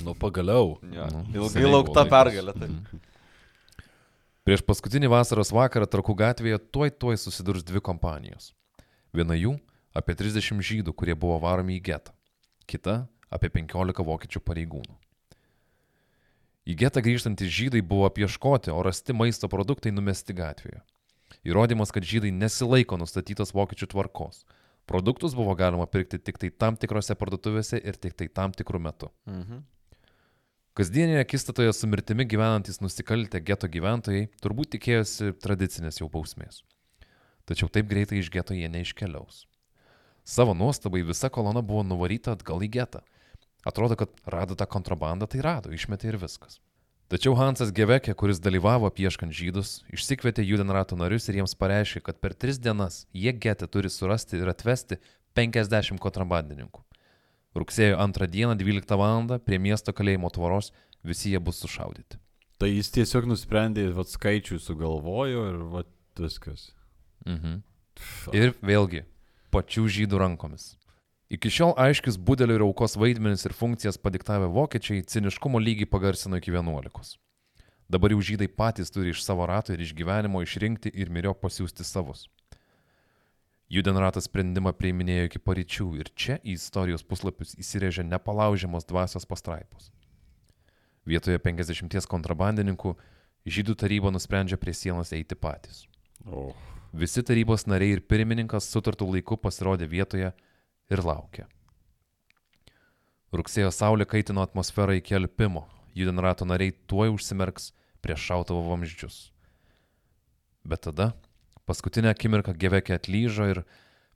Nu, 0.00 0.14
pagaliau. 0.14 0.78
Jo. 0.90 1.06
Nu, 1.12 1.24
Ilgai 1.36 1.66
laukta 1.68 2.06
pergalė. 2.08 2.54
Tai. 2.56 2.70
Prieš 4.44 4.64
paskutinį 4.66 5.08
vasaros 5.12 5.52
vakarą 5.54 5.86
Trakų 5.88 6.16
gatvėje 6.18 6.58
tuoj 6.72 6.90
tuoj 7.00 7.20
susidurs 7.20 7.64
dvi 7.64 7.80
kompanijos. 7.84 8.52
Viena 9.14 9.36
jų- 9.38 9.54
apie 9.98 10.14
30 10.14 10.60
žydų, 10.60 10.92
kurie 10.92 11.14
buvo 11.14 11.38
varomi 11.40 11.78
į 11.78 11.84
getą. 11.84 12.12
Kita- 12.66 13.06
apie 13.34 13.48
15 13.48 14.04
vokiečių 14.04 14.40
pareigūnų. 14.40 14.96
Į 16.64 16.74
getą 16.80 17.02
grįžtantys 17.04 17.52
žydai 17.52 17.82
buvo 17.84 18.08
apieškoti, 18.08 18.72
o 18.72 18.82
rasti 18.82 19.12
maisto 19.12 19.48
produktai 19.48 19.92
numesti 19.92 20.32
gatvėje. 20.32 20.80
Įrodymas, 21.44 21.92
kad 21.92 22.06
žydai 22.08 22.32
nesilaiko 22.32 22.96
nustatytos 23.00 23.52
vokiečių 23.52 23.90
tvarkos. 23.92 24.44
Produktus 24.88 25.36
buvo 25.36 25.54
galima 25.56 25.86
pirkti 25.88 26.18
tik 26.20 26.40
tai 26.40 26.50
tam 26.50 26.76
tikrose 26.76 27.16
parduotuvėse 27.16 27.80
ir 27.80 27.96
tik 28.00 28.16
tai 28.16 28.28
tam 28.28 28.52
tikrų 28.52 28.80
metų. 28.88 29.10
Mhm. 29.28 29.62
Kasdienėje 30.74 31.22
akistatoje 31.22 31.72
su 31.72 31.86
mirtimi 31.86 32.24
gyvenantis 32.26 32.80
nusikaltę 32.82 33.38
geto 33.46 33.68
gyventojai 33.70 34.24
turbūt 34.42 34.72
tikėjosi 34.74 35.36
tradicinės 35.38 36.00
jau 36.00 36.08
bausmės. 36.10 36.64
Tačiau 37.46 37.68
taip 37.70 37.86
greitai 37.86 38.18
iš 38.18 38.32
geto 38.34 38.56
jie 38.56 38.66
neiškeliaus. 38.72 39.44
Savo 40.24 40.56
nuostabai 40.56 41.04
visa 41.06 41.28
kolona 41.30 41.62
buvo 41.62 41.84
nuvaryta 41.86 42.34
atgal 42.34 42.64
į 42.64 42.72
getą. 42.74 43.04
Atrodo, 43.64 43.94
kad 44.00 44.10
rado 44.26 44.56
tą 44.58 44.66
kontrabandą, 44.66 45.28
tai 45.30 45.44
rado, 45.44 45.70
išmetė 45.70 46.10
ir 46.10 46.18
viskas. 46.20 46.58
Tačiau 47.14 47.36
Hansas 47.38 47.68
Gevekė, 47.70 48.10
kuris 48.18 48.40
dalyvavo 48.42 48.88
apieškant 48.90 49.30
žydus, 49.30 49.84
išsikvietė 49.94 50.42
Judenrato 50.42 50.96
narius 50.98 51.28
ir 51.30 51.36
jiems 51.38 51.52
pareiškė, 51.54 52.00
kad 52.08 52.16
per 52.18 52.32
tris 52.34 52.58
dienas 52.58 53.04
jie 53.14 53.30
getę 53.30 53.68
turi 53.70 53.86
surasti 53.86 54.40
ir 54.40 54.50
atvesti 54.50 54.98
50 55.38 56.02
kontrabandininkų. 56.02 56.82
Rugsėjo 57.54 58.00
2 58.02 58.28
dieną 58.34 58.58
12 58.58 58.98
val. 58.98 59.38
prie 59.46 59.60
miesto 59.62 59.94
kalėjimo 59.94 60.32
tvoros 60.34 60.72
visi 61.06 61.30
jie 61.30 61.38
bus 61.38 61.62
sušaudyti. 61.62 62.18
Tai 62.58 62.72
jis 62.72 62.90
tiesiog 62.90 63.30
nusprendė, 63.30 63.86
vad 63.94 64.10
skaičių 64.10 64.58
sugalvojo 64.58 65.46
ir 65.52 65.62
vad 65.70 65.86
viskas. 66.18 66.72
Mhm. 67.30 67.62
Ir 68.34 68.58
vėlgi, 68.58 69.04
pačių 69.54 69.86
žydų 69.86 70.18
rankomis. 70.18 70.74
Iki 71.32 71.50
šiol 71.50 71.72
aiškius 71.80 72.18
budelio 72.20 72.58
ir 72.58 72.64
aukos 72.66 72.98
vaidmenis 73.00 73.46
ir 73.48 73.54
funkcijas 73.56 73.96
padiktavę 73.98 74.50
vokiečiai 74.52 75.06
ciniškumo 75.08 75.60
lygį 75.62 75.88
pagarsino 75.88 76.36
iki 76.36 76.52
11. 76.52 77.16
Dabar 77.88 78.12
jau 78.12 78.20
žydai 78.20 78.48
patys 78.48 78.92
turi 78.92 79.12
iš 79.12 79.24
savo 79.24 79.46
rato 79.48 79.72
ir 79.72 79.80
iš 79.80 79.94
gyvenimo 79.96 80.42
išrinkti 80.44 80.92
ir 80.92 81.10
mirio 81.10 81.32
pasiūsti 81.34 81.84
savus. 81.84 82.28
Judenratas 83.72 84.28
sprendimą 84.28 84.74
priiminėjo 84.76 85.30
iki 85.30 85.40
paryčių 85.40 85.88
ir 85.98 86.12
čia 86.14 86.36
į 86.44 86.58
istorijos 86.58 87.04
puslapius 87.08 87.56
įsirėžė 87.56 88.04
nepalaužiamos 88.04 88.84
dvasios 88.84 89.24
pastraipos. 89.26 89.90
Vietoje 91.08 91.40
50 91.40 92.08
kontrabandininkų 92.08 92.94
žydų 93.44 93.76
taryba 93.80 94.12
nusprendžia 94.12 94.60
prie 94.60 94.76
sienos 94.76 95.12
eiti 95.16 95.36
patys. 95.36 95.84
O, 96.24 96.52
Visi 96.94 97.24
tarybos 97.26 97.64
nariai 97.66 97.96
ir 97.96 98.04
pirmininkas 98.06 98.68
sutartų 98.70 99.08
laiku 99.16 99.34
pasirodė 99.40 99.88
vietoje 99.90 100.28
ir 100.92 101.02
laukė. 101.04 101.46
Rugsėjo 103.34 103.70
saulė 103.74 104.06
kaitino 104.06 104.44
atmosferą 104.44 104.94
iki 104.98 105.16
alpimo, 105.18 105.64
judenrato 105.96 106.46
nariai 106.46 106.74
tuoj 106.90 107.14
užsimerks 107.16 107.72
prieš 108.04 108.28
šautuvo 108.28 108.62
vamzdžius. 108.68 109.30
Bet 110.64 110.84
tada, 110.86 111.12
paskutinę 111.66 112.12
akimirką 112.12 112.54
Gevekė 112.56 112.96
atlyžo 112.98 113.48
ir 113.50 113.64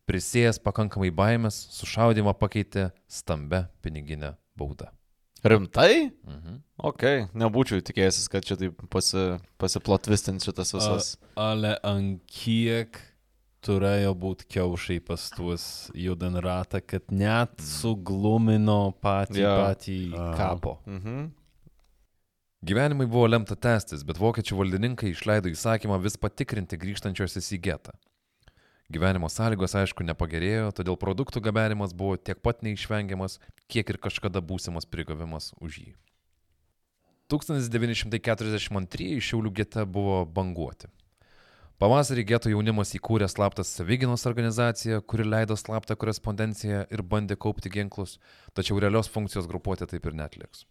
prisėjęs 0.08 0.62
pakankamai 0.64 1.10
baimės, 1.12 1.58
sušaudimą 1.76 2.32
pakeitė 2.38 2.90
stambę 3.10 3.66
piniginę 3.84 4.36
baudą. 4.56 4.88
Rimtai? 5.44 6.10
Mhm. 6.26 6.62
Ok, 6.88 7.04
nebūčiau 7.38 7.82
tikėjęsis, 7.82 8.26
kad 8.30 8.46
čia 8.46 8.56
taip 8.58 8.80
pasi, 8.90 9.38
pasiplotvistins 9.58 10.46
šitas 10.46 10.74
visas. 10.74 11.12
Ale 11.38 11.76
ant 11.86 12.22
kiek 12.30 12.98
turėjo 13.64 14.12
būti 14.18 14.46
kiaušai 14.54 14.98
pas 15.04 15.28
tuos 15.34 15.64
judenratą, 15.96 16.80
kad 16.84 17.10
net 17.10 17.58
suglumino 17.64 18.92
patį, 19.02 19.40
Jo. 19.42 19.54
patį 19.64 19.98
Aha. 20.14 20.34
kapo. 20.38 20.78
Mhm. 20.86 21.28
Gyvenimai 22.68 23.06
buvo 23.06 23.28
lemta 23.30 23.54
tęstis, 23.54 24.02
bet 24.02 24.18
vokiečių 24.18 24.56
valdininkai 24.58 25.12
išleido 25.12 25.46
įsakymą 25.52 26.00
vis 26.02 26.16
patikrinti 26.18 26.74
grįžtančiosius 26.80 27.52
į 27.54 27.58
getą. 27.62 27.92
Gyvenimo 28.90 29.28
sąlygos 29.30 29.76
aišku 29.76 30.02
nepagerėjo, 30.08 30.72
todėl 30.74 30.96
produktų 30.96 31.42
gabenimas 31.44 31.92
buvo 31.94 32.16
tiek 32.16 32.40
pat 32.40 32.62
neišvengiamas, 32.64 33.38
kiek 33.68 33.90
ir 33.92 33.98
kažkada 34.00 34.40
būsimas 34.40 34.88
prigavimas 34.88 35.52
už 35.60 35.78
jį. 35.84 35.92
1942 37.28 39.20
Šiaulių 39.20 39.52
gete 39.52 39.84
buvo 39.84 40.24
banguoti. 40.24 40.88
Pavasarį 41.78 42.24
geto 42.26 42.50
jaunimas 42.50 42.90
įkūrė 42.98 43.28
slaptą 43.30 43.62
savyginos 43.62 44.24
organizaciją, 44.26 44.96
kuri 45.06 45.22
leido 45.22 45.54
slaptą 45.54 45.94
korespondenciją 45.94 46.80
ir 46.90 47.02
bandė 47.06 47.36
kaupti 47.38 47.70
ginklus, 47.70 48.16
tačiau 48.50 48.80
realios 48.82 49.06
funkcijos 49.14 49.46
grupuotė 49.46 49.86
taip 49.92 50.08
ir 50.10 50.16
netliks. 50.18 50.64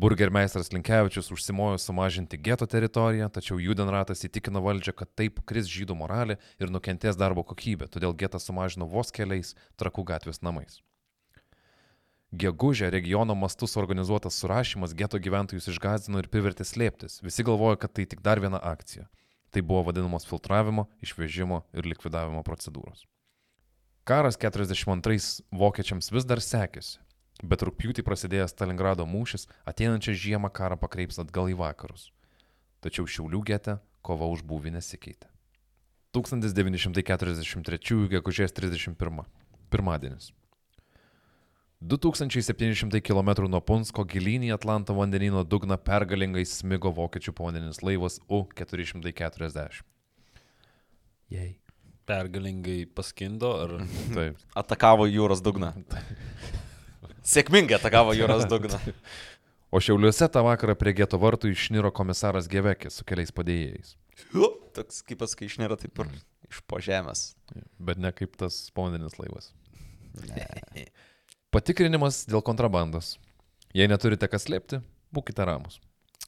Burgermeistras 0.00 0.72
Linkevičius 0.72 1.28
užsimojo 1.36 1.76
sumažinti 1.84 2.40
geto 2.40 2.64
teritoriją, 2.64 3.28
tačiau 3.32 3.60
Judenratas 3.60 4.24
įtikino 4.24 4.62
valdžią, 4.64 4.94
kad 4.96 5.12
taip 5.20 5.42
kris 5.44 5.68
žydų 5.68 5.98
moralė 6.00 6.38
ir 6.56 6.72
nukentės 6.72 7.20
darbo 7.20 7.44
kokybė, 7.44 7.90
todėl 7.92 8.16
getą 8.16 8.40
sumažino 8.40 8.88
vos 8.88 9.12
keliais 9.12 9.52
trakų 9.76 10.06
gatvės 10.14 10.40
namais. 10.40 10.80
Gegužė 12.32 12.88
regiono 12.92 13.36
mastu 13.36 13.68
suorganizuotas 13.68 14.40
surašymas 14.40 14.96
geto 14.96 15.20
gyventojus 15.20 15.68
išgazino 15.74 16.24
ir 16.24 16.32
privertė 16.32 16.64
slėptis. 16.64 17.20
Visi 17.20 17.44
galvojo, 17.44 17.76
kad 17.84 17.92
tai 17.92 18.08
tik 18.08 18.24
dar 18.24 18.40
viena 18.40 18.64
akcija. 18.64 19.08
Tai 19.56 19.62
buvo 19.64 19.86
vadinamos 19.88 20.28
filtravimo, 20.28 20.84
išvežimo 21.00 21.62
ir 21.72 21.86
likvidavimo 21.88 22.42
procedūros. 22.44 23.06
Karas 24.04 24.36
42 24.36 25.48
vokiečiams 25.48 26.12
vis 26.12 26.28
dar 26.28 26.44
sekėsi, 26.44 27.00
bet 27.40 27.64
rūpjūtį 27.64 28.04
prasidėjęs 28.04 28.52
Stalingrado 28.52 29.08
mūšis 29.08 29.48
ateinančią 29.64 30.12
žiemą 30.12 30.52
karą 30.52 30.76
pakreips 30.76 31.16
atgal 31.24 31.48
į 31.48 31.56
vakarus. 31.56 32.10
Tačiau 32.84 33.08
Šiaulių 33.08 33.40
gete 33.48 33.80
kova 34.04 34.28
už 34.28 34.44
būvį 34.44 34.76
nesikeitė. 34.76 35.32
1943 36.12 38.12
gegužės 38.12 38.52
31. 38.60 39.24
Pirmadienis. 39.72 40.34
2700 41.84 43.00
km 43.04 43.30
nuo 43.50 43.60
Punsko 43.60 44.06
gilyn 44.08 44.46
į 44.48 44.54
Atlanto 44.54 44.94
vandenyno 44.96 45.42
dugną 45.44 45.76
pergalingai 45.76 46.46
smigo 46.48 46.92
vokiečių 46.96 47.34
povandeninis 47.36 47.82
laivas 47.84 48.16
U-440. 48.32 49.82
Jei. 51.32 51.56
Pergalingai 52.06 52.86
paskindo 52.86 53.50
ar... 53.60 53.74
Taip. 54.16 54.40
Atakavo 54.56 55.08
jūros 55.10 55.42
dugną. 55.44 55.74
Sėkmingai 57.26 57.76
atakavo 57.76 58.14
jūros 58.16 58.46
dugną. 58.48 58.80
O 59.74 59.82
Šiauliuose 59.82 60.28
tą 60.32 60.44
vakarą 60.46 60.76
prie 60.78 60.94
geto 60.96 61.18
vartų 61.20 61.50
išniro 61.52 61.90
komisaras 61.92 62.46
Gevekis 62.48 63.00
su 63.00 63.04
keliais 63.04 63.34
padėjėjais. 63.34 63.96
Toks 64.76 65.02
kaip 65.04 65.20
pasakai, 65.20 65.50
išnėra 65.50 65.76
taip 65.80 65.98
ir 66.04 66.14
iš 66.48 66.62
po 66.70 66.80
žemės. 66.80 67.34
Bet 67.76 68.00
ne 68.00 68.14
kaip 68.16 68.38
tas 68.40 68.62
povandeninis 68.76 69.18
laivas. 69.20 69.50
Patikrinimas 71.56 72.26
dėl 72.28 72.42
kontrabandos. 72.44 73.14
Jei 73.72 73.88
neturite 73.88 74.28
kas 74.28 74.44
slėpti, 74.44 74.82
būkite 75.16 75.46
ramus. 75.48 75.78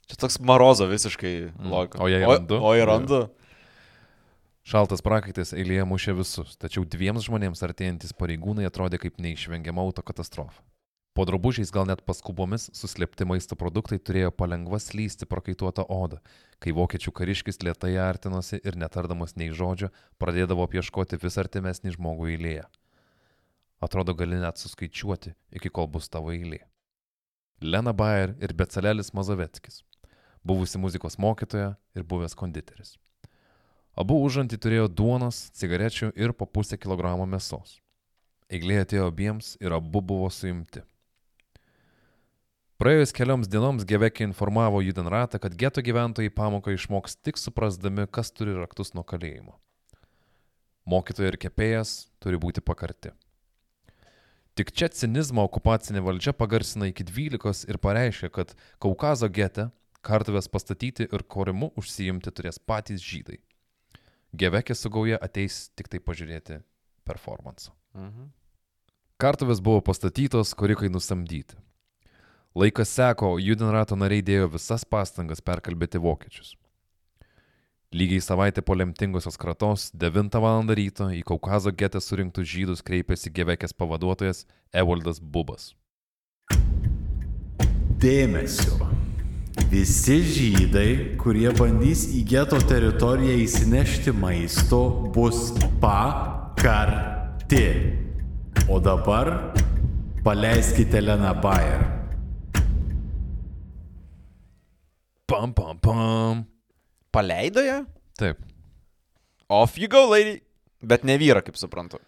Čia 0.08 0.16
toks 0.22 0.38
marozo 0.40 0.86
visiškai 0.88 1.32
logika. 1.60 2.00
O 2.00 2.08
jei 2.08 2.24
o, 2.24 2.30
randu? 2.32 2.60
o 2.64 2.70
jei 2.72 2.86
randu. 2.88 3.18
Šaltas 4.64 5.04
prakaitas 5.04 5.52
eilėje 5.52 5.84
mušė 5.90 6.14
visus, 6.16 6.56
tačiau 6.56 6.86
dviems 6.88 7.28
žmonėms 7.28 7.60
artėjantis 7.66 8.16
pareigūnai 8.16 8.64
atrodė 8.68 9.02
kaip 9.04 9.20
neišvengiama 9.20 9.84
autokatastrofa. 9.84 10.64
Po 11.12 11.28
drabužiais 11.28 11.74
gal 11.76 11.84
net 11.90 12.06
paskubomis 12.08 12.70
suslėpti 12.78 13.28
maisto 13.28 13.56
produktai 13.58 14.00
turėjo 14.00 14.32
palengva 14.32 14.80
slysti 14.80 15.28
prakaituotą 15.28 15.84
odą, 15.92 16.22
kai 16.56 16.72
vokiečių 16.72 17.12
kariškis 17.20 17.60
lietai 17.68 17.98
artinosi 18.00 18.62
ir 18.64 18.80
netardamas 18.80 19.36
nei 19.36 19.52
žodžio 19.52 19.92
pradėdavo 20.16 20.64
apieškoti 20.68 21.20
vis 21.20 21.40
artimesnį 21.44 21.98
žmogų 21.98 22.32
eilėje. 22.32 22.68
Atrodo, 23.80 24.14
gali 24.14 24.40
net 24.40 24.58
suskaičiuoti, 24.58 25.34
iki 25.54 25.70
kol 25.70 25.86
bus 25.86 26.08
tavo 26.10 26.32
eilė. 26.34 26.64
Lena 27.62 27.92
Bayer 27.94 28.34
ir 28.42 28.54
Becalelis 28.54 29.12
Mazovetskis, 29.14 29.82
buvusi 30.46 30.78
muzikos 30.78 31.18
mokytoja 31.18 31.76
ir 31.94 32.06
buvęs 32.06 32.34
konditeris. 32.38 32.96
Abu 33.98 34.18
užantį 34.22 34.58
turėjo 34.62 34.88
duonos, 34.90 35.48
cigarečių 35.58 36.12
ir 36.14 36.34
po 36.34 36.46
pusę 36.46 36.78
kilogramo 36.78 37.26
mėsos. 37.26 37.80
Eilė 38.50 38.84
atėjo 38.84 39.08
abiems 39.10 39.56
ir 39.60 39.74
abu 39.74 40.02
buvo 40.02 40.30
suimti. 40.30 40.84
Praėjus 42.78 43.10
kelioms 43.10 43.50
dienoms 43.50 43.82
Gevekė 43.82 44.22
informavo 44.22 44.78
Judenratą, 44.86 45.40
kad 45.42 45.56
geto 45.58 45.82
gyventojai 45.82 46.30
pamoką 46.30 46.76
išmoks 46.76 47.18
tik 47.26 47.38
suprasdami, 47.38 48.06
kas 48.06 48.30
turi 48.30 48.54
raktus 48.54 48.94
nuo 48.94 49.02
kalėjimo. 49.02 49.56
Mokytoja 50.86 51.32
ir 51.34 51.38
kepėjas 51.42 52.04
turi 52.22 52.38
būti 52.38 52.62
pakarti. 52.62 53.10
Tik 54.58 54.72
čia 54.74 54.88
cinizmo 54.90 55.44
okupacinė 55.46 56.00
valdžia 56.02 56.32
pagarsina 56.34 56.88
iki 56.90 57.04
12 57.06 57.68
ir 57.70 57.76
pareiškia, 57.78 58.30
kad 58.34 58.56
Kaukazo 58.82 59.28
gete 59.30 59.68
kartuvės 60.02 60.50
pastatyti 60.50 61.06
ir 61.06 61.22
korimu 61.30 61.68
užsiimti 61.78 62.32
turės 62.34 62.58
patys 62.58 63.04
žydai. 63.04 63.38
Gevekė 64.34 64.74
su 64.74 64.90
gauja 64.90 65.20
ateis 65.22 65.68
tik 65.78 65.86
tai 65.92 66.02
pažiūrėti 66.02 66.58
performanso. 67.06 67.70
Mhm. 67.94 68.32
Kartuvės 69.18 69.62
buvo 69.62 69.80
pastatytos, 69.86 70.56
korikai 70.58 70.90
nusamdyti. 70.90 71.54
Laikas 72.58 72.90
seko, 72.90 73.36
Judenrato 73.38 73.94
nariai 73.94 74.26
dėjo 74.26 74.50
visas 74.56 74.82
pastangas 74.82 75.38
perkalbėti 75.38 76.02
vokiečius. 76.02 76.56
Lygiai 77.92 78.20
savaitę 78.20 78.62
po 78.62 78.74
lemtingosios 78.74 79.36
kratos, 79.36 79.90
9 79.94 80.34
val. 80.40 80.66
ryto 80.76 81.06
į 81.08 81.22
Kaukazo 81.24 81.70
getę 81.72 82.02
surinktus 82.04 82.44
žydus 82.44 82.82
kreipėsi 82.84 83.32
Gevekės 83.32 83.72
pavaduotojas 83.72 84.44
Evaldas 84.76 85.16
Bubas. 85.20 85.72
Dėmesio. 87.96 88.90
Visi 89.72 90.18
žydai, 90.20 91.16
kurie 91.16 91.48
bandys 91.56 92.04
į 92.12 92.26
geto 92.28 92.60
teritoriją 92.60 93.38
įsinešti 93.46 94.12
maisto, 94.12 94.82
bus 95.16 95.56
pakarti. 95.80 97.64
O 98.68 98.76
dabar 98.84 99.32
paleiskite 100.28 101.00
Leną 101.00 101.32
Bayer. 101.40 101.88
Pam, 105.24 105.56
pam, 105.56 105.80
pam. 105.80 106.57
Paleido 107.10 107.64
ją? 107.64 107.84
Taip. 108.18 108.40
Off 109.48 109.78
you 109.78 109.88
go, 109.88 110.04
lady. 110.10 110.40
Bet 110.82 111.04
ne 111.04 111.16
vyra, 111.18 111.42
kaip 111.42 111.56
suprantu. 111.58 111.98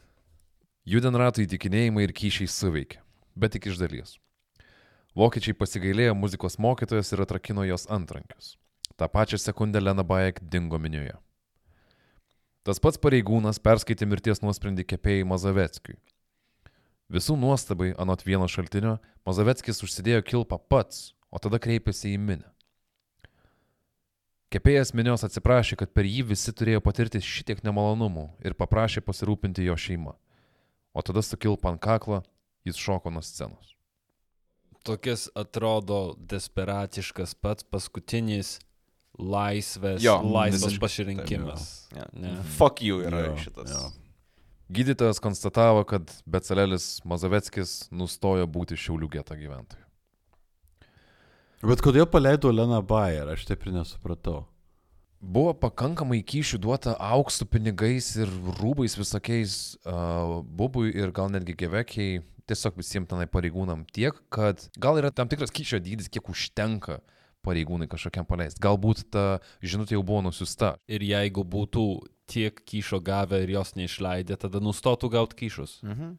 Judenrato 0.87 1.43
įtikinėjimai 1.43 2.05
ir 2.07 2.13
kyšiai 2.17 2.51
suveikė, 2.51 3.01
bet 3.37 3.55
tik 3.57 3.71
iš 3.71 3.81
dalies. 3.81 4.19
Vokiečiai 5.17 5.57
pasigailėjo 5.59 6.15
muzikos 6.15 6.59
mokytojas 6.63 7.11
ir 7.13 7.25
atrakino 7.25 7.65
jos 7.67 7.89
antrankius. 7.91 8.55
Ta 8.97 9.09
pačią 9.09 9.41
sekundę 9.41 9.81
Lena 9.81 10.05
Bajek 10.07 10.39
dingo 10.53 10.79
minioje. 10.79 11.17
Tas 12.63 12.79
pats 12.79 13.01
pareigūnas 13.01 13.59
perskaitė 13.59 14.07
mirties 14.07 14.43
nuosprendį 14.45 14.85
kepėjai 14.93 15.27
Mazavetskiui. 15.27 15.97
Visų 17.11 17.35
nuostabai, 17.41 17.95
anot 17.99 18.23
vieno 18.23 18.47
šaltinio, 18.47 18.99
Mazavetskis 19.27 19.83
užsidėjo 19.83 20.21
kilpą 20.29 20.61
pats, 20.71 21.15
o 21.33 21.41
tada 21.43 21.59
kreipėsi 21.59 22.13
į 22.15 22.21
minę. 22.21 22.47
Kepėjas 24.51 24.91
minios 24.99 25.23
atsiprašė, 25.23 25.77
kad 25.79 25.93
per 25.95 26.09
jį 26.11 26.25
visi 26.33 26.51
turėjo 26.57 26.81
patirti 26.83 27.21
šitiek 27.23 27.61
nemalonumų 27.63 28.25
ir 28.43 28.57
paprašė 28.59 29.03
pasirūpinti 29.07 29.63
jo 29.69 29.77
šeimą. 29.79 30.17
O 30.91 31.05
tada 31.07 31.23
sukilpa 31.23 31.71
ant 31.71 31.79
kaklo, 31.83 32.23
jis 32.67 32.81
šoko 32.83 33.13
nuo 33.15 33.23
scenos. 33.23 33.77
Tokias 34.83 35.29
atrodo 35.39 36.17
desperatiškas 36.19 37.37
pats 37.39 37.63
paskutinis 37.69 38.57
laisvės, 39.21 40.01
Jo, 40.03 40.17
laisvas 40.25 40.65
visiškai 40.73 40.83
pasirinkimas. 40.83 41.67
Ja. 41.95 42.07
Ne. 42.17 42.35
Fuck 42.57 42.83
you 42.83 43.03
yra 43.05 43.27
Jo, 43.29 43.37
šitas. 43.39 43.71
jo. 43.71 43.91
Gydytojas 44.71 45.19
konstatavo, 45.23 45.85
kad 45.85 46.11
Becalelis 46.27 47.03
Mazavetskis 47.05 47.89
nustojo 47.91 48.47
būti 48.47 48.79
Šiaulių 48.79 49.09
geto 49.19 49.35
gyventoju. 49.39 49.85
Bet 51.61 51.83
kodėl 51.85 52.07
paleido 52.09 52.49
Leną 52.53 52.81
Bayer, 52.87 53.29
aš 53.35 53.45
taip 53.49 53.67
ir 53.67 53.75
nesupratau. 53.75 54.47
Buvo 55.21 55.53
pakankamai 55.61 56.23
kyšių 56.25 56.57
duota 56.65 56.95
auksų 56.97 57.45
pinigais 57.53 58.15
ir 58.17 58.31
rūbais 58.57 58.95
visokiais 58.97 59.57
uh, 59.85 60.41
bubui 60.41 60.89
ir 60.97 61.13
gal 61.13 61.29
netgi 61.29 61.53
gevekiai, 61.61 62.23
tiesiog 62.49 62.79
visiems 62.81 63.11
tenai 63.11 63.27
pareigūnam 63.29 63.85
tiek, 63.93 64.17
kad 64.33 64.65
gal 64.81 64.97
yra 64.97 65.13
tam 65.13 65.29
tikras 65.29 65.53
kyšio 65.53 65.83
dydis, 65.85 66.09
kiek 66.09 66.33
užtenka 66.33 67.03
pareigūnai 67.45 67.91
kažkokiam 67.93 68.25
paleisti. 68.29 68.61
Galbūt 68.65 69.05
ta 69.13 69.27
žinutė 69.61 69.99
jau 69.99 70.03
buvo 70.09 70.25
nusiusta. 70.31 70.75
Ir 70.89 71.05
jeigu 71.05 71.45
būtų 71.45 71.85
tiek 72.31 72.57
kyšo 72.69 73.03
gavę 73.05 73.43
ir 73.45 73.53
jos 73.59 73.75
neišleidę, 73.77 74.41
tada 74.41 74.65
nustotų 74.65 75.13
gauti 75.13 75.37
kyšus. 75.45 75.83
Mhm. 75.85 76.17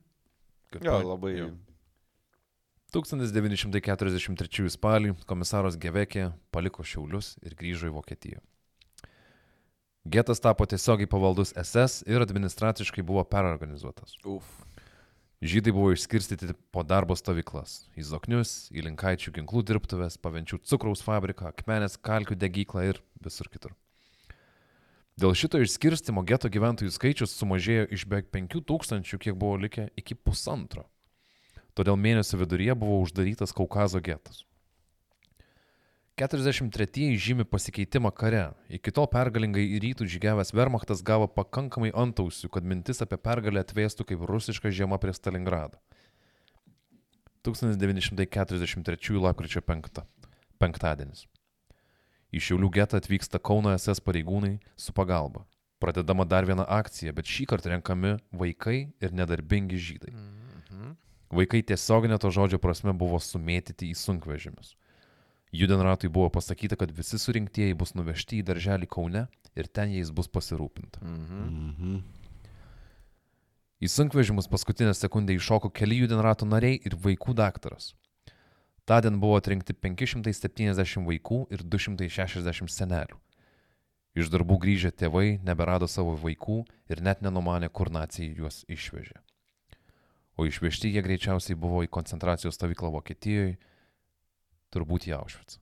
Good 0.71 0.85
Jo, 0.85 0.93
point. 0.99 1.09
labai. 1.09 1.33
Jo. 1.39 1.49
1943 2.91 4.67
spalį 4.73 5.13
komisaras 5.23 5.77
Gevekė 5.79 6.25
paliko 6.51 6.83
Šiaulius 6.83 7.37
ir 7.39 7.55
grįžo 7.55 7.87
į 7.87 7.93
Vokietiją. 7.95 8.41
Getas 10.11 10.41
tapo 10.43 10.65
tiesiogiai 10.67 11.07
pavaldus 11.07 11.53
SS 11.55 12.03
ir 12.09 12.25
administraciškai 12.25 13.05
buvo 13.05 13.23
perorganizuotas. 13.23 14.17
Uf. 14.27 14.43
Žydai 15.41 15.71
buvo 15.71 15.93
išskirstyti 15.95 16.51
po 16.73 16.83
darbo 16.83 17.15
stovyklas- 17.15 17.87
į 17.99 18.03
Zoknius, 18.11 18.67
į 18.75 18.83
Linkaičių 18.89 19.31
ginklų 19.39 19.63
dirbtuvės, 19.71 20.19
pavenčių 20.19 20.59
cukraus 20.59 21.01
fabriką, 21.01 21.47
akmenės 21.47 21.95
kalkių 21.95 22.35
degyklą 22.35 22.89
ir 22.89 23.01
visur 23.23 23.47
kitur. 23.47 23.71
Dėl 25.17 25.31
šito 25.31 25.63
išskirstimo 25.63 26.25
geto 26.25 26.49
gyventojų 26.49 26.91
skaičius 26.91 27.39
sumažėjo 27.39 27.87
iš 27.87 28.05
beveik 28.05 28.31
5000, 28.31 29.17
kiek 29.17 29.35
buvo 29.35 29.55
likę, 29.63 29.89
iki 29.95 30.15
pusantro. 30.15 30.89
Todėl 31.77 31.97
mėnesio 31.99 32.39
viduryje 32.41 32.75
buvo 32.75 32.99
uždarytas 33.03 33.53
Kaukazo 33.55 34.01
getas. 34.03 34.43
43 36.21 37.17
žymi 37.17 37.45
pasikeitimą 37.49 38.11
kare. 38.13 38.51
Iki 38.69 38.91
tol 38.93 39.07
pergalingai 39.09 39.63
į 39.63 39.79
rytų 39.85 40.05
žygiavęs 40.11 40.51
Wehrmachtas 40.53 41.01
gavo 41.01 41.25
pakankamai 41.31 41.89
antausių, 41.97 42.49
kad 42.51 42.67
mintis 42.67 43.01
apie 43.01 43.17
pergalę 43.17 43.63
atvėstų 43.63 44.05
kaip 44.11 44.25
rusiška 44.29 44.69
žiema 44.69 44.99
prie 45.01 45.15
Stalingrado. 45.17 45.79
1943 47.47 49.17
lapkričio 49.23 49.63
5. 49.65 50.03
Penktadienis. 50.61 51.25
Į 52.31 52.39
Šiaulių 52.43 52.69
getą 52.75 52.99
atvyksta 53.01 53.41
Kauno 53.41 53.73
SS 53.73 54.03
pareigūnai 54.05 54.59
su 54.77 54.93
pagalba. 54.93 55.47
Pradedama 55.81 56.27
dar 56.29 56.45
viena 56.45 56.67
akcija, 56.69 57.15
bet 57.17 57.25
šį 57.25 57.47
kartą 57.49 57.73
renkami 57.73 58.19
vaikai 58.29 58.93
ir 59.01 59.17
nedarbingi 59.17 59.81
žydai. 59.81 60.13
Vaikai 61.31 61.61
tiesioginė 61.63 62.19
to 62.19 62.31
žodžio 62.33 62.59
prasme 62.59 62.91
buvo 62.91 63.19
sumėtyti 63.23 63.91
į 63.91 63.95
sunkvežimius. 63.95 64.75
Judenratui 65.51 66.09
buvo 66.11 66.29
pasakyta, 66.31 66.77
kad 66.79 66.91
visi 66.95 67.19
surinktieji 67.19 67.75
bus 67.75 67.95
nuvežti 67.95 68.39
į 68.39 68.47
darželį 68.47 68.87
Kaune 68.91 69.25
ir 69.55 69.67
ten 69.67 69.91
jais 69.91 70.11
bus 70.11 70.27
pasirūpinta. 70.31 71.03
Mhm. 71.03 71.47
Mhm. 71.47 72.01
Į 73.81 73.89
sunkvežimus 73.89 74.45
paskutinę 74.51 74.93
sekundę 74.93 75.33
iššoko 75.33 75.71
keli 75.73 76.03
judenrato 76.03 76.45
nariai 76.45 76.77
ir 76.85 76.93
vaikų 76.93 77.33
daktaras. 77.33 77.95
Tadien 78.85 79.17
buvo 79.21 79.39
atrinkti 79.39 79.73
570 79.73 81.07
vaikų 81.07 81.45
ir 81.55 81.63
260 81.63 82.69
senelių. 82.69 83.17
Iš 84.13 84.27
darbų 84.29 84.59
grįžę 84.61 84.91
tėvai 84.91 85.39
neberado 85.47 85.87
savo 85.87 86.13
vaikų 86.19 86.61
ir 86.91 87.01
net 87.01 87.23
nenumanė, 87.23 87.71
kur 87.71 87.89
nacijai 87.89 88.35
juos 88.35 88.65
išvežė. 88.67 89.17
O 90.41 90.45
išvežti 90.49 90.89
jie 90.89 91.01
greičiausiai 91.05 91.53
buvo 91.53 91.83
į 91.85 91.89
koncentracijos 91.93 92.55
stovyklą 92.57 92.89
Vokietijoje, 92.95 93.59
turbūt 94.73 95.05
į 95.05 95.13
Aušvicą. 95.19 95.59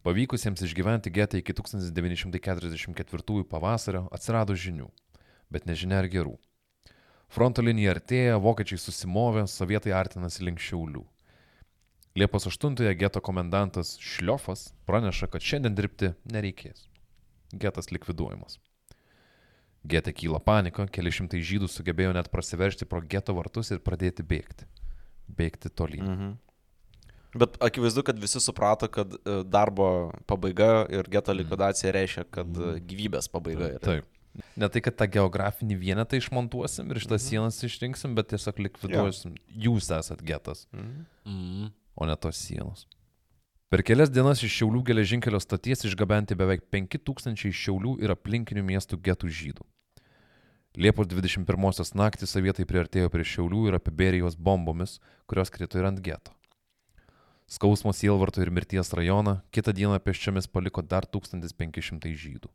Pavykusiems 0.00 0.62
išgyventi 0.64 1.12
getą 1.12 1.36
iki 1.42 1.52
1944 1.58 3.44
pavasario 3.50 4.08
atsirado 4.16 4.56
žinių, 4.56 4.88
bet 5.52 5.68
nežinia 5.68 5.98
ar 6.00 6.08
gerų. 6.08 6.38
Fronto 7.28 7.60
linija 7.60 7.92
artėja, 7.98 8.40
vokiečiai 8.40 8.80
susimovė, 8.80 9.44
sovietai 9.44 9.92
artinasi 9.92 10.40
link 10.48 10.56
Šiaulių. 10.64 11.04
Liepos 12.16 12.48
8-ąją 12.48 12.96
geto 12.96 13.20
komendantas 13.20 14.00
Šliofas 14.00 14.72
praneša, 14.88 15.28
kad 15.28 15.44
šiandien 15.44 15.76
dirbti 15.76 16.16
nereikės. 16.32 16.88
Getas 17.52 17.92
likviduojamas. 17.92 18.56
Gete 19.84 20.12
kyla 20.12 20.38
panika, 20.44 20.84
keli 20.92 21.08
šimtai 21.14 21.40
žydų 21.40 21.68
sugebėjo 21.72 22.12
net 22.12 22.28
prasiveršti 22.30 22.84
pro 22.88 23.00
geto 23.00 23.32
vartus 23.34 23.70
ir 23.72 23.80
pradėti 23.80 24.22
bėgti. 24.22 24.66
Bėgti 25.30 25.70
tolyn. 25.72 26.04
Mhm. 26.04 26.30
Bet 27.40 27.54
akivaizdu, 27.62 28.02
kad 28.02 28.18
visi 28.18 28.40
suprato, 28.42 28.88
kad 28.90 29.12
e, 29.14 29.36
darbo 29.46 30.10
pabaiga 30.26 30.84
ir 30.90 31.06
geto 31.08 31.32
likvidacija 31.32 31.92
reiškia, 31.94 32.24
kad 32.34 32.48
e, 32.58 32.72
gyvybės 32.82 33.30
pabaiga 33.30 33.68
yra. 33.76 33.82
Taip. 33.84 34.08
Ne 34.58 34.68
tai, 34.70 34.82
kad 34.82 34.96
tą 34.98 35.06
geografinį 35.10 35.76
vienetą 35.78 36.18
išmontuosim 36.18 36.90
ir 36.90 36.98
šitas 37.02 37.22
Mhm. 37.22 37.28
sienas 37.30 37.62
išrinksim, 37.66 38.14
bet 38.18 38.28
tiesiog 38.34 38.58
likviduosim. 38.66 39.36
Jūs 39.54 39.90
esat 39.96 40.22
getas, 40.22 40.66
Mhm. 40.74 41.06
Mm. 41.26 41.70
o 41.96 42.06
ne 42.06 42.16
tos 42.16 42.36
sienos. 42.36 42.86
Per 43.70 43.82
kelias 43.86 44.10
dienas 44.10 44.42
iš 44.42 44.50
Šiaulių 44.50 44.82
geležinkelio 44.82 45.38
stoties 45.40 45.84
išgabenti 45.86 46.34
beveik 46.34 46.62
5000 46.72 47.46
iš 47.46 47.54
Šiaulių 47.68 48.00
ir 48.02 48.10
aplinkinių 48.10 48.64
miestų 48.66 48.98
getų 48.98 49.30
žydų. 49.30 49.62
Liepos 50.78 51.08
21 51.10 51.96
naktį 51.98 52.26
sovietai 52.30 52.62
priartėjo 52.62 53.10
prie 53.10 53.24
Šiaulių 53.26 53.64
ir 53.66 53.76
apibėrė 53.80 54.20
juos 54.20 54.36
bombomis, 54.38 55.00
kurios 55.26 55.50
krito 55.50 55.80
ir 55.80 55.88
ant 55.88 55.98
geto. 55.98 56.30
Skausmo 57.50 57.90
Sielvarto 57.90 58.38
ir 58.38 58.52
mirties 58.54 58.92
rajoną 58.94 59.40
kitą 59.50 59.74
dieną 59.74 59.98
pėsčiomis 59.98 60.46
paliko 60.46 60.84
dar 60.86 61.08
1500 61.10 62.14
žydų. 62.14 62.52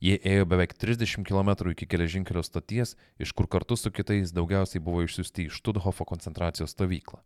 Jie 0.00 0.16
ėjo 0.16 0.48
beveik 0.48 0.72
30 0.80 1.28
km 1.28 1.52
iki 1.74 1.84
geležinkelio 1.84 2.40
stoties, 2.42 2.96
iš 3.20 3.36
kur 3.36 3.52
kartu 3.52 3.76
su 3.76 3.92
kitais 3.92 4.32
daugiausiai 4.32 4.80
buvo 4.80 5.04
išsiųsti 5.04 5.44
į 5.44 5.52
Študhofo 5.60 6.08
koncentracijos 6.08 6.72
stovyklą. 6.72 7.20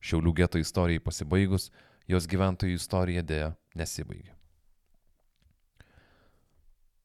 Šiaulių 0.00 0.38
geto 0.40 0.56
istorijai 0.56 1.04
pasibaigus, 1.04 1.68
jos 2.08 2.24
gyventojų 2.24 2.80
istorija 2.80 3.20
dėja 3.20 3.54
nesibaigė. 3.76 4.39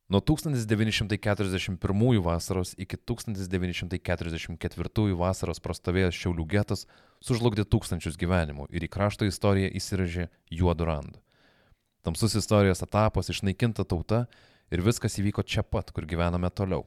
Nuo 0.09 0.21
1941 0.21 2.21
vasaros 2.21 2.75
iki 2.77 2.97
1944 2.97 5.15
vasaros 5.17 5.59
prastovėjęs 5.65 6.13
Šiaulių 6.13 6.45
getas 6.45 6.85
sužlugdė 7.25 7.65
tūkstančius 7.65 8.13
gyvenimų 8.21 8.69
ir 8.69 8.85
į 8.85 8.89
krašto 8.93 9.25
istoriją 9.25 9.73
įsiražė 9.73 10.29
juodu 10.53 10.85
randu. 10.85 11.17
Tamsus 12.05 12.37
istorijos 12.37 12.85
etapas 12.85 13.33
išnaikinta 13.33 13.81
tauta 13.81 14.29
ir 14.69 14.85
viskas 14.85 15.17
įvyko 15.17 15.41
čia 15.41 15.65
pat, 15.65 15.89
kur 15.89 16.05
gyvename 16.05 16.53
toliau. 16.53 16.85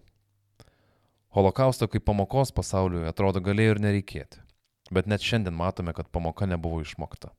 Holokausto 1.34 1.90
kaip 1.90 2.06
pamokos 2.06 2.54
pasauliui 2.54 3.10
atrodo 3.10 3.42
galėjo 3.42 3.74
ir 3.74 3.82
nereikėti, 3.82 4.38
bet 4.94 5.10
net 5.10 5.26
šiandien 5.26 5.58
matome, 5.58 5.90
kad 5.90 6.06
pamoka 6.06 6.46
nebuvo 6.46 6.86
išmokta. 6.86 7.34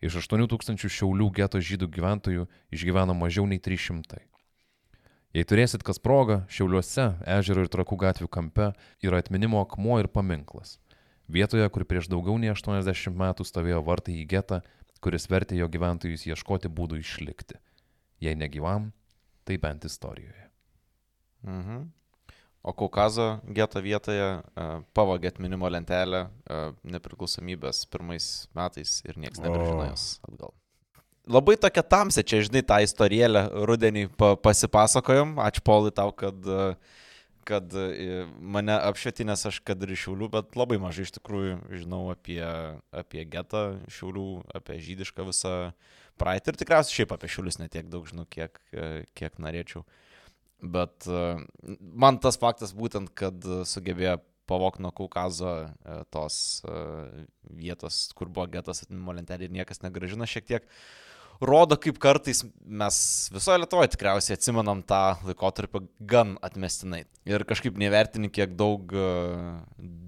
Iš 0.00 0.24
8000 0.24 0.88
Šiaulių 0.88 1.28
geto 1.36 1.60
žydų 1.60 1.92
gyventojų 1.92 2.48
išgyveno 2.72 3.12
mažiau 3.14 3.44
nei 3.44 3.60
300. 3.60 4.31
Jei 5.32 5.46
turėsit 5.48 5.80
kas 5.80 5.96
progą, 6.02 6.42
Šiauliuose, 6.52 7.06
ežero 7.38 7.64
ir 7.64 7.70
trakų 7.72 7.96
gatvių 8.02 8.28
kampe 8.28 8.72
yra 9.00 9.20
atminimo 9.22 9.62
akmuo 9.64 9.96
ir 10.02 10.10
paminklas. 10.12 10.76
Vietoje, 11.32 11.64
kur 11.72 11.86
prieš 11.88 12.10
daugiau 12.12 12.36
nei 12.36 12.52
80 12.52 13.16
metų 13.16 13.46
stovėjo 13.48 13.80
vartai 13.86 14.18
į 14.20 14.26
getą, 14.28 14.60
kuris 15.00 15.24
vertė 15.32 15.56
jo 15.56 15.70
gyventojus 15.72 16.26
ieškoti 16.28 16.68
būdų 16.68 17.00
išlikti. 17.00 17.56
Jei 18.20 18.36
negyvam, 18.36 18.90
tai 19.48 19.56
bent 19.62 19.88
istorijoje. 19.88 20.50
Mhm. 21.48 21.88
O 22.62 22.76
Kaukazo 22.78 23.40
geto 23.50 23.80
vietoje 23.82 24.26
uh, 24.38 24.84
pavogė 24.94 25.32
atminimo 25.32 25.66
lentelę 25.72 26.26
uh, 26.28 26.76
nepriklausomybės 26.86 27.88
pirmais 27.90 28.28
metais 28.54 29.00
ir 29.08 29.18
niekas 29.18 29.42
nebežino 29.42 29.88
jos 29.88 30.20
atgal. 30.28 30.54
Labai 31.30 31.54
tokia 31.54 31.84
tamsia, 31.86 32.24
čia 32.26 32.40
žinai, 32.42 32.64
tą 32.66 32.80
istoriją 32.82 33.44
rudenį 33.68 34.08
pa 34.18 34.32
pasipasakojom. 34.42 35.36
Ačiū 35.38 35.62
Paulai 35.62 35.92
tau, 35.94 36.10
kad, 36.10 36.34
kad 37.46 37.76
uh, 37.78 38.24
mane 38.42 38.74
apšvieti, 38.74 39.26
nes 39.28 39.46
aš 39.46 39.60
kad 39.62 39.78
ir 39.86 39.92
iš 39.94 40.08
Šiaulių, 40.08 40.28
bet 40.32 40.58
labai 40.58 40.80
mažai 40.82 41.06
iš 41.06 41.12
tikrųjų 41.20 41.60
žinau 41.78 42.08
apie, 42.10 42.40
apie 42.90 43.22
getą 43.30 43.60
Šiaulių, 43.86 44.24
apie 44.58 44.80
žydišką 44.82 45.28
visą 45.28 45.52
praeitį 46.18 46.50
ir 46.50 46.58
tikriausiai 46.58 46.98
šiaip 46.98 47.14
apie 47.14 47.30
Šiaulius 47.30 47.60
netiek 47.62 47.86
daug 47.92 48.10
žinau, 48.10 48.26
kiek, 48.26 48.58
uh, 48.74 49.06
kiek 49.14 49.38
norėčiau. 49.38 49.84
Bet 50.74 51.06
uh, 51.06 51.38
man 51.78 52.18
tas 52.18 52.40
faktas 52.42 52.74
būtent, 52.74 53.14
kad 53.14 53.46
sugebėjo 53.70 54.18
pavokti 54.50 54.82
nuo 54.82 54.90
Kaukazo 54.90 55.52
tos 56.10 56.36
vietos, 57.46 58.08
kur 58.18 58.26
buvo 58.26 58.48
getas 58.50 58.82
atminimo 58.82 59.14
lentelė 59.14 59.46
ir 59.46 59.54
niekas 59.54 59.84
negražina, 59.86 60.26
šiek 60.26 60.48
tiek 60.50 60.66
rodo, 61.42 61.76
kaip 61.80 61.98
kartais 62.02 62.40
mes 62.64 62.96
visoje 63.34 63.58
Lietuvoje 63.62 63.90
tikriausiai 63.94 64.36
atsimenam 64.38 64.82
tą 64.86 65.00
laikotarpį 65.26 65.80
gan 66.12 66.36
atmestinai. 66.46 67.02
Ir 67.28 67.44
kažkaip 67.48 67.76
nevertini, 67.80 68.30
kiek 68.32 68.54
daug 68.58 68.92
uh, 68.94 69.62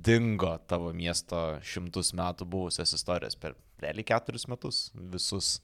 dingo 0.07 0.55
tavo 0.71 0.93
miesto 0.97 1.41
šimtus 1.67 2.13
metų 2.17 2.47
buvusios 2.51 2.95
istorijos 2.97 3.37
per 3.41 3.57
realiai 3.83 4.07
keturis 4.07 4.47
metus 4.49 4.85
visus 4.95 5.59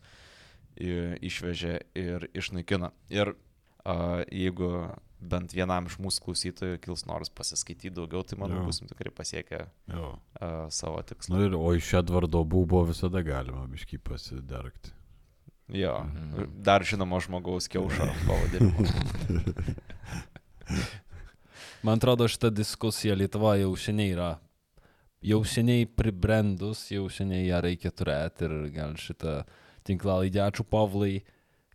i- 0.77 1.17
išvežė 1.31 1.77
ir 1.99 2.29
išnaikino. 2.35 2.91
Ir 3.13 3.33
uh, 3.35 4.21
jeigu 4.31 4.73
bent 5.21 5.53
vienam 5.53 5.85
iš 5.91 5.99
mūsų 6.01 6.23
klausytojų 6.25 6.79
kils 6.81 7.03
noras 7.09 7.29
pasiskaityti 7.29 7.91
daugiau, 7.93 8.23
tai 8.25 8.39
manau, 8.41 8.63
busim 8.71 8.89
tikrai 8.89 9.11
pasiekę 9.13 9.67
uh, 9.93 10.15
savo 10.73 11.03
tikslą. 11.05 11.37
Na 11.37 11.45
ir, 11.51 11.57
o 11.59 11.75
iš 11.77 11.91
Edvardo 12.01 12.41
būbo 12.49 12.81
visada 12.89 13.21
galima 13.27 13.67
biškai 13.69 13.99
pasidergti. 14.01 14.95
Jo, 15.73 15.95
Mhm. 16.05 16.47
dar 16.67 16.83
žinoma 16.83 17.21
žmogaus 17.23 17.69
kiaušo 17.71 18.07
pavadinimu. 18.27 18.87
Man 21.83 21.97
atrodo, 21.99 22.29
šita 22.29 22.51
diskusija 22.51 23.15
Lietuvoje 23.17 23.63
jau 23.65 23.75
seniai 23.77 24.13
yra. 24.15 24.31
Jau 25.25 25.43
seniai 25.45 25.85
pribrendus, 25.87 26.87
jau 26.93 27.07
seniai 27.13 27.47
ją 27.51 27.61
reikia 27.65 27.91
turėti 27.93 28.47
ir 28.49 28.55
gal 28.75 28.95
šitą 29.01 29.43
tinklalaidį 29.89 30.41
ačiū 30.47 30.65
Pavlai, 30.65 31.23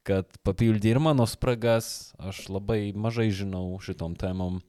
kad 0.05 0.29
papildė 0.45 0.93
ir 0.95 0.99
mano 1.01 1.25
spragas. 1.29 2.13
Aš 2.17 2.47
labai 2.53 2.91
mažai 2.93 3.29
žinau 3.33 3.77
šitom 3.81 4.15
temom, 4.17 4.61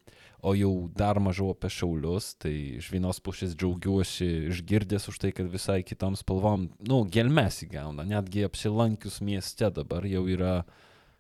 o 0.47 0.55
jau 0.55 0.73
dar 0.95 1.19
mažiau 1.23 1.51
apie 1.51 1.71
šaulius. 1.73 2.33
Tai 2.39 2.53
iš 2.79 2.91
vienos 2.95 3.19
pusės 3.25 3.57
džiaugiuosi 3.59 4.29
išgirdęs 4.53 5.09
už 5.11 5.21
tai, 5.23 5.33
kad 5.35 5.51
visai 5.51 5.81
kitom 5.87 6.15
spalvom, 6.19 6.69
nu, 6.87 7.03
gelmes 7.11 7.63
įgauna. 7.67 8.07
Netgi 8.07 8.47
apsilankius 8.47 9.19
mieste 9.27 9.71
dabar 9.75 10.07
jau 10.07 10.27
yra 10.31 10.61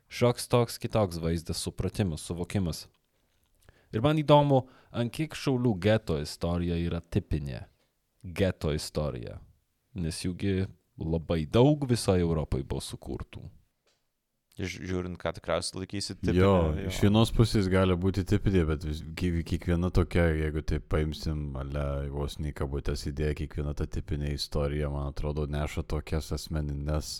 šioks 0.07 0.47
toks 0.53 0.79
kitoks 0.83 1.19
vaizdas, 1.23 1.63
supratimas, 1.63 2.27
suvokimas. 2.29 2.87
Ir 3.95 4.03
man 4.05 4.19
įdomu, 4.21 4.67
ant 4.95 5.15
kiek 5.15 5.35
šaulių 5.35 5.75
geto 5.83 6.21
istorija 6.23 6.79
yra 6.79 7.03
tipinė 7.03 7.65
geto 8.27 8.73
istorija. 8.75 9.41
Nes 9.95 10.19
jųgi 10.25 10.67
labai 10.99 11.47
daug 11.47 11.87
visoje 11.89 12.25
Europoje 12.25 12.67
buvo 12.67 12.83
sukurtų. 12.83 13.43
Žiūrint, 14.57 15.19
ką 15.21 15.35
tikriausiai 15.37 15.83
laikysi 15.83 16.15
Tipinė, 16.17 16.39
jo, 16.39 16.53
iš 16.89 17.01
vienos 17.05 17.29
pusės 17.37 17.67
gali 17.69 17.93
būti 18.01 18.23
tipinė, 18.25 18.63
bet 18.71 18.87
vis, 18.89 19.03
kie- 19.19 19.43
kiekviena 19.45 19.91
tokia, 19.93 20.31
jeigu 20.33 20.63
taip 20.65 20.87
paimsim, 20.89 21.51
ale 21.61 21.83
vos 22.09 22.39
nei 22.41 22.55
kabutės 22.57 23.05
idėja, 23.11 23.35
kiekviena 23.43 23.75
ta 23.77 23.85
tipinė 23.85 24.33
istorija, 24.33 24.89
man 24.89 25.11
atrodo, 25.13 25.45
neša 25.45 25.85
tokias 25.85 26.33
asmeninės 26.33 27.19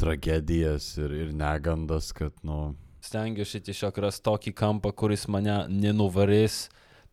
tragedijas 0.00 0.96
ir, 1.00 1.12
ir 1.26 1.32
negandas, 1.36 2.12
kad, 2.16 2.32
nu, 2.44 2.74
Stengiuosi 3.06 3.60
tiesiog 3.62 3.98
rasti 4.02 4.24
tokį 4.26 4.52
kampą, 4.58 4.90
kuris 4.96 5.28
mane 5.30 5.60
nenuvarės 5.70 6.64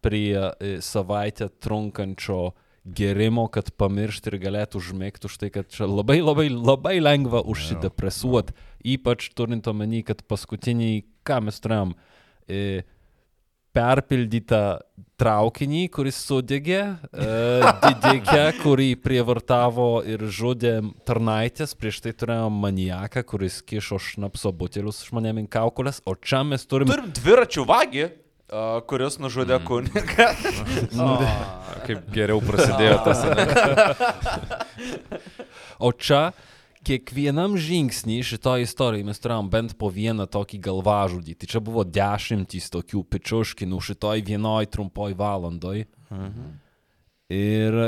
prie 0.01 0.33
e, 0.39 0.71
savaitę 0.81 1.51
trunkančio 1.61 2.53
gerimo, 2.83 3.47
kad 3.47 3.71
pamiršti 3.79 4.31
ir 4.31 4.39
galėtų 4.43 4.81
užmėgti 4.81 5.29
už 5.29 5.37
tai, 5.39 5.49
kad 5.53 5.69
čia 5.71 5.87
labai 5.87 6.19
labai 6.21 6.49
labai 6.51 6.97
lengva 6.99 7.43
užsidepresuoti, 7.47 8.55
ypač 8.95 9.29
turint 9.37 9.67
omeny, 9.71 10.03
kad 10.03 10.23
paskutiniai, 10.27 11.05
ką 11.23 11.39
mes 11.47 11.61
turėjom, 11.63 11.93
e, 12.51 12.83
perpildytą 13.73 14.63
traukinį, 15.17 15.85
kuris 15.95 16.19
sudegė, 16.27 16.81
e, 17.07 17.29
didikę, 17.85 18.43
kurį 18.63 18.89
prievartavo 19.01 20.03
ir 20.05 20.25
žudė 20.27 20.75
tarnaitės, 21.07 21.73
prieš 21.79 22.03
tai 22.03 22.13
turėjom 22.17 22.59
maniaką, 22.65 23.23
kuris 23.31 23.61
kišo 23.65 24.01
šnapso 24.03 24.51
butelius 24.51 25.05
žmonėm 25.07 25.45
į 25.45 25.47
kaukulės, 25.55 26.03
o 26.05 26.17
čia 26.19 26.43
mes 26.45 26.67
turim... 26.67 26.91
Turim 26.91 27.09
dviračių 27.15 27.65
vagį, 27.69 28.09
a, 28.53 28.81
kuris 28.87 29.17
nužudė 29.21 29.57
mm. 29.59 29.65
kunigą. 29.67 30.27
Kaip 31.87 32.07
geriau 32.13 32.39
prasidėjo 32.45 32.97
tas. 33.03 33.23
O 35.83 35.91
čia 35.91 36.31
kiekvienam 36.83 37.55
žingsnį 37.59 38.19
šitoje 38.27 38.67
istorijoje 38.67 39.07
mes 39.07 39.21
turėjom 39.23 39.49
bent 39.51 39.75
po 39.79 39.89
vieną 39.93 40.27
tokį 40.31 40.59
galvažudį. 40.67 41.35
Tai 41.39 41.49
čia 41.55 41.63
buvo 41.63 41.85
dešimtys 41.87 42.69
tokių 42.73 43.03
pičiuškinų 43.15 43.79
šitoj 43.89 44.23
vienoj 44.27 44.69
trumpoj 44.71 45.15
valandoj. 45.19 45.85
Mhm. 46.11 46.49
Ir 47.33 47.79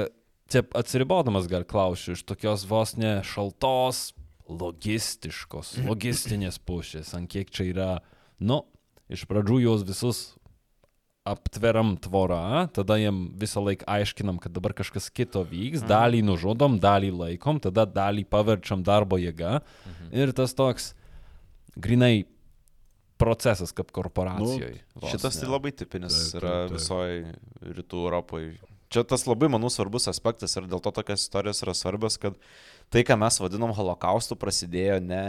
čia 0.51 0.63
atsiribodamas 0.77 1.49
gal 1.51 1.65
klausiu 1.67 2.15
iš 2.15 2.23
tokios 2.27 2.63
vos 2.69 2.95
ne 2.97 3.19
šaltos, 3.27 4.13
logistiškos, 4.45 5.75
logistinės 5.87 6.59
pušės, 6.61 7.11
ant 7.17 7.29
kiek 7.31 7.49
čia 7.49 7.65
yra, 7.71 7.91
nu, 8.39 8.61
iš 9.09 9.25
pradžių 9.29 9.57
jos 9.63 9.85
visus 9.87 10.19
aptveriam 11.25 11.95
tvorą, 11.97 12.67
tada 12.75 12.99
jiem 13.01 13.23
visą 13.41 13.63
laiką 13.65 13.87
aiškinam, 13.89 14.37
kad 14.41 14.53
dabar 14.53 14.75
kažkas 14.77 15.09
kito 15.09 15.41
vyks, 15.41 15.81
mhm. 15.81 15.89
dalį 15.89 16.21
nužudom, 16.27 16.77
dalį 16.81 17.09
laikom, 17.15 17.59
tada 17.63 17.87
dalį 17.89 18.27
paverčiam 18.29 18.85
darbo 18.85 19.17
jėga. 19.21 19.59
Mhm. 19.89 20.13
Ir 20.13 20.35
tas 20.37 20.53
toks 20.57 20.93
grinai 21.75 22.27
procesas 23.17 23.73
kaip 23.75 23.91
korporacijoje. 23.95 24.77
Nu, 24.93 25.09
šitas 25.09 25.39
tai 25.39 25.49
labai 25.49 25.73
tipinis 25.73 26.15
taip, 26.15 26.39
yra 26.41 26.53
taip, 26.53 26.69
taip. 26.69 26.77
visoje 26.77 27.75
rytų 27.79 28.05
Europoje. 28.05 28.55
Čia 28.93 29.01
tas 29.07 29.25
labai, 29.25 29.49
manau, 29.51 29.71
svarbus 29.73 30.05
aspektas 30.11 30.53
ir 30.59 30.67
dėl 30.69 30.79
to 30.83 30.91
tokios 30.93 31.23
istorijos 31.25 31.63
yra 31.65 31.73
svarbios, 31.75 32.19
kad 32.21 32.35
tai, 32.93 33.01
ką 33.07 33.17
mes 33.17 33.39
vadinam 33.41 33.73
holokaustu, 33.75 34.37
prasidėjo 34.39 34.99
ne 35.03 35.23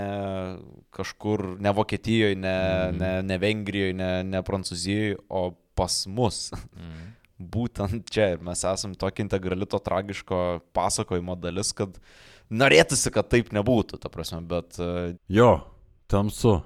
kažkur, 0.95 1.55
ne 1.63 1.73
Vokietijoje, 1.75 2.37
ne, 2.37 2.57
mm. 2.59 2.99
ne, 3.01 3.13
ne 3.31 3.39
Vengrijoje, 3.43 3.97
ne, 3.97 4.11
ne 4.29 4.43
Prancūzijoje, 4.45 5.17
o 5.33 5.49
pas 5.77 6.03
mus. 6.11 6.51
Mm. 6.75 7.13
Būtent 7.37 8.09
čia 8.13 8.31
mes 8.41 8.63
esame 8.65 8.97
tokia 8.97 9.27
integrali 9.27 9.69
to 9.69 9.81
tragiško 9.85 10.39
pasakojimo 10.77 11.37
dalis, 11.37 11.75
kad 11.77 11.99
norėtųsi, 12.49 13.13
kad 13.13 13.29
taip 13.29 13.53
nebūtų, 13.53 14.01
ta 14.01 14.09
prasme, 14.13 14.41
bet... 14.49 14.79
E, 14.81 15.17
jo, 15.29 15.51
tamsu. 16.09 16.61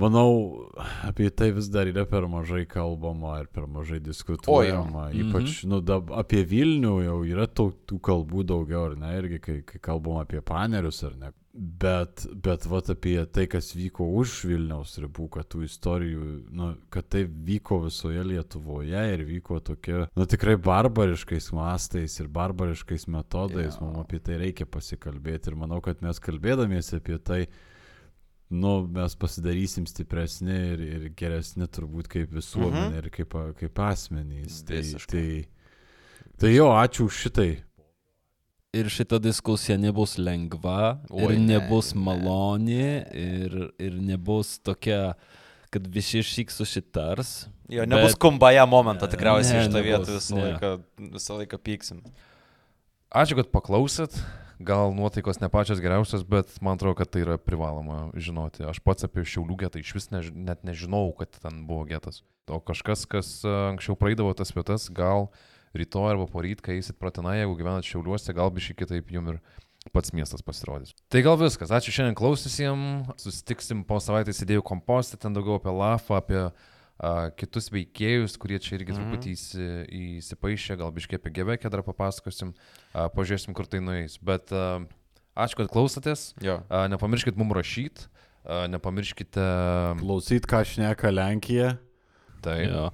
Manau, 0.00 0.30
apie 1.04 1.28
tai 1.34 1.50
vis 1.52 1.68
dar 1.68 1.88
yra 1.90 2.06
per 2.08 2.24
mažai 2.30 2.62
kalbama 2.68 3.34
ir 3.42 3.50
per 3.52 3.66
mažai 3.68 3.98
diskutuojama. 4.00 5.10
O, 5.10 5.12
Ypač, 5.12 5.50
-hmm. 5.50 5.68
nu, 5.68 5.80
da, 5.84 5.98
apie 6.16 6.40
Vilnių 6.48 6.94
jau 7.04 7.18
yra 7.28 7.44
tų, 7.46 7.66
tų 7.86 7.98
kalbų 8.00 8.46
daugiau, 8.48 8.86
ar 8.90 8.96
ne, 8.96 9.12
irgi 9.18 9.40
kai, 9.44 9.58
kai 9.66 9.78
kalbam 9.78 10.22
apie 10.22 10.40
panerius, 10.40 11.02
ar 11.04 11.16
ne. 11.20 11.32
Bet, 11.52 12.28
bet 12.30 12.62
vat 12.70 12.92
apie 12.92 13.16
tai, 13.26 13.48
kas 13.50 13.72
vyko 13.74 14.04
už 14.20 14.36
Vilniaus 14.46 14.92
ribų, 15.02 15.24
kad 15.34 15.48
tų 15.50 15.64
istorijų, 15.66 16.26
nu, 16.54 16.68
kad 16.94 17.08
tai 17.10 17.24
vyko 17.26 17.80
visoje 17.88 18.22
Lietuvoje 18.22 19.00
ir 19.16 19.24
vyko 19.26 19.58
tokia, 19.66 20.04
nu 20.14 20.26
tikrai 20.30 20.54
barbariškais 20.62 21.48
mastais 21.58 22.14
ir 22.22 22.28
barbariškais 22.30 23.08
metodais, 23.10 23.72
yeah. 23.74 23.80
mums 23.82 24.04
apie 24.04 24.20
tai 24.22 24.38
reikia 24.44 24.68
pasikalbėti 24.70 25.50
ir 25.50 25.58
manau, 25.58 25.80
kad 25.82 25.98
mes 26.06 26.22
kalbėdamiesi 26.22 27.00
apie 27.00 27.18
tai, 27.18 27.40
nu, 28.54 28.76
mes 28.86 29.18
pasidarysim 29.18 29.90
stipresni 29.90 30.54
ir, 30.54 30.84
ir 30.86 31.08
geresni 31.18 31.66
turbūt 31.66 32.12
kaip 32.14 32.30
visuomenė 32.38 32.92
mhm. 32.92 33.00
ir 33.02 33.10
kaip, 33.18 33.34
kaip 33.58 33.82
asmenys. 33.90 34.62
Tai, 34.70 34.84
tai, 35.10 35.26
tai 36.38 36.54
jo, 36.54 36.70
ačiū 36.78 37.10
už 37.10 37.20
šitai. 37.26 37.50
Ir 38.70 38.86
šita 38.86 39.18
diskusija 39.18 39.74
nebus 39.82 40.14
lengva, 40.18 41.00
Oi, 41.10 41.24
ir 41.24 41.40
nebus 41.42 41.90
ne, 41.94 42.02
maloni, 42.06 42.76
ne. 42.78 42.98
ir, 43.18 43.56
ir 43.82 43.96
nebus 43.98 44.60
tokia, 44.62 45.16
kad 45.74 45.88
visi 45.90 46.22
šik 46.22 46.54
susitars. 46.54 47.48
Jo, 47.70 47.86
nebus 47.86 48.14
bet... 48.14 48.20
kumbaja 48.22 48.66
momento 48.70 49.08
tikriausiai 49.10 49.64
iš 49.64 49.72
to 49.74 49.82
vietų 49.82 50.14
visą, 50.14 50.36
ne. 50.36 50.44
laiką, 50.46 50.70
visą 51.16 51.40
laiką 51.40 51.58
pyksim. 51.66 52.04
Ačiū, 53.10 53.40
kad 53.40 53.50
paklausėt 53.50 54.20
gal 54.60 54.92
nuotaikos 54.94 55.40
ne 55.40 55.48
pačios 55.50 55.80
geriausios, 55.80 56.22
bet 56.22 56.52
man 56.62 56.76
atrodo, 56.78 56.94
kad 57.00 57.10
tai 57.10 57.24
yra 57.24 57.38
privaloma 57.40 58.10
žinoti. 58.14 58.62
Aš 58.68 58.82
pats 58.84 59.06
apie 59.08 59.24
Šiaulių 59.24 59.56
getą 59.64 59.80
iš 59.80 59.94
vis 59.96 60.10
než, 60.12 60.30
net 60.36 60.62
nežinau, 60.68 61.08
kad 61.16 61.32
ten 61.40 61.64
buvo 61.68 61.86
getas. 61.88 62.22
O 62.50 62.60
kažkas, 62.60 63.06
kas 63.08 63.40
e, 63.42 63.50
anksčiau 63.72 63.96
praeidavo 63.98 64.34
tas 64.36 64.52
vietas, 64.54 64.88
gal 64.92 65.30
rytoj 65.76 66.14
arba 66.14 66.26
poryt, 66.30 66.62
kai 66.64 66.78
eisit 66.78 66.98
pratenai, 67.00 67.40
jeigu 67.40 67.56
gyvenat 67.58 67.86
Šiauliuose, 67.86 68.34
gal 68.36 68.50
biškai 68.54 68.76
kitaip 68.82 69.12
jum 69.14 69.34
ir 69.34 69.40
pats 69.94 70.12
miestas 70.12 70.42
pasirodys. 70.44 70.92
Tai 71.12 71.22
gal 71.24 71.38
viskas. 71.40 71.72
Ačiū 71.72 71.94
šiandien 71.94 72.16
klausysim. 72.18 72.82
Susitiksim 73.20 73.84
po 73.88 74.00
savaitės 74.02 74.42
idėjų 74.44 74.64
kompostą, 74.66 75.18
ten 75.20 75.36
daugiau 75.36 75.56
apie 75.56 75.72
lafą, 75.72 76.18
apie 76.20 76.40
a, 76.44 76.52
kitus 77.40 77.70
veikėjus, 77.72 78.36
kurie 78.40 78.58
čia 78.60 78.76
irgi 78.76 78.92
mm 78.92 78.98
-hmm. 78.98 79.08
truputį 79.08 79.32
įsi, 79.32 79.68
įsipaišė, 80.20 80.76
gal 80.82 80.92
biškiai 80.92 81.20
apie 81.20 81.32
Gebekę 81.40 81.70
dar 81.72 81.82
papasakosim, 81.86 82.52
a, 82.92 83.08
pažiūrėsim, 83.08 83.54
kur 83.56 83.66
tai 83.66 83.80
nueis. 83.80 84.18
Bet 84.20 84.52
a, 84.52 84.82
ačiū, 85.34 85.62
kad 85.62 85.72
klausotės. 85.72 86.34
Jo. 86.44 86.60
A, 86.68 86.86
nepamirškit 86.88 87.36
mum 87.36 87.52
rašyti, 87.52 88.10
nepamirškite... 88.44 89.46
Klausyt, 90.00 90.46
ką 90.48 90.64
šneka 90.64 91.10
Lenkija. 91.10 91.78
Taip. 92.44 92.68
Jo. 92.68 92.90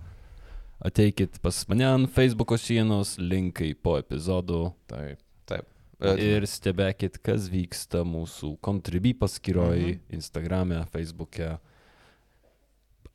Ateikit 0.85 1.39
pas 1.41 1.63
mane 1.69 1.87
ant 1.89 2.11
Facebook'o 2.13 2.59
sienos, 2.61 3.17
linkai 3.19 3.73
po 3.75 3.97
epizodų. 4.01 4.75
Taip. 4.91 5.23
Taip. 5.49 5.71
Ir 6.21 6.45
stebėkit, 6.45 7.23
kas 7.25 7.47
vyksta 7.49 8.03
mūsų 8.05 8.59
kontribį 8.61 9.15
paskyroje, 9.17 9.87
mm 9.87 9.93
-hmm. 9.95 10.19
Instagram'e, 10.19 10.85
Facebook'e 10.93 11.57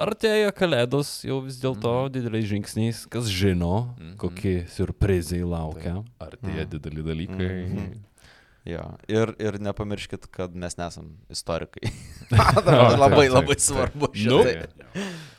artėja 0.01 0.51
kalėdos 0.55 1.21
jau 1.27 1.39
vis 1.45 1.59
dėlto 1.61 1.91
mm. 2.05 2.13
dideliais 2.15 2.47
žingsniais, 2.49 3.01
kas 3.11 3.29
žino, 3.29 3.93
-hmm. 3.97 4.15
kokie 4.21 4.55
surprizai 4.71 5.43
laukia. 5.43 6.01
Tai 6.17 6.27
artėja 6.27 6.65
mm. 6.65 6.71
dideli 6.71 7.05
dalykai. 7.05 7.49
-hmm. 7.49 7.99
Jo, 8.65 8.83
ir, 9.09 9.33
ir 9.41 9.57
nepamirškit, 9.57 10.27
kad 10.29 10.53
mes 10.55 10.77
nesam 10.77 11.17
istorikai. 11.33 11.89
labai, 12.57 12.97
labai, 12.97 13.27
labai 13.29 13.57
svarbu. 13.57 14.11
Nu, 14.25 14.43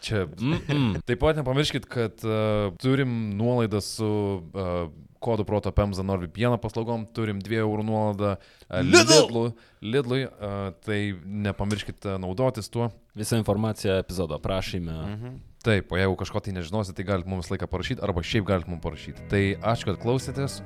čia. 0.03 0.27
Mm 0.27 0.59
-mm. 0.69 1.01
Taip 1.07 1.21
pat 1.23 1.37
nepamirškit, 1.37 1.87
kad 1.87 2.25
uh, 2.25 2.75
turim 2.83 3.37
nuolaidą 3.39 3.81
su 3.81 4.43
uh, 4.43 4.91
kodų 5.23 5.47
proto 5.47 5.71
Pemza 5.73 6.03
NordVPN 6.03 6.59
paslaugom, 6.63 7.07
turim 7.15 7.39
2 7.43 7.63
eurų 7.63 7.85
nuolaidą 7.87 8.37
Lidlui, 8.83 9.53
Lidlui 9.81 10.25
uh, 10.27 10.73
tai 10.85 11.15
nepamirškite 11.25 12.19
naudotis 12.19 12.69
tuo. 12.69 12.91
Visą 13.15 13.37
informaciją 13.37 13.95
epizodo 14.03 14.35
aprašyme. 14.35 14.93
Mhm. 14.93 15.41
Taip, 15.63 15.93
o 15.93 15.97
jeigu 15.97 16.17
kažko 16.19 16.41
tai 16.43 16.53
nežinosite, 16.57 16.97
tai 16.97 17.05
galite 17.07 17.31
mums 17.31 17.51
laiką 17.53 17.69
parašyti, 17.71 18.03
arba 18.03 18.23
šiaip 18.27 18.49
galite 18.49 18.71
mums 18.71 18.83
parašyti. 18.83 19.29
Tai 19.31 19.43
ačiū, 19.63 19.93
kad 19.93 20.01
klausėtės 20.03 20.59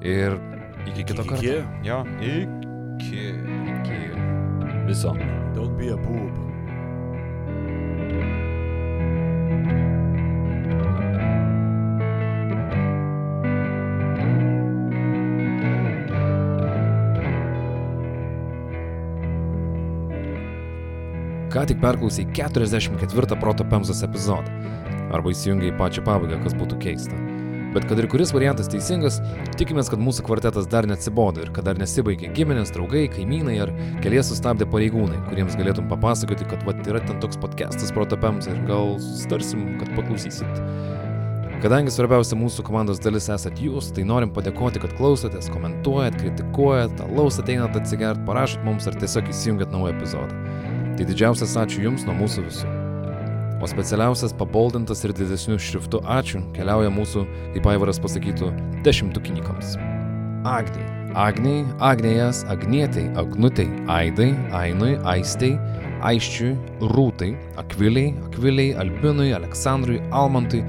ir 0.00 0.38
iki 0.88 1.04
kito 1.04 1.26
karto. 1.28 1.42
Iki. 1.44 1.60
Jo. 1.84 2.00
Iki. 2.24 3.26
Iki. 3.74 4.00
Viso. 4.88 5.12
Don't 5.52 5.76
be 5.76 5.92
a 5.92 5.96
boob. 5.96 6.43
Ką 21.54 21.66
tik 21.70 21.78
perklausai 21.82 22.26
44 22.34 23.38
Proto 23.40 23.64
Pemzos 23.64 24.02
epizodą. 24.02 24.50
Arba 25.14 25.30
įsijungiai 25.30 25.76
pačią 25.78 26.02
pabaigą, 26.02 26.40
kas 26.42 26.56
būtų 26.58 26.80
keista. 26.82 27.18
Bet 27.74 27.86
kad 27.90 27.98
ir 27.98 28.06
kuris 28.10 28.30
variantas 28.34 28.68
teisingas, 28.70 29.20
tikimės, 29.58 29.88
kad 29.90 30.02
mūsų 30.02 30.22
kvartetas 30.26 30.66
dar 30.70 30.86
neatsibodo 30.86 31.42
ir 31.42 31.50
kad 31.54 31.66
dar 31.66 31.78
nesibaigė 31.78 32.30
giminės, 32.34 32.70
draugai, 32.74 33.08
kaimynai 33.10 33.56
ar 33.64 33.72
kelias 34.02 34.30
sustabdė 34.30 34.66
pareigūnai, 34.70 35.18
kuriems 35.28 35.56
galėtum 35.58 35.90
papasakoti, 35.90 36.46
kad 36.50 36.62
vat 36.66 36.82
yra 36.86 37.02
ten 37.02 37.18
toks 37.22 37.38
podcastas 37.42 37.90
Protopems 37.94 38.50
ir 38.50 38.60
gal 38.70 38.94
sustarsim, 39.02 39.72
kad 39.80 39.90
paklausysit. 39.98 40.62
Kadangi 41.64 41.90
svarbiausia 41.94 42.36
mūsų 42.38 42.62
komandos 42.66 43.02
dalis 43.02 43.30
esat 43.32 43.58
jūs, 43.62 43.88
tai 43.96 44.04
norim 44.06 44.30
padėkoti, 44.34 44.82
kad 44.82 44.94
klausotės, 44.98 45.50
komentuojat, 45.54 46.18
kritikuojat, 46.20 47.02
alaus 47.08 47.40
ateinat 47.42 47.78
atsigert, 47.80 48.22
parašot 48.28 48.62
mums 48.66 48.86
ar 48.90 48.98
tiesiog 49.00 49.32
įsijungiat 49.32 49.74
naują 49.74 49.96
epizodą. 49.96 50.53
Tai 50.94 51.04
didžiausias 51.08 51.56
ačiū 51.58 51.88
Jums 51.88 52.04
nuo 52.06 52.14
mūsų 52.14 52.42
visų. 52.46 52.72
O 53.58 53.66
specialiausias 53.66 54.34
paboldintas 54.38 55.00
ir 55.06 55.14
didesnių 55.16 55.56
šriftų 55.58 56.04
ačiū 56.16 56.42
keliauja 56.54 56.92
mūsų, 56.94 57.24
kaip 57.56 57.66
Aivaras 57.72 57.98
pasakytų, 58.04 58.52
dešimtukinikams. 58.86 59.74
Agniai. 60.46 60.86
Agniai, 61.18 61.64
Agnėjas, 61.82 62.44
Agnietai, 62.50 63.08
Agnutei, 63.18 63.66
Aidai, 63.90 64.32
Ainui, 64.54 64.94
Aistei, 65.10 65.54
Aiščiui, 66.06 66.52
Rūtai, 66.94 67.32
Akviliai, 67.58 68.12
Akviliai, 68.28 68.74
Albinui, 68.82 69.32
Aleksandrui, 69.34 69.98
Almantui, 70.14 70.62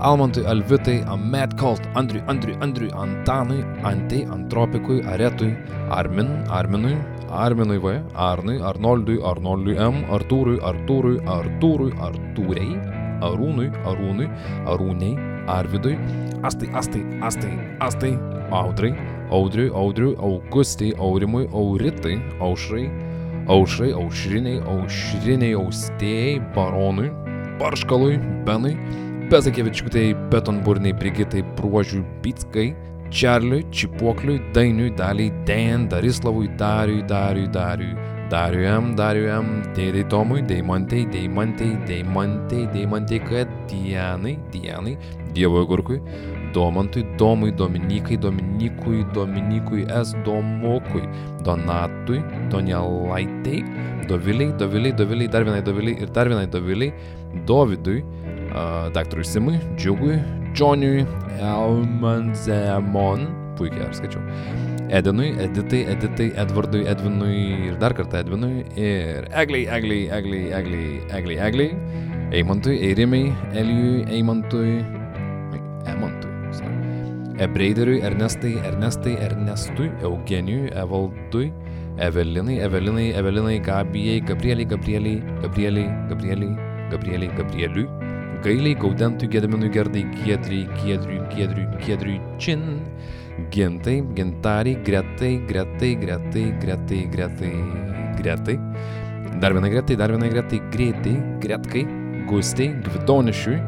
Almantui, 0.00 0.44
Alvitai, 0.46 1.02
Amet 1.08 1.56
Colt, 1.58 1.82
Andriui, 1.94 2.22
Andriui, 2.28 2.56
Andriui, 2.60 2.90
Antanui, 2.92 3.64
Antai, 3.82 4.24
Antropikui, 4.30 5.02
Aretui, 5.02 5.56
Armin, 5.90 6.44
Arminui, 6.48 6.96
Arminui 7.28 7.78
V, 7.78 8.02
Arnui, 8.14 8.60
Arnoldui, 8.60 9.18
Arnoldui 9.22 9.74
M, 9.76 10.04
Artūrui, 10.08 10.60
Artūrui, 10.62 11.18
Artūrui, 11.26 11.90
Artūrei, 11.98 12.78
Arūnui, 13.26 13.72
Arūnui, 13.90 14.28
Arūniai, 14.70 15.18
Arvidui, 15.50 15.96
Astai, 16.46 16.70
Astai, 16.78 17.02
Astai, 17.20 17.52
Astai, 17.80 18.12
Audrai, 18.52 18.94
Audriui, 19.30 19.72
Audriui, 19.74 20.14
Augustai, 20.14 20.92
Aurimui, 20.94 21.48
Auritai, 21.50 22.20
Aušrai, 22.38 22.86
Aušrai, 23.50 23.90
Aušriniai, 23.98 24.62
Aušriniai, 24.62 25.58
Austėjai, 25.58 26.38
Baronui, 26.54 27.10
Barškalui, 27.58 28.16
Benui, 28.46 28.76
Bezakevičiutai, 29.28 30.14
Betonburniai, 30.30 30.94
Brigitai, 30.96 31.42
Bruožiui, 31.56 32.04
Pitskai, 32.22 32.74
Čarliui, 33.10 33.66
Čipuokliui, 33.70 34.40
Dainiui, 34.54 34.90
Daliai, 34.96 35.32
Dan, 35.44 35.88
Darislavui, 35.88 36.48
Dariui, 36.56 37.02
Dariui, 37.02 37.48
Dariui, 37.52 37.92
Dariui 38.30 38.64
M, 38.64 38.94
Dariui 38.96 39.28
M, 39.28 39.50
Dėdai 39.76 40.06
Tomui, 40.08 40.40
Deimantai, 40.48 41.04
Deimantai, 41.12 41.74
Deimantai, 41.84 42.62
Deimantai, 42.72 43.18
kad 43.28 43.52
Dianai, 43.68 44.38
Dianai, 44.50 44.96
Dievo 45.36 45.66
Gurkui, 45.68 46.00
Domantui, 46.54 47.04
Domui, 47.18 47.52
Dominikai, 47.52 48.16
Dominikui, 48.16 49.04
Dominikui 49.12 49.84
S, 49.92 50.16
Domokui, 50.24 51.04
Donatui, 51.44 52.22
Donelaitai, 52.48 53.60
Doviliai, 54.08 54.56
Doviliai, 54.56 54.96
Doviliai, 54.96 55.28
dar 55.28 55.44
vienai 55.44 55.60
Doviliai 55.62 56.00
ir 56.00 56.08
dar 56.16 56.32
vienai 56.32 56.48
Doviliai, 56.48 56.94
Dovydui, 57.44 58.00
uh, 58.00 58.17
daktarui 58.94 59.24
Simui, 59.24 59.58
Džiugui, 59.76 60.18
Džoniui, 60.54 61.04
Elmanzemon, 61.38 63.26
puikiai 63.58 63.86
ar 63.88 63.94
skaičiau, 63.96 64.22
Edinui, 64.88 65.34
Editai, 65.44 65.82
Editai, 65.94 66.28
Edvardui, 66.40 66.84
Edvinui 66.88 67.68
ir 67.68 67.76
dar 67.82 67.92
kartą 67.96 68.22
Edvinui 68.22 68.64
ir 68.76 69.28
Egliai, 69.36 69.66
Egliai, 69.78 70.04
Egliai, 70.18 70.44
Egliai, 70.58 70.92
Egliai, 71.18 71.40
Egliai, 71.48 71.70
Eimantui, 72.32 72.76
Eirimai, 72.84 73.32
Elijui, 73.54 74.04
Eimantui, 74.12 74.84
Emantui, 75.88 76.32
sorry. 76.52 76.74
Ebreideriui, 77.40 78.02
Ernestai, 78.02 78.56
Ernestai, 78.68 79.14
Ernestui, 79.24 79.90
Eugenijui, 80.02 80.68
Evaldui, 80.76 81.52
Evelinai, 81.98 82.58
Evelinai, 82.58 83.12
Evelinai, 83.16 83.58
Gabijai, 83.60 84.20
Gabrieliai, 84.20 84.68
Gabrieliai, 84.68 85.22
Gabrieliai, 85.40 85.88
Gabrieliai, 86.10 86.52
Gabrieliai, 86.90 87.32
Gabrieliui, 87.38 87.88
Gailiai, 88.42 88.74
Gaudentui, 88.74 89.28
Gediminui, 89.28 89.70
Gerdai, 89.70 90.06
Giedriai, 90.24 90.68
Giedriui, 90.82 91.20
Giedriui, 91.34 91.66
Giedriui, 91.78 92.20
Čin, 92.38 92.82
Gintai, 93.50 94.02
Gintariai, 94.14 94.82
Gretai, 94.82 95.44
Gretai, 95.46 95.94
Gretai, 95.98 96.58
Gretai, 96.58 97.08
Gretai, 97.08 97.52
Gretai, 98.16 98.58
dar 99.40 99.52
vienai 99.52 99.70
Gretai, 99.70 99.96
dar 99.96 100.10
vienai 100.10 100.28
Gretai, 100.28 100.60
Greitai, 100.70 101.38
Gretkai, 101.40 101.86
Gustai, 102.26 102.68
Gvidonišiui, 102.84 103.58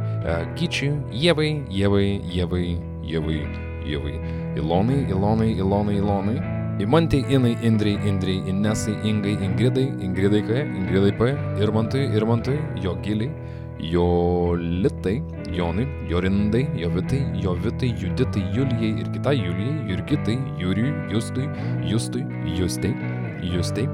Gyčiui, 0.54 0.92
Jėvai, 1.10 1.50
Jėvai, 1.70 2.06
Jėvai, 2.34 2.64
Jėvai, 3.10 3.42
Jėvai, 3.90 4.16
Ilonai, 4.56 4.98
Ilonai, 5.08 5.52
Ilonai, 5.56 5.96
Ilonai, 5.96 6.38
Imantai, 6.80 7.24
Inai, 7.28 7.56
Indrai, 7.62 7.96
Indrai, 8.08 8.40
Inesai, 8.48 8.94
Ingai, 9.04 9.36
Ingridai, 9.36 9.86
Ingridai 10.00 10.42
K, 10.46 10.64
Ingridai 10.64 11.12
P, 11.18 11.32
Irmantui, 11.60 12.06
Irmantui, 12.16 12.58
Jogiliai, 12.80 13.30
Jolitai, 13.80 15.22
Jonai, 15.48 15.86
Jorindai, 16.08 16.64
Jovitai, 16.76 17.20
Jovitai, 17.42 17.94
Juditai, 17.96 18.42
Julijai 18.54 19.00
ir 19.00 19.08
kitai 19.14 19.36
Julijai, 19.36 19.76
Jurgitai, 19.88 20.38
Jurijui, 20.58 20.92
Justui, 21.10 21.48
Justui, 21.88 22.24
Justai, 22.58 22.94
Justai, 23.42 23.88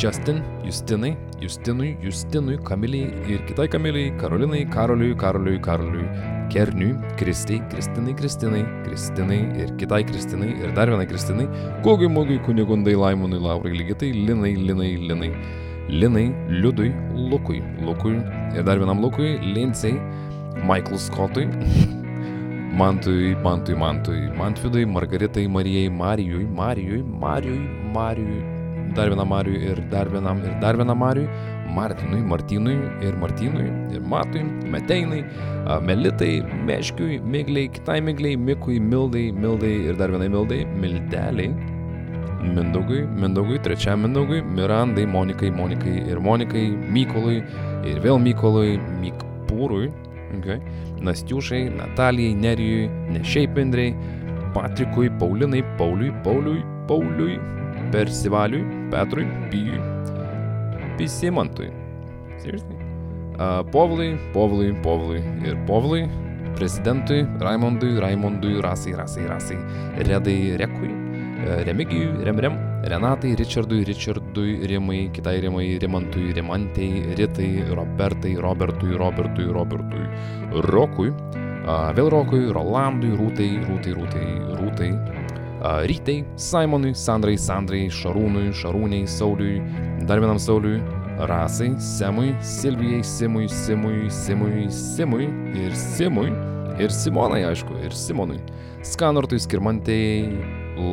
Justin, 0.00 0.42
Justinai, 0.64 1.16
Justinui, 1.40 1.96
Justinui, 2.02 2.56
Kamiliai 2.64 3.12
ir 3.28 3.40
kitai 3.46 3.68
Kamiliai, 3.68 4.16
Karolinai, 4.18 4.64
Karoliui, 4.72 5.14
Karoliui, 5.14 5.60
Karoliui, 5.60 6.08
Kerniui, 6.50 6.94
Kristai, 7.18 7.60
Kristinai, 7.70 8.14
Kristinai, 8.16 8.62
Kristinai 8.84 9.40
ir 9.60 9.74
kitai 9.76 10.02
Kristinai 10.08 10.54
ir 10.62 10.74
dar 10.74 10.88
vienai 10.88 11.06
Kristinai, 11.06 11.48
Gogui, 11.84 12.08
Mogui, 12.08 12.38
Kunigundai, 12.46 12.96
Laimonui, 12.96 13.40
Laurai, 13.40 13.74
Lygitai, 13.76 14.12
Linai, 14.26 14.54
Linai, 14.56 14.96
Linai, 14.96 15.30
Linai, 15.30 15.30
Liudui, 15.90 16.92
Lukui, 17.30 17.62
Lukui 17.80 18.14
ir 18.54 18.62
dar 18.62 18.78
vienam 18.78 19.00
Lukui, 19.00 19.38
Lincei, 19.54 19.94
Michael 20.64 20.98
Scottui, 20.98 21.46
Mantui, 22.80 23.34
Mantui, 23.42 23.74
Mantui, 23.74 24.30
Mantvidui, 24.36 24.84
Margaritai, 24.86 25.48
Marijai, 25.48 25.88
Marijui, 25.90 26.44
Marijui, 26.44 27.02
Marijui, 27.02 27.58
Marijui, 27.92 28.42
dar 28.94 29.08
vienam 29.08 29.28
Marijui 29.28 29.64
ir 29.70 29.80
dar 29.90 30.08
vienam 30.08 30.38
ir 30.44 30.54
dar 30.60 30.76
vienam 30.76 30.98
Marijui, 30.98 31.28
Martinui, 31.74 32.20
Martinui 32.20 32.76
ir 33.02 33.16
Martinui 33.16 33.66
ir 33.94 34.00
Matui, 34.00 34.42
Meteinai, 34.74 35.24
Melitai, 35.82 36.42
Meškiui, 36.66 37.20
Migliai, 37.20 37.68
kitai 37.68 38.00
Migliai, 38.00 38.36
Mikui, 38.36 38.80
Mildai, 38.80 39.30
Mildai 39.32 39.74
ir 39.88 39.94
dar 39.96 40.10
vienai 40.10 40.28
Mildai, 40.28 40.64
Mildeliai, 40.64 41.50
Mindaugui, 42.40 43.02
Mindaugui, 43.04 43.58
trečiam 43.62 44.00
Mindaugui, 44.00 44.40
Mirandai, 44.42 45.06
Monikai, 45.06 45.50
Monikai 45.50 45.96
ir 46.08 46.20
Monikai, 46.24 46.70
Mykolui 46.70 47.42
ir 47.88 48.00
vėl 48.00 48.20
Mykolui, 48.22 48.78
Mikpūrui, 49.02 49.90
okay. 50.38 50.60
Nastiušai, 51.04 51.66
Natalijai, 51.76 52.34
Nerijui, 52.36 52.88
ne 53.12 53.22
šiaip 53.24 53.58
Indrei, 53.60 53.92
Patrikui, 54.54 55.10
Paulinai, 55.20 55.62
Pauliui, 55.78 56.12
Pauliui, 56.24 56.64
Pauliui, 56.88 57.38
Persivaliui, 57.92 58.64
Petrui, 58.90 59.26
Pijui, 59.52 59.80
Pisimantui. 60.98 61.70
Seriously? 62.38 62.76
Uh, 63.36 63.62
Povilai, 63.72 64.18
Povilai, 64.32 64.72
Povilai 64.82 65.22
ir 65.44 65.56
Povilai, 65.66 66.08
prezidentui, 66.56 67.26
Raimondui, 67.40 67.98
Raimondui, 68.00 68.60
Rasai, 68.60 68.92
Rasai, 68.92 69.26
Rasai, 69.28 69.56
Redai, 69.96 70.56
Rekui, 70.60 70.90
Remigijui, 71.44 72.24
Remrem, 72.24 72.58
Renatai, 72.84 73.34
Richardui, 73.34 73.84
Richardui, 73.84 74.66
Rimai, 74.66 75.10
kitai 75.10 75.40
Rimai, 75.40 75.78
Rimantui, 75.78 76.32
Rimantei, 76.32 77.14
Ritai, 77.14 77.64
Robertai, 77.72 78.34
Robertui, 78.34 78.96
Robertui, 78.96 79.46
Robertui, 79.50 80.04
Rokui, 80.70 81.10
vėl 81.96 82.10
Rokui, 82.12 82.50
Rolandui, 82.52 83.14
Rūtai, 83.16 83.50
Rūtai, 83.66 83.96
Rūtai, 83.96 84.28
Rūtai, 84.60 84.90
Rytai, 85.88 86.18
Simonui, 86.36 86.94
Sandrai, 86.94 87.36
Sandrai, 87.38 87.88
Šarūnui, 87.92 88.52
Šarūniai, 88.56 89.08
Sauliui, 89.08 89.60
dar 90.08 90.20
vienam 90.22 90.40
Sauliui, 90.40 90.80
Rasai, 91.28 91.74
Semui, 91.80 92.34
Silvijai, 92.40 93.02
Simui, 93.04 93.48
Simui, 93.48 94.08
Simui, 94.10 94.70
Simui 94.70 95.28
ir 95.56 95.76
Simui 95.76 96.30
ir 96.80 96.92
Simonai, 96.94 97.42
aišku, 97.44 97.76
ir 97.84 97.92
Simonui, 97.92 98.40
Skanortui, 98.86 99.40
Skirmantei, 99.42 100.30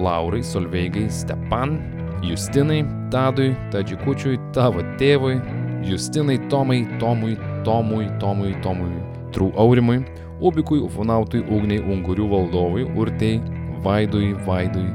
Laurai, 0.04 0.44
Solveigai, 0.44 1.08
Stepan, 1.10 1.78
Justinai, 2.22 2.84
Tadui, 3.12 3.54
Tadžikučiui, 3.72 4.40
tavo 4.54 4.84
tėvui, 5.00 5.38
Justinai, 5.88 6.38
Tomai, 6.52 6.84
Tomui, 7.00 7.38
Tomui, 7.66 8.08
Tomui, 8.22 8.54
Tomui, 8.64 8.92
Trų 9.36 9.52
Aurimui, 9.60 10.02
Ubikui, 10.42 10.82
Ufonautui, 10.86 11.42
Ugniai, 11.50 11.82
Ungurių 11.82 12.28
valdovui, 12.32 12.88
Urtei, 12.98 13.42
Vaidui, 13.86 14.34
Vaidui, 14.46 14.88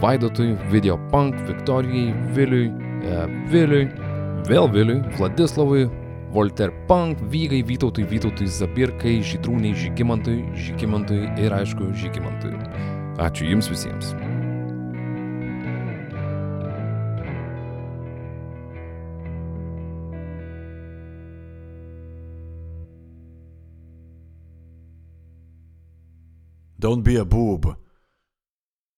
Vaidotui, 0.00 0.54
Videopunk, 0.70 1.34
Viktorijai, 1.48 2.12
Viliui, 2.36 2.68
e, 3.02 3.24
Viliui, 3.52 3.88
vėl 4.48 4.70
Viliui, 4.72 5.02
Vladislavui, 5.18 5.88
Volter 6.32 6.72
Punk, 6.86 7.20
Vygai, 7.32 7.62
Vytautui, 7.64 8.04
Vytautui, 8.04 8.46
Zabirkai, 8.46 9.18
Žydrūniai, 9.24 9.74
Žygimantui, 9.74 10.42
Žygimantui 10.54 11.24
ir 11.40 11.56
aišku, 11.56 11.92
Žygimantui. 11.96 12.52
Ačiū 13.18 13.48
Jums 13.48 13.72
visiems. 13.72 14.12
Don't 26.80 27.02
be 27.02 27.16
a 27.16 27.24
boob. 27.24 27.76